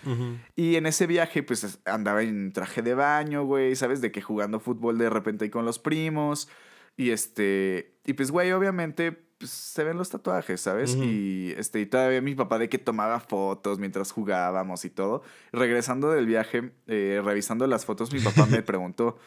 Y 0.55 0.75
en 0.75 0.85
ese 0.85 1.07
viaje, 1.07 1.43
pues 1.43 1.63
es- 1.63 1.79
andaba 1.85 2.23
en 2.23 2.51
traje 2.51 2.81
de 2.81 2.93
baño, 2.93 3.45
güey, 3.45 3.75
¿sabes? 3.75 4.01
De 4.01 4.11
que 4.11 4.21
jugando 4.21 4.59
fútbol 4.59 4.97
de 4.97 5.09
repente 5.09 5.45
ahí 5.45 5.49
con 5.49 5.65
los 5.65 5.79
primos. 5.79 6.49
Y 6.97 7.11
este. 7.11 7.95
Y 8.05 8.13
pues, 8.13 8.31
güey, 8.31 8.51
obviamente, 8.51 9.23
pues 9.41 9.51
se 9.51 9.83
ven 9.83 9.97
los 9.97 10.09
tatuajes, 10.09 10.61
¿sabes? 10.61 10.95
Y 10.95 11.53
este, 11.57 11.79
y 11.79 11.87
todavía 11.87 12.21
mi 12.21 12.35
papá 12.35 12.59
de 12.59 12.69
que 12.69 12.77
tomaba 12.77 13.19
fotos 13.19 13.79
mientras 13.79 14.11
jugábamos 14.11 14.85
y 14.85 14.91
todo. 14.91 15.23
Regresando 15.51 16.11
del 16.11 16.27
viaje, 16.27 16.73
eh, 16.85 17.19
revisando 17.25 17.65
las 17.65 17.85
fotos, 17.85 18.13
mi 18.13 18.19
papá 18.19 18.45
me 18.45 18.61
preguntó. 18.61 19.17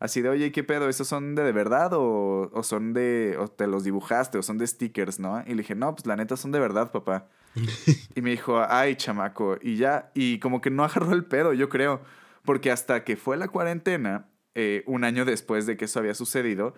Así 0.00 0.22
de, 0.22 0.30
oye, 0.30 0.50
¿qué 0.50 0.64
pedo? 0.64 0.88
¿Esos 0.88 1.06
son 1.06 1.36
de 1.36 1.44
de 1.44 1.52
verdad 1.52 1.92
o, 1.92 2.50
o 2.52 2.62
son 2.64 2.92
de. 2.92 3.36
o 3.38 3.46
te 3.46 3.68
los 3.68 3.84
dibujaste 3.84 4.38
o 4.38 4.42
son 4.42 4.58
de 4.58 4.66
stickers, 4.66 5.20
¿no? 5.20 5.40
Y 5.46 5.50
le 5.50 5.58
dije, 5.58 5.76
no, 5.76 5.94
pues 5.94 6.06
la 6.06 6.16
neta 6.16 6.36
son 6.36 6.50
de 6.50 6.58
verdad, 6.58 6.90
papá. 6.90 7.28
Y 8.16 8.22
me 8.22 8.30
dijo, 8.30 8.60
ay, 8.68 8.96
chamaco. 8.96 9.56
Y 9.62 9.76
ya, 9.76 10.10
y 10.14 10.40
como 10.40 10.60
que 10.60 10.70
no 10.70 10.82
agarró 10.84 11.12
el 11.12 11.24
pedo, 11.24 11.52
yo 11.52 11.68
creo. 11.68 12.00
Porque 12.44 12.72
hasta 12.72 13.04
que 13.04 13.16
fue 13.16 13.36
la 13.36 13.46
cuarentena, 13.46 14.26
eh, 14.56 14.82
un 14.86 15.04
año 15.04 15.24
después 15.24 15.66
de 15.66 15.76
que 15.76 15.84
eso 15.84 16.00
había 16.00 16.14
sucedido, 16.14 16.74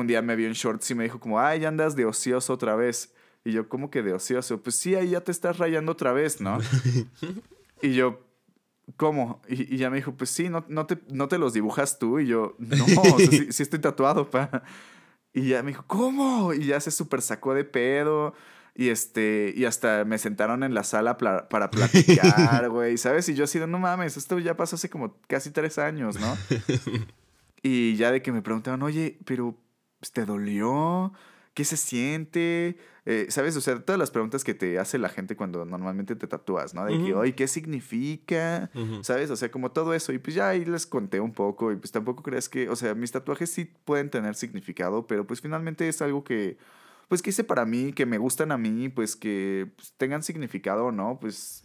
un 0.00 0.06
día 0.06 0.22
me 0.22 0.36
vio 0.36 0.46
en 0.46 0.52
shorts 0.54 0.90
y 0.90 0.94
me 0.94 1.04
dijo 1.04 1.20
como, 1.20 1.40
ay, 1.40 1.60
ya 1.60 1.68
andas 1.68 1.96
de 1.96 2.04
ocioso 2.04 2.52
otra 2.52 2.76
vez. 2.76 3.12
Y 3.44 3.52
yo, 3.52 3.68
¿cómo 3.68 3.90
que 3.90 4.02
de 4.02 4.12
ocioso? 4.12 4.60
Pues 4.62 4.76
sí, 4.76 4.94
ahí 4.94 5.10
ya 5.10 5.20
te 5.20 5.30
estás 5.32 5.58
rayando 5.58 5.92
otra 5.92 6.12
vez, 6.12 6.40
¿no? 6.40 6.58
y 7.82 7.94
yo, 7.94 8.20
¿cómo? 8.96 9.40
Y, 9.48 9.74
y 9.74 9.78
ya 9.78 9.88
me 9.90 9.96
dijo, 9.96 10.12
pues 10.14 10.30
sí, 10.30 10.48
no, 10.48 10.64
no, 10.68 10.86
te, 10.86 10.98
no 11.10 11.28
te 11.28 11.38
los 11.38 11.52
dibujas 11.52 11.98
tú. 11.98 12.18
Y 12.18 12.26
yo, 12.26 12.56
no, 12.58 12.84
o 12.84 13.18
sea, 13.18 13.26
sí, 13.30 13.46
sí 13.52 13.62
estoy 13.62 13.78
tatuado, 13.78 14.28
pa. 14.30 14.62
Y 15.32 15.48
ya 15.48 15.62
me 15.62 15.70
dijo, 15.70 15.84
¿cómo? 15.86 16.54
Y 16.54 16.66
ya 16.66 16.80
se 16.80 16.90
super 16.90 17.22
sacó 17.22 17.54
de 17.54 17.64
pedo. 17.64 18.34
Y 18.74 18.88
este, 18.90 19.54
y 19.56 19.64
hasta 19.64 20.04
me 20.04 20.18
sentaron 20.18 20.62
en 20.62 20.74
la 20.74 20.82
sala 20.84 21.16
pla- 21.16 21.48
para 21.48 21.70
platicar, 21.70 22.68
güey, 22.70 22.98
¿sabes? 22.98 23.26
Y 23.28 23.34
yo 23.34 23.44
así 23.44 23.58
de, 23.58 23.66
no 23.66 23.78
mames, 23.78 24.16
esto 24.18 24.38
ya 24.38 24.56
pasó 24.56 24.76
hace 24.76 24.90
como 24.90 25.16
casi 25.28 25.50
tres 25.50 25.78
años, 25.78 26.18
¿no? 26.20 26.36
y 27.62 27.96
ya 27.96 28.10
de 28.12 28.20
que 28.22 28.32
me 28.32 28.42
preguntaban, 28.42 28.82
oye, 28.82 29.18
pero 29.24 29.56
pues, 30.06 30.12
¿te 30.12 30.24
dolió? 30.24 31.12
¿Qué 31.54 31.64
se 31.64 31.76
siente? 31.76 32.76
Eh, 33.06 33.26
¿Sabes? 33.30 33.56
O 33.56 33.60
sea, 33.60 33.80
todas 33.80 33.98
las 33.98 34.10
preguntas 34.10 34.44
que 34.44 34.52
te 34.52 34.78
hace 34.78 34.98
la 34.98 35.08
gente 35.08 35.36
cuando 35.36 35.64
normalmente 35.64 36.14
te 36.14 36.26
tatúas, 36.26 36.74
¿no? 36.74 36.84
De 36.84 37.02
que, 37.02 37.14
oye, 37.14 37.34
¿qué 37.34 37.48
significa? 37.48 38.70
¿Sabes? 39.02 39.30
O 39.30 39.36
sea, 39.36 39.50
como 39.50 39.70
todo 39.70 39.94
eso. 39.94 40.12
Y 40.12 40.18
pues 40.18 40.36
ya 40.36 40.50
ahí 40.50 40.64
les 40.64 40.86
conté 40.86 41.18
un 41.18 41.32
poco. 41.32 41.72
Y 41.72 41.76
pues 41.76 41.92
tampoco 41.92 42.22
creas 42.22 42.48
que, 42.48 42.68
o 42.68 42.76
sea, 42.76 42.94
mis 42.94 43.10
tatuajes 43.10 43.50
sí 43.50 43.64
pueden 43.64 44.10
tener 44.10 44.34
significado, 44.34 45.06
pero 45.06 45.26
pues 45.26 45.40
finalmente 45.40 45.88
es 45.88 46.02
algo 46.02 46.24
que, 46.24 46.58
pues 47.08 47.22
que 47.22 47.30
hice 47.30 47.42
para 47.42 47.64
mí, 47.64 47.92
que 47.92 48.04
me 48.04 48.18
gustan 48.18 48.52
a 48.52 48.58
mí, 48.58 48.90
pues 48.90 49.16
que 49.16 49.70
pues, 49.76 49.94
tengan 49.96 50.22
significado 50.22 50.86
o 50.86 50.92
no, 50.92 51.18
pues 51.18 51.64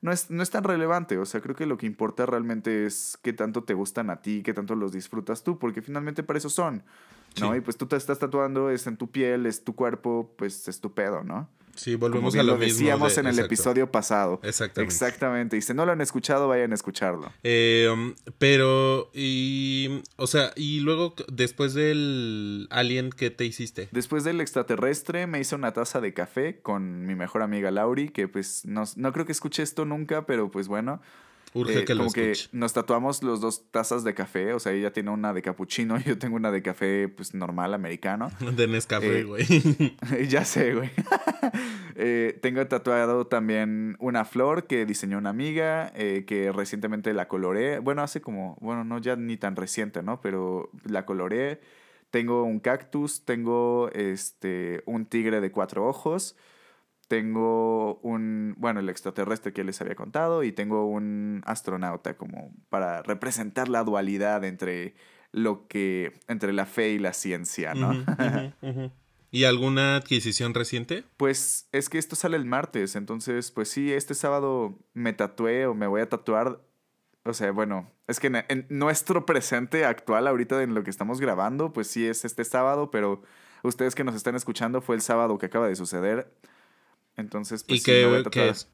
no 0.00 0.10
es, 0.10 0.30
no 0.30 0.42
es 0.42 0.50
tan 0.50 0.64
relevante. 0.64 1.18
O 1.18 1.26
sea, 1.26 1.42
creo 1.42 1.54
que 1.54 1.66
lo 1.66 1.76
que 1.76 1.86
importa 1.86 2.24
realmente 2.24 2.86
es 2.86 3.18
qué 3.22 3.34
tanto 3.34 3.62
te 3.64 3.74
gustan 3.74 4.08
a 4.08 4.22
ti, 4.22 4.42
qué 4.42 4.54
tanto 4.54 4.74
los 4.74 4.92
disfrutas 4.92 5.44
tú, 5.44 5.58
porque 5.58 5.82
finalmente 5.82 6.22
para 6.22 6.38
eso 6.38 6.48
son. 6.48 6.82
¿No? 7.40 7.52
Sí. 7.52 7.58
Y 7.58 7.60
pues 7.60 7.76
tú 7.76 7.86
te 7.86 7.96
estás 7.96 8.18
tatuando, 8.18 8.70
es 8.70 8.86
en 8.86 8.96
tu 8.96 9.10
piel, 9.10 9.46
es 9.46 9.64
tu 9.64 9.74
cuerpo, 9.74 10.34
pues 10.36 10.68
es 10.68 10.80
tu 10.80 10.92
pedo, 10.94 11.22
¿no? 11.24 11.48
Sí, 11.74 11.92
Como 11.92 12.08
volvemos 12.08 12.34
bien 12.34 12.40
a 12.40 12.42
lo, 12.44 12.52
lo 12.54 12.58
mismo. 12.58 12.72
decíamos 12.76 13.14
de- 13.14 13.20
en 13.20 13.26
el 13.28 13.34
exacto. 13.34 13.46
episodio 13.54 13.92
pasado. 13.92 14.40
Exactamente. 14.42 14.92
Exactamente. 14.92 15.56
Y 15.56 15.62
si 15.62 15.74
no 15.74 15.86
lo 15.86 15.92
han 15.92 16.00
escuchado, 16.00 16.48
vayan 16.48 16.72
a 16.72 16.74
escucharlo. 16.74 17.30
Eh, 17.44 17.88
pero, 18.38 19.10
y, 19.14 20.02
o 20.16 20.26
sea, 20.26 20.50
y 20.56 20.80
luego 20.80 21.14
después 21.30 21.74
del 21.74 22.66
alien, 22.70 23.10
¿qué 23.10 23.30
te 23.30 23.44
hiciste? 23.44 23.88
Después 23.92 24.24
del 24.24 24.40
extraterrestre 24.40 25.28
me 25.28 25.38
hice 25.38 25.54
una 25.54 25.72
taza 25.72 26.00
de 26.00 26.12
café 26.14 26.58
con 26.60 27.06
mi 27.06 27.14
mejor 27.14 27.42
amiga 27.42 27.70
Lauri, 27.70 28.08
que 28.08 28.26
pues 28.26 28.64
no, 28.66 28.82
no 28.96 29.12
creo 29.12 29.24
que 29.24 29.32
escuche 29.32 29.62
esto 29.62 29.84
nunca, 29.84 30.26
pero 30.26 30.50
pues 30.50 30.66
bueno. 30.66 31.00
Urge 31.58 31.80
eh, 31.80 31.84
que 31.84 31.94
lo 31.94 32.04
como 32.04 32.12
que 32.12 32.32
escuche. 32.32 32.56
nos 32.56 32.72
tatuamos 32.72 33.22
los 33.22 33.40
dos 33.40 33.70
tazas 33.70 34.04
de 34.04 34.14
café, 34.14 34.52
o 34.52 34.60
sea, 34.60 34.72
ella 34.72 34.92
tiene 34.92 35.10
una 35.10 35.32
de 35.32 35.42
capuchino 35.42 35.98
y 35.98 36.02
yo 36.06 36.18
tengo 36.18 36.36
una 36.36 36.50
de 36.50 36.62
café 36.62 37.08
pues 37.08 37.34
normal 37.34 37.74
americano. 37.74 38.30
De 38.56 38.66
Nescafé, 38.66 39.20
eh, 39.20 39.24
güey. 39.24 39.46
ya 40.28 40.44
sé, 40.44 40.74
güey. 40.74 40.90
Eh, 41.96 42.38
tengo 42.42 42.66
tatuado 42.66 43.26
también 43.26 43.96
una 43.98 44.24
flor 44.24 44.66
que 44.66 44.86
diseñó 44.86 45.18
una 45.18 45.30
amiga, 45.30 45.92
que 45.92 46.52
recientemente 46.54 47.12
la 47.12 47.28
coloré. 47.28 47.80
Bueno, 47.80 48.02
hace 48.02 48.20
como, 48.20 48.56
bueno, 48.60 48.84
no 48.84 48.98
ya 48.98 49.16
ni 49.16 49.36
tan 49.36 49.56
reciente, 49.56 50.02
¿no? 50.02 50.20
Pero 50.20 50.70
la 50.84 51.04
coloré. 51.04 51.60
Tengo 52.10 52.44
un 52.44 52.60
cactus, 52.60 53.24
tengo 53.24 53.90
este, 53.92 54.82
un 54.86 55.06
tigre 55.06 55.40
de 55.40 55.50
cuatro 55.50 55.86
ojos, 55.86 56.36
tengo 57.08 57.96
un, 58.00 58.54
bueno, 58.58 58.80
el 58.80 58.88
extraterrestre 58.90 59.54
que 59.54 59.64
les 59.64 59.80
había 59.80 59.94
contado 59.94 60.44
y 60.44 60.52
tengo 60.52 60.86
un 60.86 61.42
astronauta 61.46 62.16
como 62.16 62.52
para 62.68 63.02
representar 63.02 63.68
la 63.68 63.82
dualidad 63.82 64.44
entre 64.44 64.94
lo 65.32 65.66
que, 65.66 66.20
entre 66.28 66.52
la 66.52 66.66
fe 66.66 66.90
y 66.90 66.98
la 66.98 67.14
ciencia, 67.14 67.74
¿no? 67.74 67.92
¿Y 69.30 69.44
alguna 69.44 69.96
adquisición 69.96 70.54
reciente? 70.54 71.04
Pues 71.16 71.68
es 71.72 71.88
que 71.88 71.98
esto 71.98 72.16
sale 72.16 72.36
el 72.36 72.44
martes, 72.44 72.94
entonces 72.94 73.50
pues 73.50 73.68
sí, 73.70 73.92
este 73.92 74.14
sábado 74.14 74.78
me 74.92 75.12
tatué 75.12 75.66
o 75.66 75.74
me 75.74 75.86
voy 75.86 76.02
a 76.02 76.08
tatuar. 76.08 76.60
O 77.24 77.34
sea, 77.34 77.52
bueno, 77.52 77.90
es 78.06 78.20
que 78.20 78.28
en, 78.28 78.36
en 78.48 78.66
nuestro 78.70 79.26
presente 79.26 79.84
actual, 79.84 80.26
ahorita 80.26 80.62
en 80.62 80.74
lo 80.74 80.82
que 80.82 80.90
estamos 80.90 81.20
grabando, 81.20 81.72
pues 81.72 81.88
sí 81.88 82.06
es 82.06 82.24
este 82.24 82.44
sábado, 82.44 82.90
pero 82.90 83.22
ustedes 83.62 83.94
que 83.94 84.04
nos 84.04 84.14
están 84.14 84.34
escuchando 84.34 84.80
fue 84.80 84.94
el 84.94 85.02
sábado 85.02 85.36
que 85.36 85.46
acaba 85.46 85.68
de 85.68 85.76
suceder. 85.76 86.32
Entonces, 87.18 87.64
pues 87.64 87.80
¿Y 87.80 87.84
sí, 87.84 87.90
me 87.90 88.06
voy 88.06 88.14
a 88.20 88.22
tatuar. 88.22 88.32
qué 88.46 88.50
es? 88.50 88.72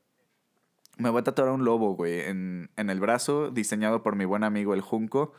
Me 0.98 1.11
voy 1.11 1.20
a 1.20 1.24
tatuar 1.24 1.48
un 1.48 1.64
lobo, 1.64 1.96
güey, 1.96 2.20
en, 2.20 2.70
en 2.76 2.88
el 2.90 3.00
brazo, 3.00 3.50
diseñado 3.50 4.04
por 4.04 4.14
mi 4.14 4.24
buen 4.26 4.44
amigo 4.44 4.74
el 4.74 4.80
Junco. 4.80 5.33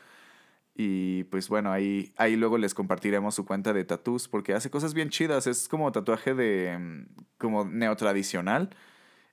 Y 0.78 1.24
pues 1.26 1.48
bueno, 1.48 1.72
ahí, 1.72 2.12
ahí 2.18 2.36
luego 2.36 2.58
les 2.58 2.74
compartiremos 2.74 3.34
su 3.36 3.46
cuenta 3.46 3.72
de 3.72 3.86
tatús, 3.86 4.28
porque 4.28 4.54
hace 4.54 4.70
cosas 4.70 4.94
bien 4.94 5.10
chidas. 5.10 5.48
Es 5.48 5.70
como 5.70 5.90
tatuaje 5.94 6.34
de. 6.34 6.78
mm, 6.78 7.06
como 7.38 7.64
neotradicional. 7.64 8.76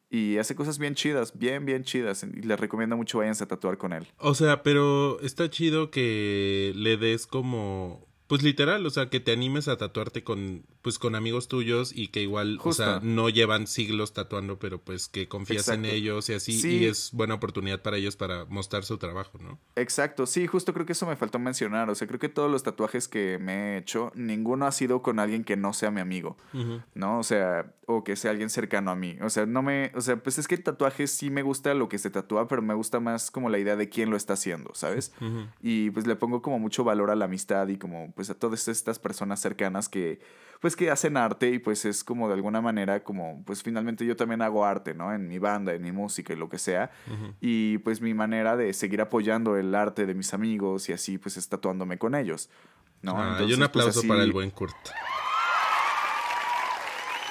Y 0.09 0.37
hace 0.37 0.55
cosas 0.55 0.79
bien 0.79 0.95
chidas, 0.95 1.37
bien, 1.39 1.65
bien 1.65 1.83
chidas. 1.85 2.23
Y 2.23 2.43
les 2.43 2.61
recomiendo 2.61 2.97
mucho 2.97 3.19
váyanse 3.19 3.45
a 3.45 3.49
tatuar 3.49 3.79
con 3.79 3.93
él. 3.95 4.07
O 4.19 4.35
sea, 4.35 4.63
pero 4.63 5.19
está 5.21 5.49
chido 5.51 5.91
que 5.91 6.73
le 6.77 6.99
des 6.99 7.27
como 7.27 8.07
pues 8.33 8.43
literal, 8.43 8.87
o 8.87 8.89
sea, 8.89 9.11
que 9.11 9.21
te 9.21 9.31
animes 9.31 9.69
a 9.69 9.77
tatuarte 9.77 10.25
con, 10.25 10.65
pues 10.81 10.99
con 10.99 11.15
amigos 11.17 11.49
tuyos 11.49 11.93
y 11.95 12.09
que 12.09 12.23
igual, 12.23 12.59
o 12.65 12.73
sea, 12.73 12.99
no 13.03 13.29
llevan 13.29 13.67
siglos 13.67 14.15
tatuando, 14.15 14.59
pero 14.59 14.79
pues 14.79 15.11
que 15.11 15.29
confías 15.29 15.69
en 15.69 15.85
ellos 15.85 16.31
y 16.31 16.33
así, 16.33 16.67
y 16.67 16.87
es 16.87 17.11
buena 17.13 17.35
oportunidad 17.35 17.83
para 17.83 17.99
ellos 17.99 18.17
para 18.17 18.47
mostrar 18.47 18.85
su 18.85 18.97
trabajo, 18.97 19.37
¿no? 19.39 19.59
Exacto, 19.77 20.25
sí, 20.25 20.47
justo 20.47 20.73
creo 20.73 20.87
que 20.87 20.93
eso 20.93 21.05
me 21.05 21.15
faltó 21.15 21.39
mencionar, 21.39 21.91
o 21.91 21.95
sea, 21.95 22.09
creo 22.09 22.19
que 22.19 22.31
todos 22.31 22.51
los 22.51 22.63
tatuajes 22.63 23.07
que 23.07 23.37
me 23.39 23.75
he 23.75 23.77
hecho, 23.77 24.13
ninguno 24.15 24.65
ha 24.65 24.73
sido 24.73 25.03
con 25.03 25.19
alguien 25.19 25.45
que 25.45 25.59
no 25.59 25.75
sea 25.75 25.91
mi 25.91 26.01
amigo, 26.01 26.39
¿no? 26.95 27.19
O 27.19 27.25
sea, 27.25 27.75
o 27.85 28.03
que 28.03 28.17
sea 28.17 28.31
alguien 28.31 28.49
cercano 28.49 28.91
a 28.91 28.97
mí, 28.97 29.19
o 29.21 29.29
sea, 29.29 29.45
no 29.45 29.63
me, 29.63 29.93
o 29.95 30.01
sea, 30.01 30.17
pues 30.17 30.39
es 30.39 30.49
que 30.49 30.55
el 30.55 30.63
tatuaje 30.63 31.07
sí 31.07 31.29
me 31.29 31.43
gusta 31.43 31.75
lo 31.75 31.91
que 31.91 31.99
se 31.99 32.09
tatúa, 32.09 32.49
pero 32.49 32.63
me 32.63 32.73
gusta 32.73 32.99
más 32.99 33.31
como 33.31 33.51
la 33.51 33.59
idea 33.59 33.77
de 33.77 33.91
quién 33.91 34.09
lo 34.09 34.17
está 34.17 34.33
haciendo, 34.33 34.71
¿sabes? 34.73 35.13
Y 35.61 35.91
pues 35.91 36.07
le 36.07 36.17
pongo 36.17 36.41
como 36.41 36.59
mucho 36.59 36.83
valor 36.83 37.11
a 37.11 37.15
la 37.15 37.27
amistad 37.27 37.69
y 37.69 37.77
como, 37.77 38.11
pues 38.15 38.22
a 38.31 38.35
todas 38.35 38.69
estas 38.69 38.99
personas 38.99 39.41
cercanas 39.41 39.89
que 39.89 40.21
pues 40.61 40.77
que 40.77 40.91
hacen 40.91 41.17
arte 41.17 41.51
y 41.51 41.59
pues 41.59 41.85
es 41.85 42.05
como 42.05 42.29
de 42.29 42.35
alguna 42.35 42.61
manera 42.61 43.03
como 43.03 43.43
pues 43.45 43.63
finalmente 43.65 44.07
yo 44.07 44.15
también 44.15 44.43
hago 44.43 44.65
arte, 44.65 44.95
¿no? 44.95 45.13
En 45.13 45.27
mi 45.27 45.39
banda, 45.39 45.75
en 45.75 45.83
mi 45.83 45.91
música 45.91 46.33
y 46.33 46.37
lo 46.37 46.49
que 46.49 46.59
sea. 46.59 46.93
Y 47.41 47.79
pues 47.79 48.01
mi 48.01 48.15
manera 48.15 48.57
de 48.57 48.73
seguir 48.73 49.01
apoyando 49.01 49.57
el 49.57 49.75
arte 49.75 50.07
de 50.07 50.15
mis 50.15 50.33
amigos 50.35 50.89
y 50.89 50.93
así 50.93 51.19
pues 51.19 51.37
es 51.37 51.49
tatuándome 51.49 51.99
con 51.99 52.15
ellos, 52.15 52.49
¿no? 53.03 53.15
Ah, 53.17 53.39
y 53.41 53.53
un 53.53 53.59
pues, 53.59 53.69
aplauso 53.69 54.03
para 54.07 54.23
el 54.23 54.33
buen 54.33 54.51
Kurt. 54.51 54.77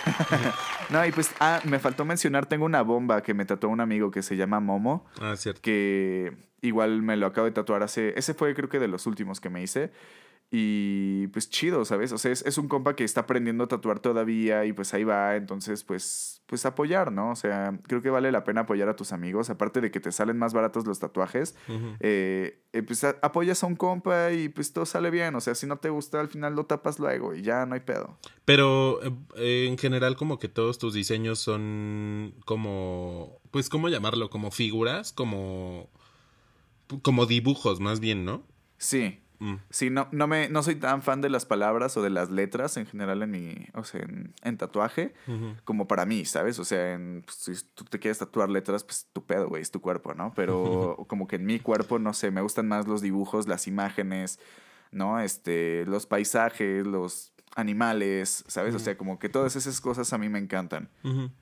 no, 0.90 1.06
y 1.06 1.12
pues, 1.12 1.32
ah, 1.40 1.62
me 1.64 1.80
faltó 1.80 2.06
mencionar, 2.06 2.46
tengo 2.46 2.66
una 2.66 2.82
bomba 2.82 3.22
que 3.22 3.34
me 3.34 3.46
tatuó 3.46 3.70
un 3.70 3.82
amigo 3.82 4.12
que 4.12 4.24
se 4.24 4.36
llama 4.36 4.60
Momo. 4.60 5.06
Ah, 5.20 5.36
cierto. 5.36 5.62
Que 5.62 6.36
igual 6.62 7.02
me 7.02 7.18
lo 7.18 7.28
acabo 7.28 7.46
de 7.46 7.52
tatuar 7.52 7.84
hace, 7.84 8.14
ese 8.18 8.34
fue 8.34 8.54
creo 8.54 8.70
que 8.70 8.80
de 8.80 8.88
los 8.88 9.08
últimos 9.08 9.40
que 9.40 9.50
me 9.50 9.62
hice. 9.62 9.92
Y 10.54 11.28
pues 11.28 11.50
chido, 11.50 11.86
¿sabes? 11.86 12.12
O 12.12 12.18
sea, 12.18 12.30
es, 12.30 12.58
un 12.58 12.68
compa 12.68 12.94
que 12.94 13.06
está 13.06 13.22
aprendiendo 13.22 13.64
a 13.64 13.68
tatuar 13.70 14.02
todavía 14.02 14.66
y 14.66 14.74
pues 14.74 14.94
ahí 14.94 15.06
va, 15.06 15.38
entonces 15.38 15.86
pues, 15.86 16.42
pues 16.46 16.66
apoyar, 16.66 17.14
¿no? 17.14 17.32
O 17.32 17.36
sea, 17.38 17.80
creo 17.88 18.02
que 18.02 18.10
vale 18.10 18.34
la 18.34 18.44
pena 18.44 18.62
apoyar 18.62 18.90
a 18.90 18.98
tus 18.98 19.14
amigos, 19.14 19.50
aparte 19.50 19.80
de 19.80 19.92
que 19.92 20.02
te 20.02 20.12
salen 20.12 20.38
más 20.38 20.54
baratos 20.54 20.86
los 20.86 21.00
tatuajes, 21.00 21.56
eh, 22.02 22.66
eh, 22.74 22.84
pues 22.84 23.02
apoyas 23.06 23.64
a 23.64 23.68
un 23.68 23.78
compa 23.78 24.34
y 24.34 24.50
pues 24.50 24.74
todo 24.74 24.86
sale 24.86 25.10
bien, 25.10 25.36
o 25.36 25.40
sea, 25.40 25.56
si 25.56 25.68
no 25.68 25.78
te 25.78 25.90
gusta 25.90 26.20
al 26.20 26.28
final 26.28 26.54
lo 26.54 26.66
tapas 26.66 27.00
luego 27.00 27.34
y 27.34 27.44
ya 27.44 27.66
no 27.66 27.76
hay 27.76 27.80
pedo. 27.80 28.18
Pero 28.44 29.00
eh, 29.38 29.68
en 29.70 29.78
general 29.78 30.18
como 30.18 30.38
que 30.38 30.50
todos 30.50 30.80
tus 30.80 30.94
diseños 30.94 31.40
son 31.40 32.34
como, 32.44 33.40
pues, 33.52 33.70
¿cómo 33.70 33.88
llamarlo? 33.88 34.30
Como 34.30 34.52
figuras, 34.52 35.14
como, 35.14 35.90
como 37.04 37.26
dibujos 37.26 37.80
más 37.80 38.02
bien, 38.02 38.26
¿no? 38.26 38.44
Sí. 38.78 39.22
Mm. 39.42 39.56
Sí, 39.72 39.90
no, 39.90 40.08
no, 40.12 40.28
me, 40.28 40.50
no 40.50 40.62
soy 40.62 40.76
tan 40.76 41.02
fan 41.02 41.20
de 41.20 41.30
las 41.30 41.48
palabras 41.48 41.98
o 41.98 42.04
de 42.04 42.12
las 42.12 42.30
letras 42.30 42.78
en 42.78 42.86
general 42.86 43.24
en 43.24 43.32
mi, 43.32 43.56
o 43.74 43.84
sea, 43.84 44.02
en, 44.44 44.58
tatuaje, 44.58 45.16
como 45.64 45.88
para 45.88 46.06
mí, 46.06 46.26
¿sabes? 46.26 46.60
O 46.60 46.64
sea, 46.64 46.94
en, 46.94 47.24
pues, 47.26 47.58
si 47.58 47.66
tú 47.74 47.84
te 47.86 47.98
quieres 47.98 48.20
tatuar 48.20 48.52
letras, 48.52 48.84
pues 48.84 49.08
tu 49.12 49.26
pedo, 49.26 49.50
güey, 49.50 49.64
es 49.64 49.72
tu 49.72 49.82
cuerpo, 49.82 50.14
¿no? 50.14 50.32
Pero 50.36 50.96
como 51.10 51.28
que 51.28 51.38
en 51.38 51.46
mi 51.48 51.60
cuerpo, 51.60 51.98
no 51.98 52.14
sé, 52.14 52.30
me 52.30 52.42
gustan 52.42 52.68
más 52.68 52.88
los 52.88 53.02
dibujos, 53.02 53.48
las 53.48 53.66
imágenes, 53.66 54.40
¿no? 54.92 55.20
Este, 55.20 55.86
los 55.88 56.06
paisajes, 56.06 56.86
los 56.86 57.34
animales, 57.56 58.44
¿sabes? 58.48 58.76
O 58.76 58.80
sea, 58.80 58.96
como 58.96 59.18
que 59.18 59.28
todas 59.28 59.56
esas 59.56 59.82
cosas 59.82 60.14
a 60.14 60.20
mí 60.20 60.30
me 60.30 60.38
encantan, 60.38 60.92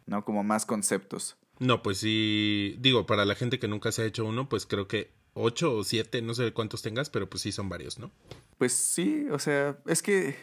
¿no? 0.06 0.24
Como 0.24 0.46
más 0.46 0.66
conceptos. 0.66 1.36
No, 1.60 1.84
pues 1.84 1.98
sí, 1.98 2.78
digo, 2.80 3.06
para 3.06 3.26
la 3.26 3.36
gente 3.36 3.60
que 3.60 3.68
nunca 3.68 3.92
se 3.92 4.04
ha 4.04 4.06
hecho 4.06 4.24
uno, 4.24 4.48
pues 4.48 4.66
creo 4.66 4.88
que 4.88 5.19
ocho 5.40 5.76
o 5.76 5.84
siete, 5.84 6.22
no 6.22 6.34
sé 6.34 6.52
cuántos 6.54 6.82
tengas, 6.82 7.10
pero 7.10 7.30
pues 7.30 7.42
sí 7.42 7.52
son 7.52 7.70
varios, 7.70 7.98
¿no? 7.98 8.12
Pues 8.58 8.74
sí, 8.74 9.28
o 9.32 9.40
sea, 9.40 9.78
es 9.88 10.02
que 10.02 10.36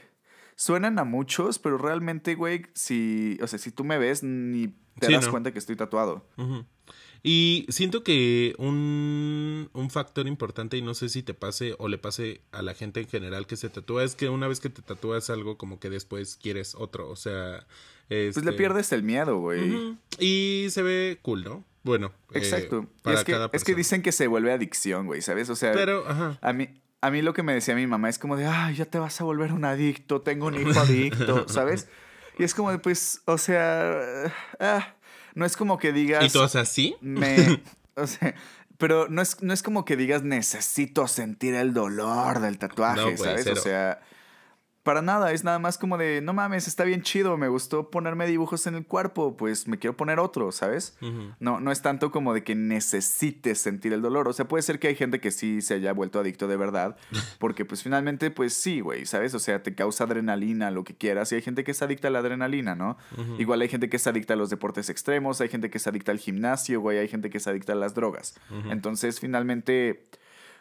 suenan 0.57 0.99
a 0.99 1.05
muchos, 1.05 1.59
pero 1.59 1.79
realmente, 1.79 2.35
güey, 2.35 2.63
si, 2.75 3.39
o 3.43 3.47
sea, 3.47 3.59
si 3.59 3.71
tú 3.71 3.85
me 3.85 3.99
ves, 3.99 4.23
ni 4.23 4.75
te 4.99 5.13
das 5.13 5.29
cuenta 5.29 5.53
que 5.53 5.59
estoy 5.59 5.77
tatuado. 5.77 6.27
Y 7.23 7.67
siento 7.69 8.03
que 8.03 8.55
un, 8.59 9.69
un 9.73 9.91
factor 9.91 10.27
importante, 10.27 10.77
y 10.77 10.83
no 10.83 10.95
sé 10.95 11.09
si 11.09 11.23
te 11.23 11.35
pase 11.35 11.75
o 11.79 11.89
le 11.89 11.99
pase 11.99 12.41
a 12.53 12.63
la 12.63 12.75
gente 12.75 13.01
en 13.01 13.09
general 13.09 13.47
que 13.47 13.57
se 13.57 13.69
tatúa, 13.69 14.05
es 14.05 14.15
que 14.15 14.29
una 14.29 14.49
vez 14.49 14.61
que 14.61 14.71
te 14.71 14.83
tatúas 14.83 15.29
algo, 15.29 15.59
como 15.59 15.79
que 15.79 15.91
después 15.91 16.37
quieres 16.37 16.75
otro, 16.75 17.09
o 17.09 17.17
sea... 17.17 17.67
Pues 18.09 18.37
le 18.37 18.41
este 18.41 18.53
pierdes 18.53 18.93
el 18.93 19.03
miedo, 19.03 19.39
güey. 19.39 19.97
Y 20.21 20.69
se 20.71 20.83
ve 20.83 21.19
cool, 21.23 21.43
¿no? 21.43 21.65
Bueno, 21.87 22.13
eh, 22.35 22.39
exacto. 22.39 22.87
es, 23.05 23.25
que, 23.25 23.49
es 23.53 23.65
que 23.65 23.75
dicen 23.75 24.03
que 24.03 24.11
se 24.13 24.27
vuelve 24.27 24.53
adicción, 24.53 25.07
güey, 25.07 25.23
¿sabes? 25.23 25.49
O 25.49 25.57
sea, 25.57 25.73
a 26.43 26.53
mí 26.53 26.69
a 27.01 27.11
mí 27.11 27.23
lo 27.23 27.33
que 27.33 27.45
me 27.45 27.55
decía 27.55 27.77
mi 27.77 27.87
mamá 27.87 28.09
es 28.09 28.19
como 28.19 28.37
de, 28.37 28.47
"Ay, 28.47 28.75
ya 28.75 28.87
te 28.87 28.99
vas 28.99 29.21
a 29.21 29.25
volver 29.25 29.53
un 29.53 29.65
adicto, 29.65 30.23
tengo 30.23 30.47
un 30.47 30.57
hijo 30.57 30.81
adicto", 30.81 31.47
¿sabes? 31.49 31.89
Y 32.39 32.43
es 32.43 32.53
como 32.53 32.73
de, 32.73 32.79
pues, 32.79 33.23
o 33.27 33.39
sea, 33.39 34.35
ah, 34.59 34.95
no 35.35 35.47
es 35.47 35.57
como 35.57 35.79
que 35.79 35.93
digas 35.93 36.25
¿Y 36.25 36.31
todos 36.31 36.57
así? 36.57 36.97
Me 37.01 37.63
o 37.95 38.07
sea, 38.07 38.35
pero 38.79 39.07
no 39.09 39.23
es, 39.23 39.41
no 39.43 39.55
es 39.55 39.63
como 39.63 39.85
que 39.85 39.97
digas 39.97 40.23
necesito 40.23 41.07
sentir 41.07 41.55
el 41.55 41.73
dolor 41.73 42.41
del 42.41 42.59
tatuaje, 42.59 43.17
¿sabes? 43.17 43.47
O 43.47 43.57
sea, 43.57 44.01
para 44.87 45.03
nada, 45.03 45.33
es 45.33 45.43
nada 45.43 45.59
más 45.59 45.79
como 45.79 45.99
de, 45.99 46.21
no 46.21 46.33
mames, 46.33 46.69
está 46.69 46.85
bien 46.85 47.03
chido, 47.03 47.37
me 47.37 47.49
gustó 47.49 47.91
ponerme 47.91 48.25
dibujos 48.25 48.69
en 48.69 48.77
el 48.77 48.87
cuerpo, 48.87 49.37
pues 49.37 49.67
me 49.67 49.81
quiero 49.81 49.97
poner 49.97 50.21
otro, 50.21 50.53
¿sabes? 50.53 50.97
no, 51.41 51.59
no 51.59 51.73
es 51.73 51.83
tanto 51.83 52.13
como 52.13 52.33
de 52.33 52.45
que 52.45 52.55
necesites 52.55 53.59
sentir 53.59 53.93
el 53.93 54.01
dolor, 54.01 54.29
o 54.29 54.33
sea, 54.33 54.47
puede 54.47 54.63
ser 54.63 54.79
que 54.79 54.87
hay 54.87 54.95
gente 54.95 55.19
que 55.19 55.33
sí 55.33 55.61
se 55.61 55.75
haya 55.75 55.93
vuelto 55.93 56.21
adicto 56.21 56.47
de 56.47 56.57
verdad, 56.57 56.97
porque 57.41 57.65
pues 57.65 57.83
finalmente, 57.83 58.31
pues 58.31 58.55
sí, 58.55 58.79
güey, 58.79 59.07
¿sabes? 59.07 59.35
O 59.35 59.41
sea, 59.41 59.61
te 59.61 59.75
causa 59.75 60.05
adrenalina, 60.05 60.71
lo 60.71 60.85
que 60.85 60.95
quieras, 60.95 61.33
y 61.33 61.35
hay 61.35 61.43
gente 61.43 61.65
que 61.65 61.73
es 61.73 61.83
adicta 61.83 62.07
a 62.07 62.13
la 62.13 62.21
adrenalina, 62.21 62.77
¿no? 62.77 62.97
Igual 63.41 63.63
hay 63.63 63.69
gente 63.69 63.89
que 63.89 63.97
es 63.97 64.07
adicta 64.07 64.35
a 64.35 64.37
los 64.37 64.51
deportes 64.51 64.89
extremos, 64.89 65.41
hay 65.41 65.49
gente 65.49 65.69
que 65.69 65.79
es 65.79 65.87
adicta 65.89 66.13
al 66.13 66.21
gimnasio, 66.21 66.81
güey, 66.81 66.99
hay 66.99 67.09
gente 67.09 67.29
que 67.29 67.39
es 67.39 67.47
adicta 67.49 67.73
a 67.73 67.77
las 67.77 67.95
drogas. 67.95 68.39
Entonces, 68.71 69.19
finalmente, 69.19 70.05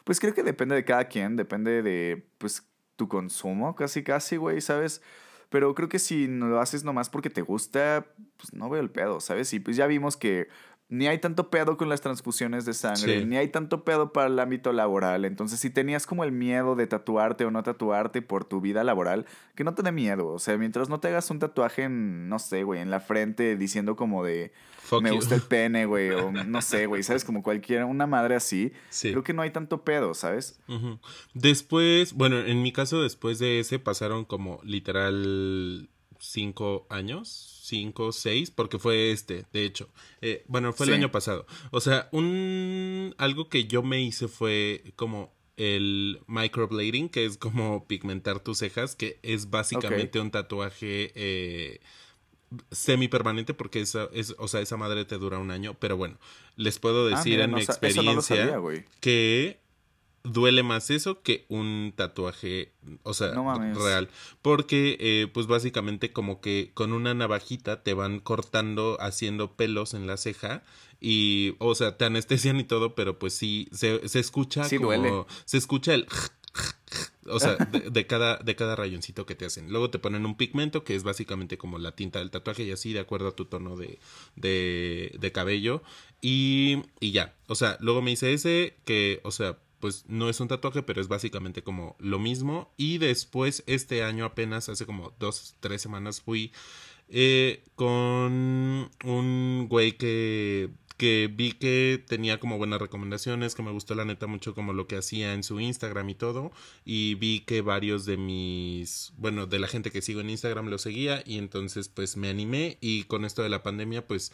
pues 0.04 0.20
creo 0.20 0.34
que 0.34 0.42
depende 0.42 0.74
de 0.74 0.84
cada 0.84 1.06
quien, 1.10 1.36
depende 1.36 1.84
de, 1.84 2.26
pues, 2.40 2.64
tu 2.96 3.08
consumo, 3.08 3.76
casi, 3.76 4.04
casi, 4.04 4.38
güey, 4.38 4.62
¿sabes? 4.62 5.02
Pero 5.50 5.76
creo 5.76 5.90
que 5.90 6.00
si 6.00 6.28
lo 6.28 6.60
haces 6.60 6.84
nomás 6.84 7.10
porque 7.10 7.30
te 7.30 7.42
gusta, 7.42 8.06
pues 8.38 8.54
no 8.54 8.70
veo 8.70 8.82
el 8.82 8.90
pedo, 8.90 9.20
¿sabes? 9.20 9.54
Y 9.54 9.60
pues 9.60 9.78
ya 9.78 9.88
vimos 9.88 10.18
que 10.18 10.48
ni 10.88 11.08
hay 11.08 11.18
tanto 11.18 11.50
pedo 11.50 11.78
con 11.78 11.90
las 11.90 12.02
transfusiones 12.02 12.66
de 12.66 12.74
sangre, 12.74 13.26
ni 13.26 13.38
hay 13.38 13.48
tanto 13.48 13.84
pedo 13.84 14.14
para 14.14 14.28
el 14.28 14.40
ámbito 14.40 14.72
laboral. 14.72 15.26
Entonces, 15.26 15.60
si 15.60 15.70
tenías 15.70 16.06
como 16.06 16.24
el 16.24 16.32
miedo 16.32 16.76
de 16.76 16.86
tatuarte 16.86 17.46
o 17.46 17.52
no 17.52 17.64
tatuarte 17.64 18.22
por 18.22 18.46
tu 18.46 18.62
vida 18.62 18.84
laboral, 18.84 19.26
que 19.56 19.64
no 19.64 19.74
te 19.74 19.82
dé 19.82 19.92
miedo. 19.92 20.28
O 20.28 20.40
sea, 20.40 20.58
mientras 20.58 20.88
no 20.88 21.00
te 21.00 21.08
hagas 21.08 21.30
un 21.32 21.40
tatuaje 21.40 21.84
en, 21.84 22.30
no 22.30 22.38
sé, 22.38 22.64
güey, 22.64 22.82
en 22.82 22.92
la 22.92 23.00
frente 23.00 23.56
diciendo 23.56 23.96
como 23.96 24.24
de 24.24 24.54
me 25.02 25.12
gusta 25.12 25.36
el 25.36 25.42
pene, 25.50 25.86
güey, 25.86 26.12
o 26.12 26.32
no 26.32 26.62
sé, 26.62 26.86
güey, 26.86 27.04
¿sabes? 27.04 27.26
Como 27.26 27.42
cualquiera, 27.42 27.86
una 27.86 28.06
madre 28.06 28.36
así. 28.36 28.72
Creo 29.02 29.24
que 29.24 29.34
no 29.34 29.42
hay 29.42 29.52
tanto 29.52 29.84
pedo, 29.84 30.14
¿sabes? 30.14 30.60
Después, 31.34 32.14
bueno, 32.14 32.40
en 32.40 32.62
mi 32.62 32.72
caso, 32.72 33.02
después 33.02 33.40
de 33.40 33.60
ese 33.60 33.80
pasaron 33.80 34.26
como 34.26 34.60
literal 34.64 35.90
cinco 36.26 36.86
años 36.90 37.56
cinco, 37.66 38.12
seis, 38.12 38.52
porque 38.52 38.80
fue 38.80 39.12
este, 39.12 39.46
de 39.52 39.66
hecho. 39.66 39.90
Eh, 40.22 40.44
bueno, 40.48 40.72
fue 40.72 40.86
el 40.88 40.94
año 40.94 41.12
pasado. 41.12 41.46
O 41.72 41.82
sea, 41.82 42.08
un 42.12 43.16
algo 43.18 43.50
que 43.50 43.66
yo 43.66 43.84
me 43.84 44.02
hice 44.02 44.28
fue 44.28 44.94
como 44.96 45.34
el 45.58 46.22
microblading, 46.28 47.10
que 47.10 47.26
es 47.26 47.38
como 47.38 47.88
pigmentar 47.88 48.40
tus 48.40 48.60
cejas, 48.60 48.96
que 48.96 49.20
es 49.24 49.50
básicamente 49.50 50.20
un 50.20 50.32
tatuaje 50.32 51.12
eh, 51.16 51.80
semi 52.72 53.08
permanente 53.08 53.54
porque 53.54 53.82
esa 53.82 54.10
es, 54.14 54.36
o 54.38 54.48
sea, 54.48 54.62
esa 54.62 54.78
madre 54.78 55.06
te 55.06 55.18
dura 55.18 55.40
un 55.40 55.52
año, 55.52 55.76
pero 55.80 55.98
bueno, 55.98 56.18
les 56.56 56.78
puedo 56.80 57.08
ah, 57.08 57.18
decir 57.18 57.40
en 57.40 57.54
mi 57.54 57.62
experiencia 57.62 58.60
que 59.00 59.60
duele 60.26 60.64
más 60.64 60.90
eso 60.90 61.22
que 61.22 61.46
un 61.48 61.94
tatuaje, 61.96 62.72
o 63.04 63.14
sea, 63.14 63.34
real. 63.74 64.10
Porque, 64.42 64.98
eh, 65.00 65.28
pues 65.34 65.48
básicamente 65.48 66.12
como 66.12 66.42
que 66.42 66.72
con 66.74 66.92
una 66.92 67.14
navajita 67.14 67.84
te 67.84 67.94
van 67.94 68.20
cortando, 68.20 68.98
haciendo 69.00 69.54
pelos 69.54 69.94
en 69.94 70.08
la 70.08 70.18
ceja 70.18 70.64
y, 71.00 71.56
o 71.60 71.76
sea, 71.76 71.98
te 71.98 72.06
anestesian 72.06 72.60
y 72.60 72.64
todo, 72.64 72.96
pero 72.96 73.18
pues 73.20 73.34
sí, 73.34 73.68
se, 73.72 74.08
se 74.08 74.20
escucha 74.20 74.68
como, 74.78 75.28
se 75.46 75.58
escucha 75.58 75.94
el... 75.94 76.08
O 77.28 77.40
sea, 77.40 77.56
de, 77.56 78.08
cada, 78.08 78.38
de 78.38 78.56
cada 78.56 78.76
rayoncito 78.76 79.26
que 79.26 79.34
te 79.34 79.46
hacen. 79.46 79.72
Luego 79.72 79.90
te 79.90 79.98
ponen 79.98 80.26
un 80.26 80.38
pigmento 80.38 80.84
que 80.84 80.96
es 80.96 81.04
básicamente 81.04 81.58
como 81.58 81.80
la 81.80 81.96
tinta 81.96 82.20
del 82.20 82.30
tatuaje 82.30 82.64
y 82.64 82.72
así 82.72 82.94
de 82.94 83.00
acuerdo 83.00 83.30
a 83.30 83.36
tu 83.36 83.46
tono 83.46 83.76
de, 83.76 84.00
de, 84.36 85.12
de 85.20 85.32
cabello. 85.32 85.82
Y, 86.22 86.84
y 87.00 87.12
ya. 87.12 87.34
O 87.48 87.56
sea, 87.56 87.78
luego 87.82 88.04
me 88.04 88.12
hice 88.12 88.34
ese 88.34 88.78
que, 88.86 89.22
o 89.24 89.32
sea, 89.32 89.58
pues 89.86 90.04
no 90.08 90.30
es 90.30 90.40
un 90.40 90.48
tatuaje, 90.48 90.82
pero 90.82 91.00
es 91.00 91.08
básicamente 91.08 91.62
como 91.62 91.96
lo 92.00 92.18
mismo. 92.18 92.74
Y 92.76 92.98
después, 92.98 93.64
este 93.68 94.02
año 94.02 94.26
apenas, 94.26 94.68
hace 94.68 94.88
como 94.88 95.14
dos, 95.20 95.58
tres 95.60 95.80
semanas, 95.80 96.22
fui 96.22 96.52
eh, 97.08 97.64
con 97.76 98.90
un 99.04 99.68
güey 99.70 99.92
que 99.92 100.72
que 100.98 101.30
vi 101.32 101.52
que 101.52 102.04
tenía 102.08 102.40
como 102.40 102.58
buenas 102.58 102.82
recomendaciones, 102.82 103.54
que 103.54 103.62
me 103.62 103.70
gustó 103.70 103.94
la 103.94 104.06
neta 104.06 104.26
mucho 104.26 104.56
como 104.56 104.74
lo 104.74 104.88
que 104.88 104.98
hacía 104.98 105.34
en 105.34 105.44
su 105.44 105.60
Instagram 105.60 106.10
y 106.10 106.16
todo, 106.16 106.52
y 106.84 107.14
vi 107.16 107.42
que 107.42 107.62
varios 107.62 108.06
de 108.06 108.18
mis, 108.18 109.14
bueno, 109.18 109.46
de 109.46 109.60
la 109.60 109.68
gente 109.68 109.92
que 109.92 110.02
sigo 110.02 110.22
en 110.22 110.32
Instagram 110.32 110.68
lo 110.68 110.80
seguía. 110.80 111.22
Y 111.28 111.38
entonces 111.38 111.90
pues 111.90 112.18
me 112.18 112.30
animé. 112.30 112.80
Y 112.82 113.04
con 113.04 113.24
esto 113.24 113.44
de 113.44 113.50
la 113.50 113.62
pandemia 113.62 114.08
pues 114.08 114.32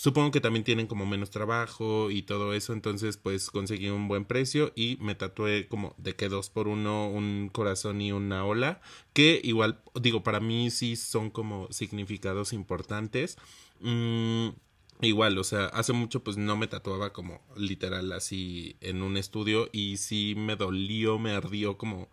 supongo 0.00 0.30
que 0.30 0.40
también 0.40 0.64
tienen 0.64 0.86
como 0.86 1.04
menos 1.04 1.28
trabajo 1.28 2.10
y 2.10 2.22
todo 2.22 2.54
eso, 2.54 2.72
entonces 2.72 3.18
pues 3.18 3.50
conseguí 3.50 3.90
un 3.90 4.08
buen 4.08 4.24
precio 4.24 4.72
y 4.74 4.96
me 4.98 5.14
tatué 5.14 5.68
como 5.68 5.94
de 5.98 6.16
que 6.16 6.30
dos 6.30 6.48
por 6.48 6.68
uno 6.68 7.10
un 7.10 7.50
corazón 7.52 8.00
y 8.00 8.10
una 8.10 8.46
ola, 8.46 8.80
que 9.12 9.38
igual 9.44 9.82
digo 10.00 10.22
para 10.22 10.40
mí 10.40 10.70
sí 10.70 10.96
son 10.96 11.28
como 11.28 11.70
significados 11.70 12.54
importantes. 12.54 13.36
Mm, 13.80 14.48
Igual, 15.02 15.38
o 15.38 15.44
sea, 15.44 15.64
hace 15.66 15.94
mucho 15.94 16.22
pues 16.22 16.36
no 16.36 16.58
me 16.58 16.66
tatuaba 16.66 17.14
como 17.14 17.40
literal 17.56 18.12
así 18.12 18.76
en 18.82 19.00
un 19.02 19.16
estudio 19.16 19.70
y 19.72 19.96
sí 19.96 20.34
me 20.36 20.56
dolió, 20.56 21.18
me 21.18 21.32
ardió 21.32 21.78
como... 21.78 22.10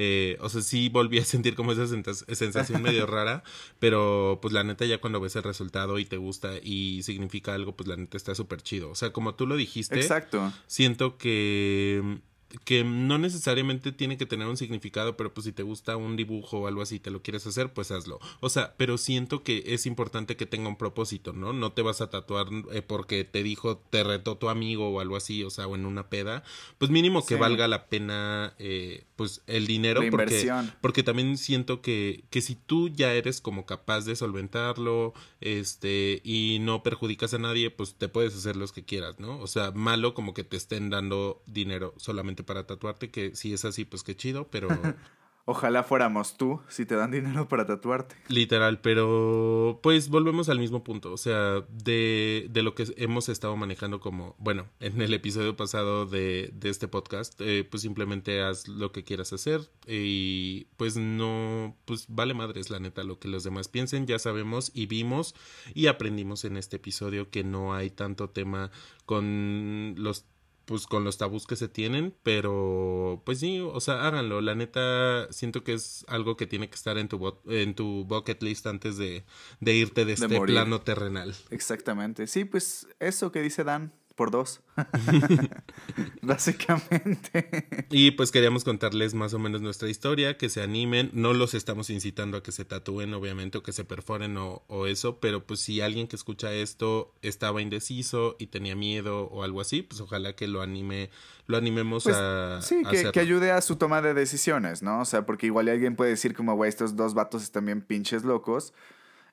Eh, 0.00 0.36
o 0.40 0.48
sea, 0.48 0.62
sí 0.62 0.88
volví 0.88 1.18
a 1.18 1.24
sentir 1.24 1.56
como 1.56 1.72
esa 1.72 1.84
sensación 1.88 2.82
medio 2.82 3.04
rara, 3.08 3.42
pero 3.80 4.38
pues 4.40 4.54
la 4.54 4.62
neta 4.62 4.84
ya 4.84 5.00
cuando 5.00 5.18
ves 5.18 5.34
el 5.34 5.42
resultado 5.42 5.98
y 5.98 6.04
te 6.04 6.18
gusta 6.18 6.52
y 6.62 7.02
significa 7.02 7.52
algo, 7.52 7.72
pues 7.74 7.88
la 7.88 7.96
neta 7.96 8.16
está 8.16 8.32
súper 8.36 8.62
chido. 8.62 8.90
O 8.90 8.94
sea, 8.94 9.12
como 9.12 9.34
tú 9.34 9.48
lo 9.48 9.56
dijiste, 9.56 9.96
Exacto. 9.96 10.52
siento 10.68 11.18
que 11.18 12.20
que 12.64 12.82
no 12.82 13.18
necesariamente 13.18 13.92
tiene 13.92 14.16
que 14.16 14.26
tener 14.26 14.46
un 14.46 14.56
significado, 14.56 15.16
pero 15.16 15.34
pues 15.34 15.44
si 15.44 15.52
te 15.52 15.62
gusta 15.62 15.96
un 15.96 16.16
dibujo 16.16 16.60
o 16.60 16.66
algo 16.66 16.80
así, 16.80 16.98
te 16.98 17.10
lo 17.10 17.22
quieres 17.22 17.46
hacer, 17.46 17.72
pues 17.72 17.90
hazlo. 17.90 18.20
O 18.40 18.48
sea, 18.48 18.74
pero 18.76 18.96
siento 18.96 19.42
que 19.42 19.64
es 19.66 19.84
importante 19.84 20.36
que 20.36 20.46
tenga 20.46 20.68
un 20.68 20.76
propósito, 20.76 21.32
¿no? 21.32 21.52
No 21.52 21.72
te 21.72 21.82
vas 21.82 22.00
a 22.00 22.08
tatuar 22.08 22.46
eh, 22.72 22.82
porque 22.82 23.24
te 23.24 23.42
dijo, 23.42 23.78
te 23.90 24.02
retó 24.02 24.38
tu 24.38 24.48
amigo 24.48 24.88
o 24.88 25.00
algo 25.00 25.16
así, 25.16 25.44
o 25.44 25.50
sea, 25.50 25.66
o 25.66 25.74
en 25.74 25.84
una 25.84 26.08
peda. 26.08 26.42
Pues 26.78 26.90
mínimo 26.90 27.24
que 27.24 27.36
valga 27.36 27.68
la 27.68 27.86
pena, 27.86 28.54
eh, 28.58 29.04
pues 29.16 29.42
el 29.46 29.66
dinero. 29.66 30.00
porque, 30.10 30.50
porque 30.80 31.02
también 31.02 31.36
siento 31.36 31.82
que, 31.82 32.24
que 32.30 32.40
si 32.40 32.54
tú 32.54 32.88
ya 32.88 33.12
eres 33.12 33.40
como 33.42 33.66
capaz 33.66 34.06
de 34.06 34.16
solventarlo, 34.16 35.12
este, 35.40 36.20
y 36.24 36.58
no 36.60 36.82
perjudicas 36.82 37.34
a 37.34 37.38
nadie, 37.38 37.70
pues 37.70 37.94
te 37.94 38.08
puedes 38.08 38.34
hacer 38.34 38.56
los 38.56 38.72
que 38.72 38.84
quieras, 38.84 39.20
¿no? 39.20 39.38
O 39.38 39.46
sea, 39.46 39.70
malo 39.72 40.14
como 40.14 40.34
que 40.34 40.44
te 40.44 40.56
estén 40.56 40.88
dando 40.90 41.42
dinero 41.46 41.94
solamente 41.96 42.37
para 42.42 42.66
tatuarte, 42.66 43.10
que 43.10 43.34
si 43.34 43.52
es 43.52 43.64
así, 43.64 43.84
pues 43.84 44.02
qué 44.02 44.16
chido, 44.16 44.48
pero... 44.48 44.68
Ojalá 45.50 45.82
fuéramos 45.82 46.36
tú 46.36 46.60
si 46.68 46.84
te 46.84 46.94
dan 46.94 47.10
dinero 47.10 47.48
para 47.48 47.64
tatuarte. 47.64 48.14
Literal, 48.28 48.82
pero 48.82 49.80
pues 49.82 50.10
volvemos 50.10 50.50
al 50.50 50.58
mismo 50.58 50.84
punto. 50.84 51.10
O 51.10 51.16
sea, 51.16 51.64
de, 51.70 52.48
de 52.50 52.62
lo 52.62 52.74
que 52.74 52.84
hemos 52.98 53.30
estado 53.30 53.56
manejando 53.56 53.98
como, 53.98 54.36
bueno, 54.36 54.66
en 54.78 55.00
el 55.00 55.14
episodio 55.14 55.56
pasado 55.56 56.04
de, 56.04 56.50
de 56.52 56.68
este 56.68 56.86
podcast, 56.86 57.40
eh, 57.40 57.64
pues 57.64 57.80
simplemente 57.80 58.42
haz 58.42 58.68
lo 58.68 58.92
que 58.92 59.04
quieras 59.04 59.32
hacer 59.32 59.62
y 59.86 60.66
pues 60.76 60.98
no, 60.98 61.74
pues 61.86 62.04
vale 62.10 62.34
madres 62.34 62.68
la 62.68 62.78
neta 62.78 63.02
lo 63.02 63.18
que 63.18 63.28
los 63.28 63.42
demás 63.42 63.68
piensen. 63.68 64.06
Ya 64.06 64.18
sabemos 64.18 64.70
y 64.74 64.84
vimos 64.84 65.34
y 65.72 65.86
aprendimos 65.86 66.44
en 66.44 66.58
este 66.58 66.76
episodio 66.76 67.30
que 67.30 67.42
no 67.42 67.72
hay 67.72 67.88
tanto 67.88 68.28
tema 68.28 68.70
con 69.06 69.94
los 69.96 70.26
pues 70.68 70.86
con 70.86 71.02
los 71.02 71.16
tabús 71.16 71.46
que 71.46 71.56
se 71.56 71.66
tienen, 71.66 72.14
pero 72.22 73.22
pues 73.24 73.40
sí, 73.40 73.58
o 73.58 73.80
sea, 73.80 74.06
háganlo. 74.06 74.42
La 74.42 74.54
neta, 74.54 75.26
siento 75.32 75.64
que 75.64 75.72
es 75.72 76.04
algo 76.08 76.36
que 76.36 76.46
tiene 76.46 76.68
que 76.68 76.74
estar 76.74 76.98
en 76.98 77.08
tu, 77.08 77.40
en 77.46 77.74
tu 77.74 78.04
bucket 78.04 78.42
list 78.42 78.66
antes 78.66 78.98
de, 78.98 79.24
de 79.60 79.74
irte 79.74 80.04
de, 80.04 80.12
este 80.12 80.40
plano 80.42 80.82
terrenal. 80.82 81.34
Exactamente. 81.48 82.26
Sí, 82.26 82.44
pues 82.44 82.86
eso 83.00 83.32
que 83.32 83.40
dice 83.40 83.64
Dan, 83.64 83.94
por 84.18 84.32
dos. 84.32 84.60
Básicamente. 86.22 87.86
Y 87.88 88.10
pues 88.10 88.32
queríamos 88.32 88.64
contarles 88.64 89.14
más 89.14 89.32
o 89.32 89.38
menos 89.38 89.62
nuestra 89.62 89.88
historia, 89.88 90.36
que 90.36 90.48
se 90.48 90.60
animen. 90.60 91.10
No 91.14 91.34
los 91.34 91.54
estamos 91.54 91.88
incitando 91.88 92.36
a 92.36 92.42
que 92.42 92.50
se 92.50 92.64
tatúen, 92.64 93.14
obviamente, 93.14 93.58
o 93.58 93.62
que 93.62 93.72
se 93.72 93.84
perforen 93.84 94.36
o, 94.36 94.86
eso, 94.86 95.20
pero 95.20 95.46
pues 95.46 95.60
si 95.60 95.80
alguien 95.80 96.08
que 96.08 96.16
escucha 96.16 96.52
esto 96.52 97.14
estaba 97.22 97.62
indeciso 97.62 98.34
y 98.40 98.48
tenía 98.48 98.74
miedo 98.74 99.28
o 99.28 99.44
algo 99.44 99.60
así, 99.60 99.82
pues 99.82 100.00
ojalá 100.00 100.34
que 100.34 100.48
lo 100.48 100.62
anime, 100.62 101.10
lo 101.46 101.56
animemos 101.56 102.02
pues, 102.02 102.16
a. 102.16 102.60
Sí, 102.60 102.82
que, 102.90 103.12
que, 103.12 103.20
ayude 103.20 103.52
a 103.52 103.60
su 103.60 103.76
toma 103.76 104.02
de 104.02 104.14
decisiones, 104.14 104.82
¿no? 104.82 105.00
O 105.00 105.04
sea, 105.04 105.26
porque 105.26 105.46
igual 105.46 105.68
alguien 105.68 105.94
puede 105.94 106.10
decir 106.10 106.34
como, 106.34 106.56
güey, 106.56 106.68
estos 106.68 106.96
dos 106.96 107.14
vatos 107.14 107.44
están 107.44 107.66
bien 107.66 107.82
pinches 107.82 108.24
locos. 108.24 108.74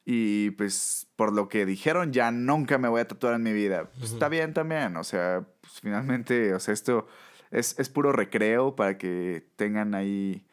Y 0.06 0.52
pues 0.52 1.08
por 1.16 1.34
lo 1.34 1.50
que 1.50 1.66
dijeron, 1.66 2.14
ya 2.14 2.32
nunca 2.32 2.78
me 2.78 2.88
voy 2.88 3.02
a 3.02 3.08
tatuar 3.08 3.34
en 3.34 3.44
mi 3.44 3.54
vida. 3.54 3.90
Pues 3.98 4.12
está 4.14 4.30
bien 4.30 4.54
también, 4.54 4.96
o 4.98 5.04
sea, 5.04 5.46
pues 5.62 5.82
finalmente, 5.82 6.54
o 6.54 6.60
sea, 6.60 6.76
esto 6.76 7.08
es, 7.50 7.78
es 7.80 7.90
puro 7.90 8.12
recreo 8.12 8.76
para 8.76 9.00
que 9.00 9.48
tengan 9.56 9.96
ahí 9.96 10.46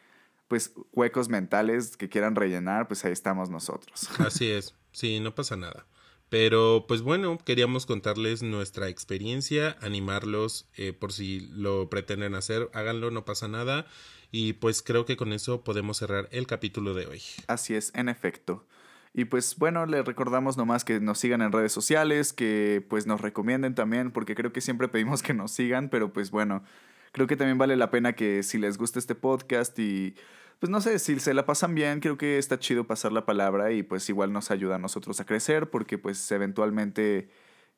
pues 0.48 0.72
huecos 0.92 1.28
mentales 1.28 1.96
que 1.96 2.08
quieran 2.08 2.34
rellenar, 2.34 2.86
pues 2.86 3.04
ahí 3.04 3.12
estamos 3.12 3.50
nosotros. 3.50 4.08
Así 4.18 4.50
es, 4.50 4.74
sí, 4.92 5.20
no 5.20 5.34
pasa 5.34 5.56
nada. 5.56 5.86
Pero 6.28 6.86
pues 6.88 7.02
bueno, 7.02 7.36
queríamos 7.44 7.84
contarles 7.84 8.42
nuestra 8.42 8.88
experiencia, 8.88 9.76
animarlos 9.82 10.66
eh, 10.76 10.94
por 10.94 11.12
si 11.12 11.40
lo 11.40 11.90
pretenden 11.90 12.34
hacer, 12.34 12.70
háganlo, 12.72 13.10
no 13.10 13.26
pasa 13.26 13.48
nada. 13.48 13.86
Y 14.30 14.54
pues 14.54 14.80
creo 14.82 15.04
que 15.04 15.18
con 15.18 15.34
eso 15.34 15.62
podemos 15.62 15.98
cerrar 15.98 16.30
el 16.32 16.46
capítulo 16.46 16.94
de 16.94 17.06
hoy. 17.06 17.22
Así 17.48 17.74
es, 17.74 17.92
en 17.94 18.08
efecto. 18.08 18.66
Y 19.14 19.26
pues 19.26 19.56
bueno, 19.56 19.84
les 19.84 20.04
recordamos 20.04 20.56
nomás 20.56 20.84
que 20.84 20.98
nos 21.00 21.18
sigan 21.18 21.42
en 21.42 21.52
redes 21.52 21.72
sociales, 21.72 22.32
que 22.32 22.84
pues 22.88 23.06
nos 23.06 23.20
recomienden 23.20 23.74
también, 23.74 24.10
porque 24.10 24.34
creo 24.34 24.52
que 24.52 24.62
siempre 24.62 24.88
pedimos 24.88 25.22
que 25.22 25.34
nos 25.34 25.52
sigan, 25.52 25.90
pero 25.90 26.12
pues 26.12 26.30
bueno, 26.30 26.62
creo 27.12 27.26
que 27.26 27.36
también 27.36 27.58
vale 27.58 27.76
la 27.76 27.90
pena 27.90 28.14
que 28.14 28.42
si 28.42 28.58
les 28.58 28.78
gusta 28.78 28.98
este 28.98 29.14
podcast 29.14 29.78
y 29.78 30.14
pues 30.60 30.70
no 30.70 30.80
sé, 30.80 30.98
si 30.98 31.18
se 31.18 31.34
la 31.34 31.44
pasan 31.44 31.74
bien, 31.74 32.00
creo 32.00 32.16
que 32.16 32.38
está 32.38 32.58
chido 32.58 32.86
pasar 32.86 33.12
la 33.12 33.26
palabra 33.26 33.72
y 33.72 33.82
pues 33.82 34.08
igual 34.08 34.32
nos 34.32 34.50
ayuda 34.50 34.76
a 34.76 34.78
nosotros 34.78 35.20
a 35.20 35.26
crecer, 35.26 35.68
porque 35.68 35.98
pues 35.98 36.30
eventualmente 36.32 37.28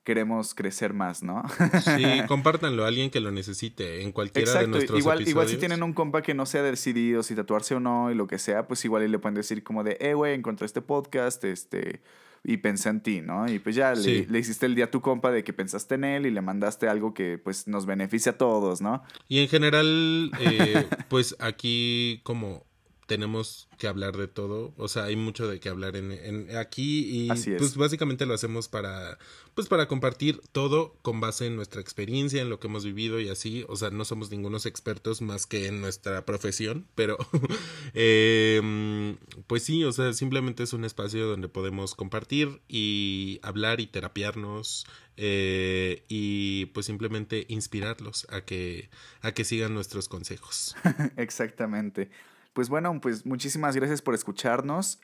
queremos 0.04 0.54
crecer 0.54 0.92
más, 0.92 1.22
¿no? 1.22 1.42
Sí, 1.82 2.04
compártanlo 2.28 2.84
a 2.84 2.88
alguien 2.88 3.10
que 3.10 3.20
lo 3.20 3.30
necesite 3.30 4.02
en 4.02 4.12
cualquiera 4.12 4.60
de 4.60 4.68
nuestros 4.68 4.98
igual, 4.98 5.18
episodios. 5.18 5.28
Igual 5.30 5.48
si 5.48 5.56
tienen 5.56 5.82
un 5.82 5.94
compa 5.94 6.22
que 6.22 6.34
no 6.34 6.46
se 6.46 6.58
ha 6.58 6.62
decidido 6.62 7.22
si 7.22 7.34
tatuarse 7.34 7.74
o 7.74 7.80
no 7.80 8.10
y 8.10 8.14
lo 8.14 8.26
que 8.26 8.38
sea, 8.38 8.68
pues 8.68 8.84
igual 8.84 9.10
le 9.10 9.18
pueden 9.18 9.34
decir 9.34 9.62
como 9.64 9.82
de, 9.82 9.96
eh, 10.00 10.14
güey, 10.14 10.34
encontré 10.34 10.66
este 10.66 10.82
podcast, 10.82 11.42
este, 11.44 12.02
y 12.44 12.58
pensé 12.58 12.90
en 12.90 13.00
ti, 13.00 13.22
¿no? 13.22 13.50
Y 13.50 13.58
pues 13.58 13.74
ya 13.74 13.94
le, 13.94 14.26
le, 14.26 14.38
hiciste 14.38 14.66
el 14.66 14.74
día 14.74 14.84
a 14.84 14.90
tu 14.90 15.00
compa 15.00 15.30
de 15.30 15.42
que 15.42 15.54
pensaste 15.54 15.94
en 15.94 16.04
él 16.04 16.26
y 16.26 16.30
le 16.30 16.42
mandaste 16.42 16.88
algo 16.88 17.14
que 17.14 17.38
pues 17.38 17.66
nos 17.66 17.86
beneficia 17.86 18.32
a 18.32 18.38
todos, 18.38 18.82
¿no? 18.82 19.02
Y 19.28 19.38
en 19.38 19.48
general, 19.48 20.30
eh, 20.38 20.86
pues 21.08 21.34
aquí 21.38 22.20
como 22.22 22.66
tenemos 23.06 23.68
que 23.78 23.86
hablar 23.86 24.16
de 24.16 24.28
todo, 24.28 24.72
o 24.76 24.88
sea, 24.88 25.04
hay 25.04 25.16
mucho 25.16 25.46
de 25.48 25.60
qué 25.60 25.68
hablar 25.68 25.96
en, 25.96 26.12
en 26.12 26.56
aquí 26.56 27.26
y 27.26 27.28
pues 27.58 27.76
básicamente 27.76 28.26
lo 28.26 28.34
hacemos 28.34 28.68
para 28.68 29.18
pues 29.54 29.68
para 29.68 29.86
compartir 29.88 30.40
todo 30.52 30.96
con 31.02 31.20
base 31.20 31.46
en 31.46 31.56
nuestra 31.56 31.80
experiencia, 31.80 32.42
en 32.42 32.50
lo 32.50 32.58
que 32.58 32.66
hemos 32.66 32.84
vivido 32.84 33.20
y 33.20 33.28
así, 33.28 33.64
o 33.68 33.76
sea, 33.76 33.90
no 33.90 34.04
somos 34.04 34.30
ningunos 34.30 34.66
expertos 34.66 35.22
más 35.22 35.46
que 35.46 35.66
en 35.66 35.80
nuestra 35.80 36.24
profesión, 36.24 36.86
pero 36.94 37.18
eh, 37.94 39.16
pues 39.46 39.62
sí, 39.62 39.84
o 39.84 39.92
sea, 39.92 40.12
simplemente 40.12 40.62
es 40.62 40.72
un 40.72 40.84
espacio 40.84 41.26
donde 41.26 41.48
podemos 41.48 41.94
compartir 41.94 42.62
y 42.68 43.38
hablar 43.42 43.80
y 43.80 43.86
terapiarnos 43.86 44.86
eh, 45.16 46.04
y 46.08 46.66
pues 46.66 46.86
simplemente 46.86 47.46
inspirarlos 47.48 48.26
a 48.30 48.40
que 48.40 48.90
a 49.20 49.32
que 49.32 49.44
sigan 49.44 49.74
nuestros 49.74 50.08
consejos. 50.08 50.74
Exactamente. 51.16 52.10
Pues 52.54 52.70
bueno, 52.70 52.98
pues 53.00 53.26
muchísimas 53.26 53.76
gracias 53.76 54.00
por 54.00 54.14
escucharnos 54.14 55.00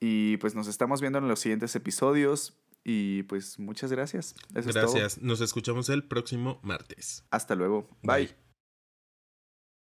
y 0.00 0.38
pues 0.38 0.54
nos 0.54 0.66
estamos 0.66 1.00
viendo 1.00 1.18
en 1.18 1.28
los 1.28 1.38
siguientes 1.38 1.76
episodios 1.76 2.58
y 2.82 3.22
pues 3.24 3.58
muchas 3.58 3.92
gracias. 3.92 4.34
gracias. 4.52 5.20
Nos 5.20 5.40
escuchamos 5.40 5.88
el 5.90 6.04
próximo 6.08 6.58
martes. 6.62 7.24
Hasta 7.30 7.54
luego. 7.54 7.88
Bye. 8.02 8.47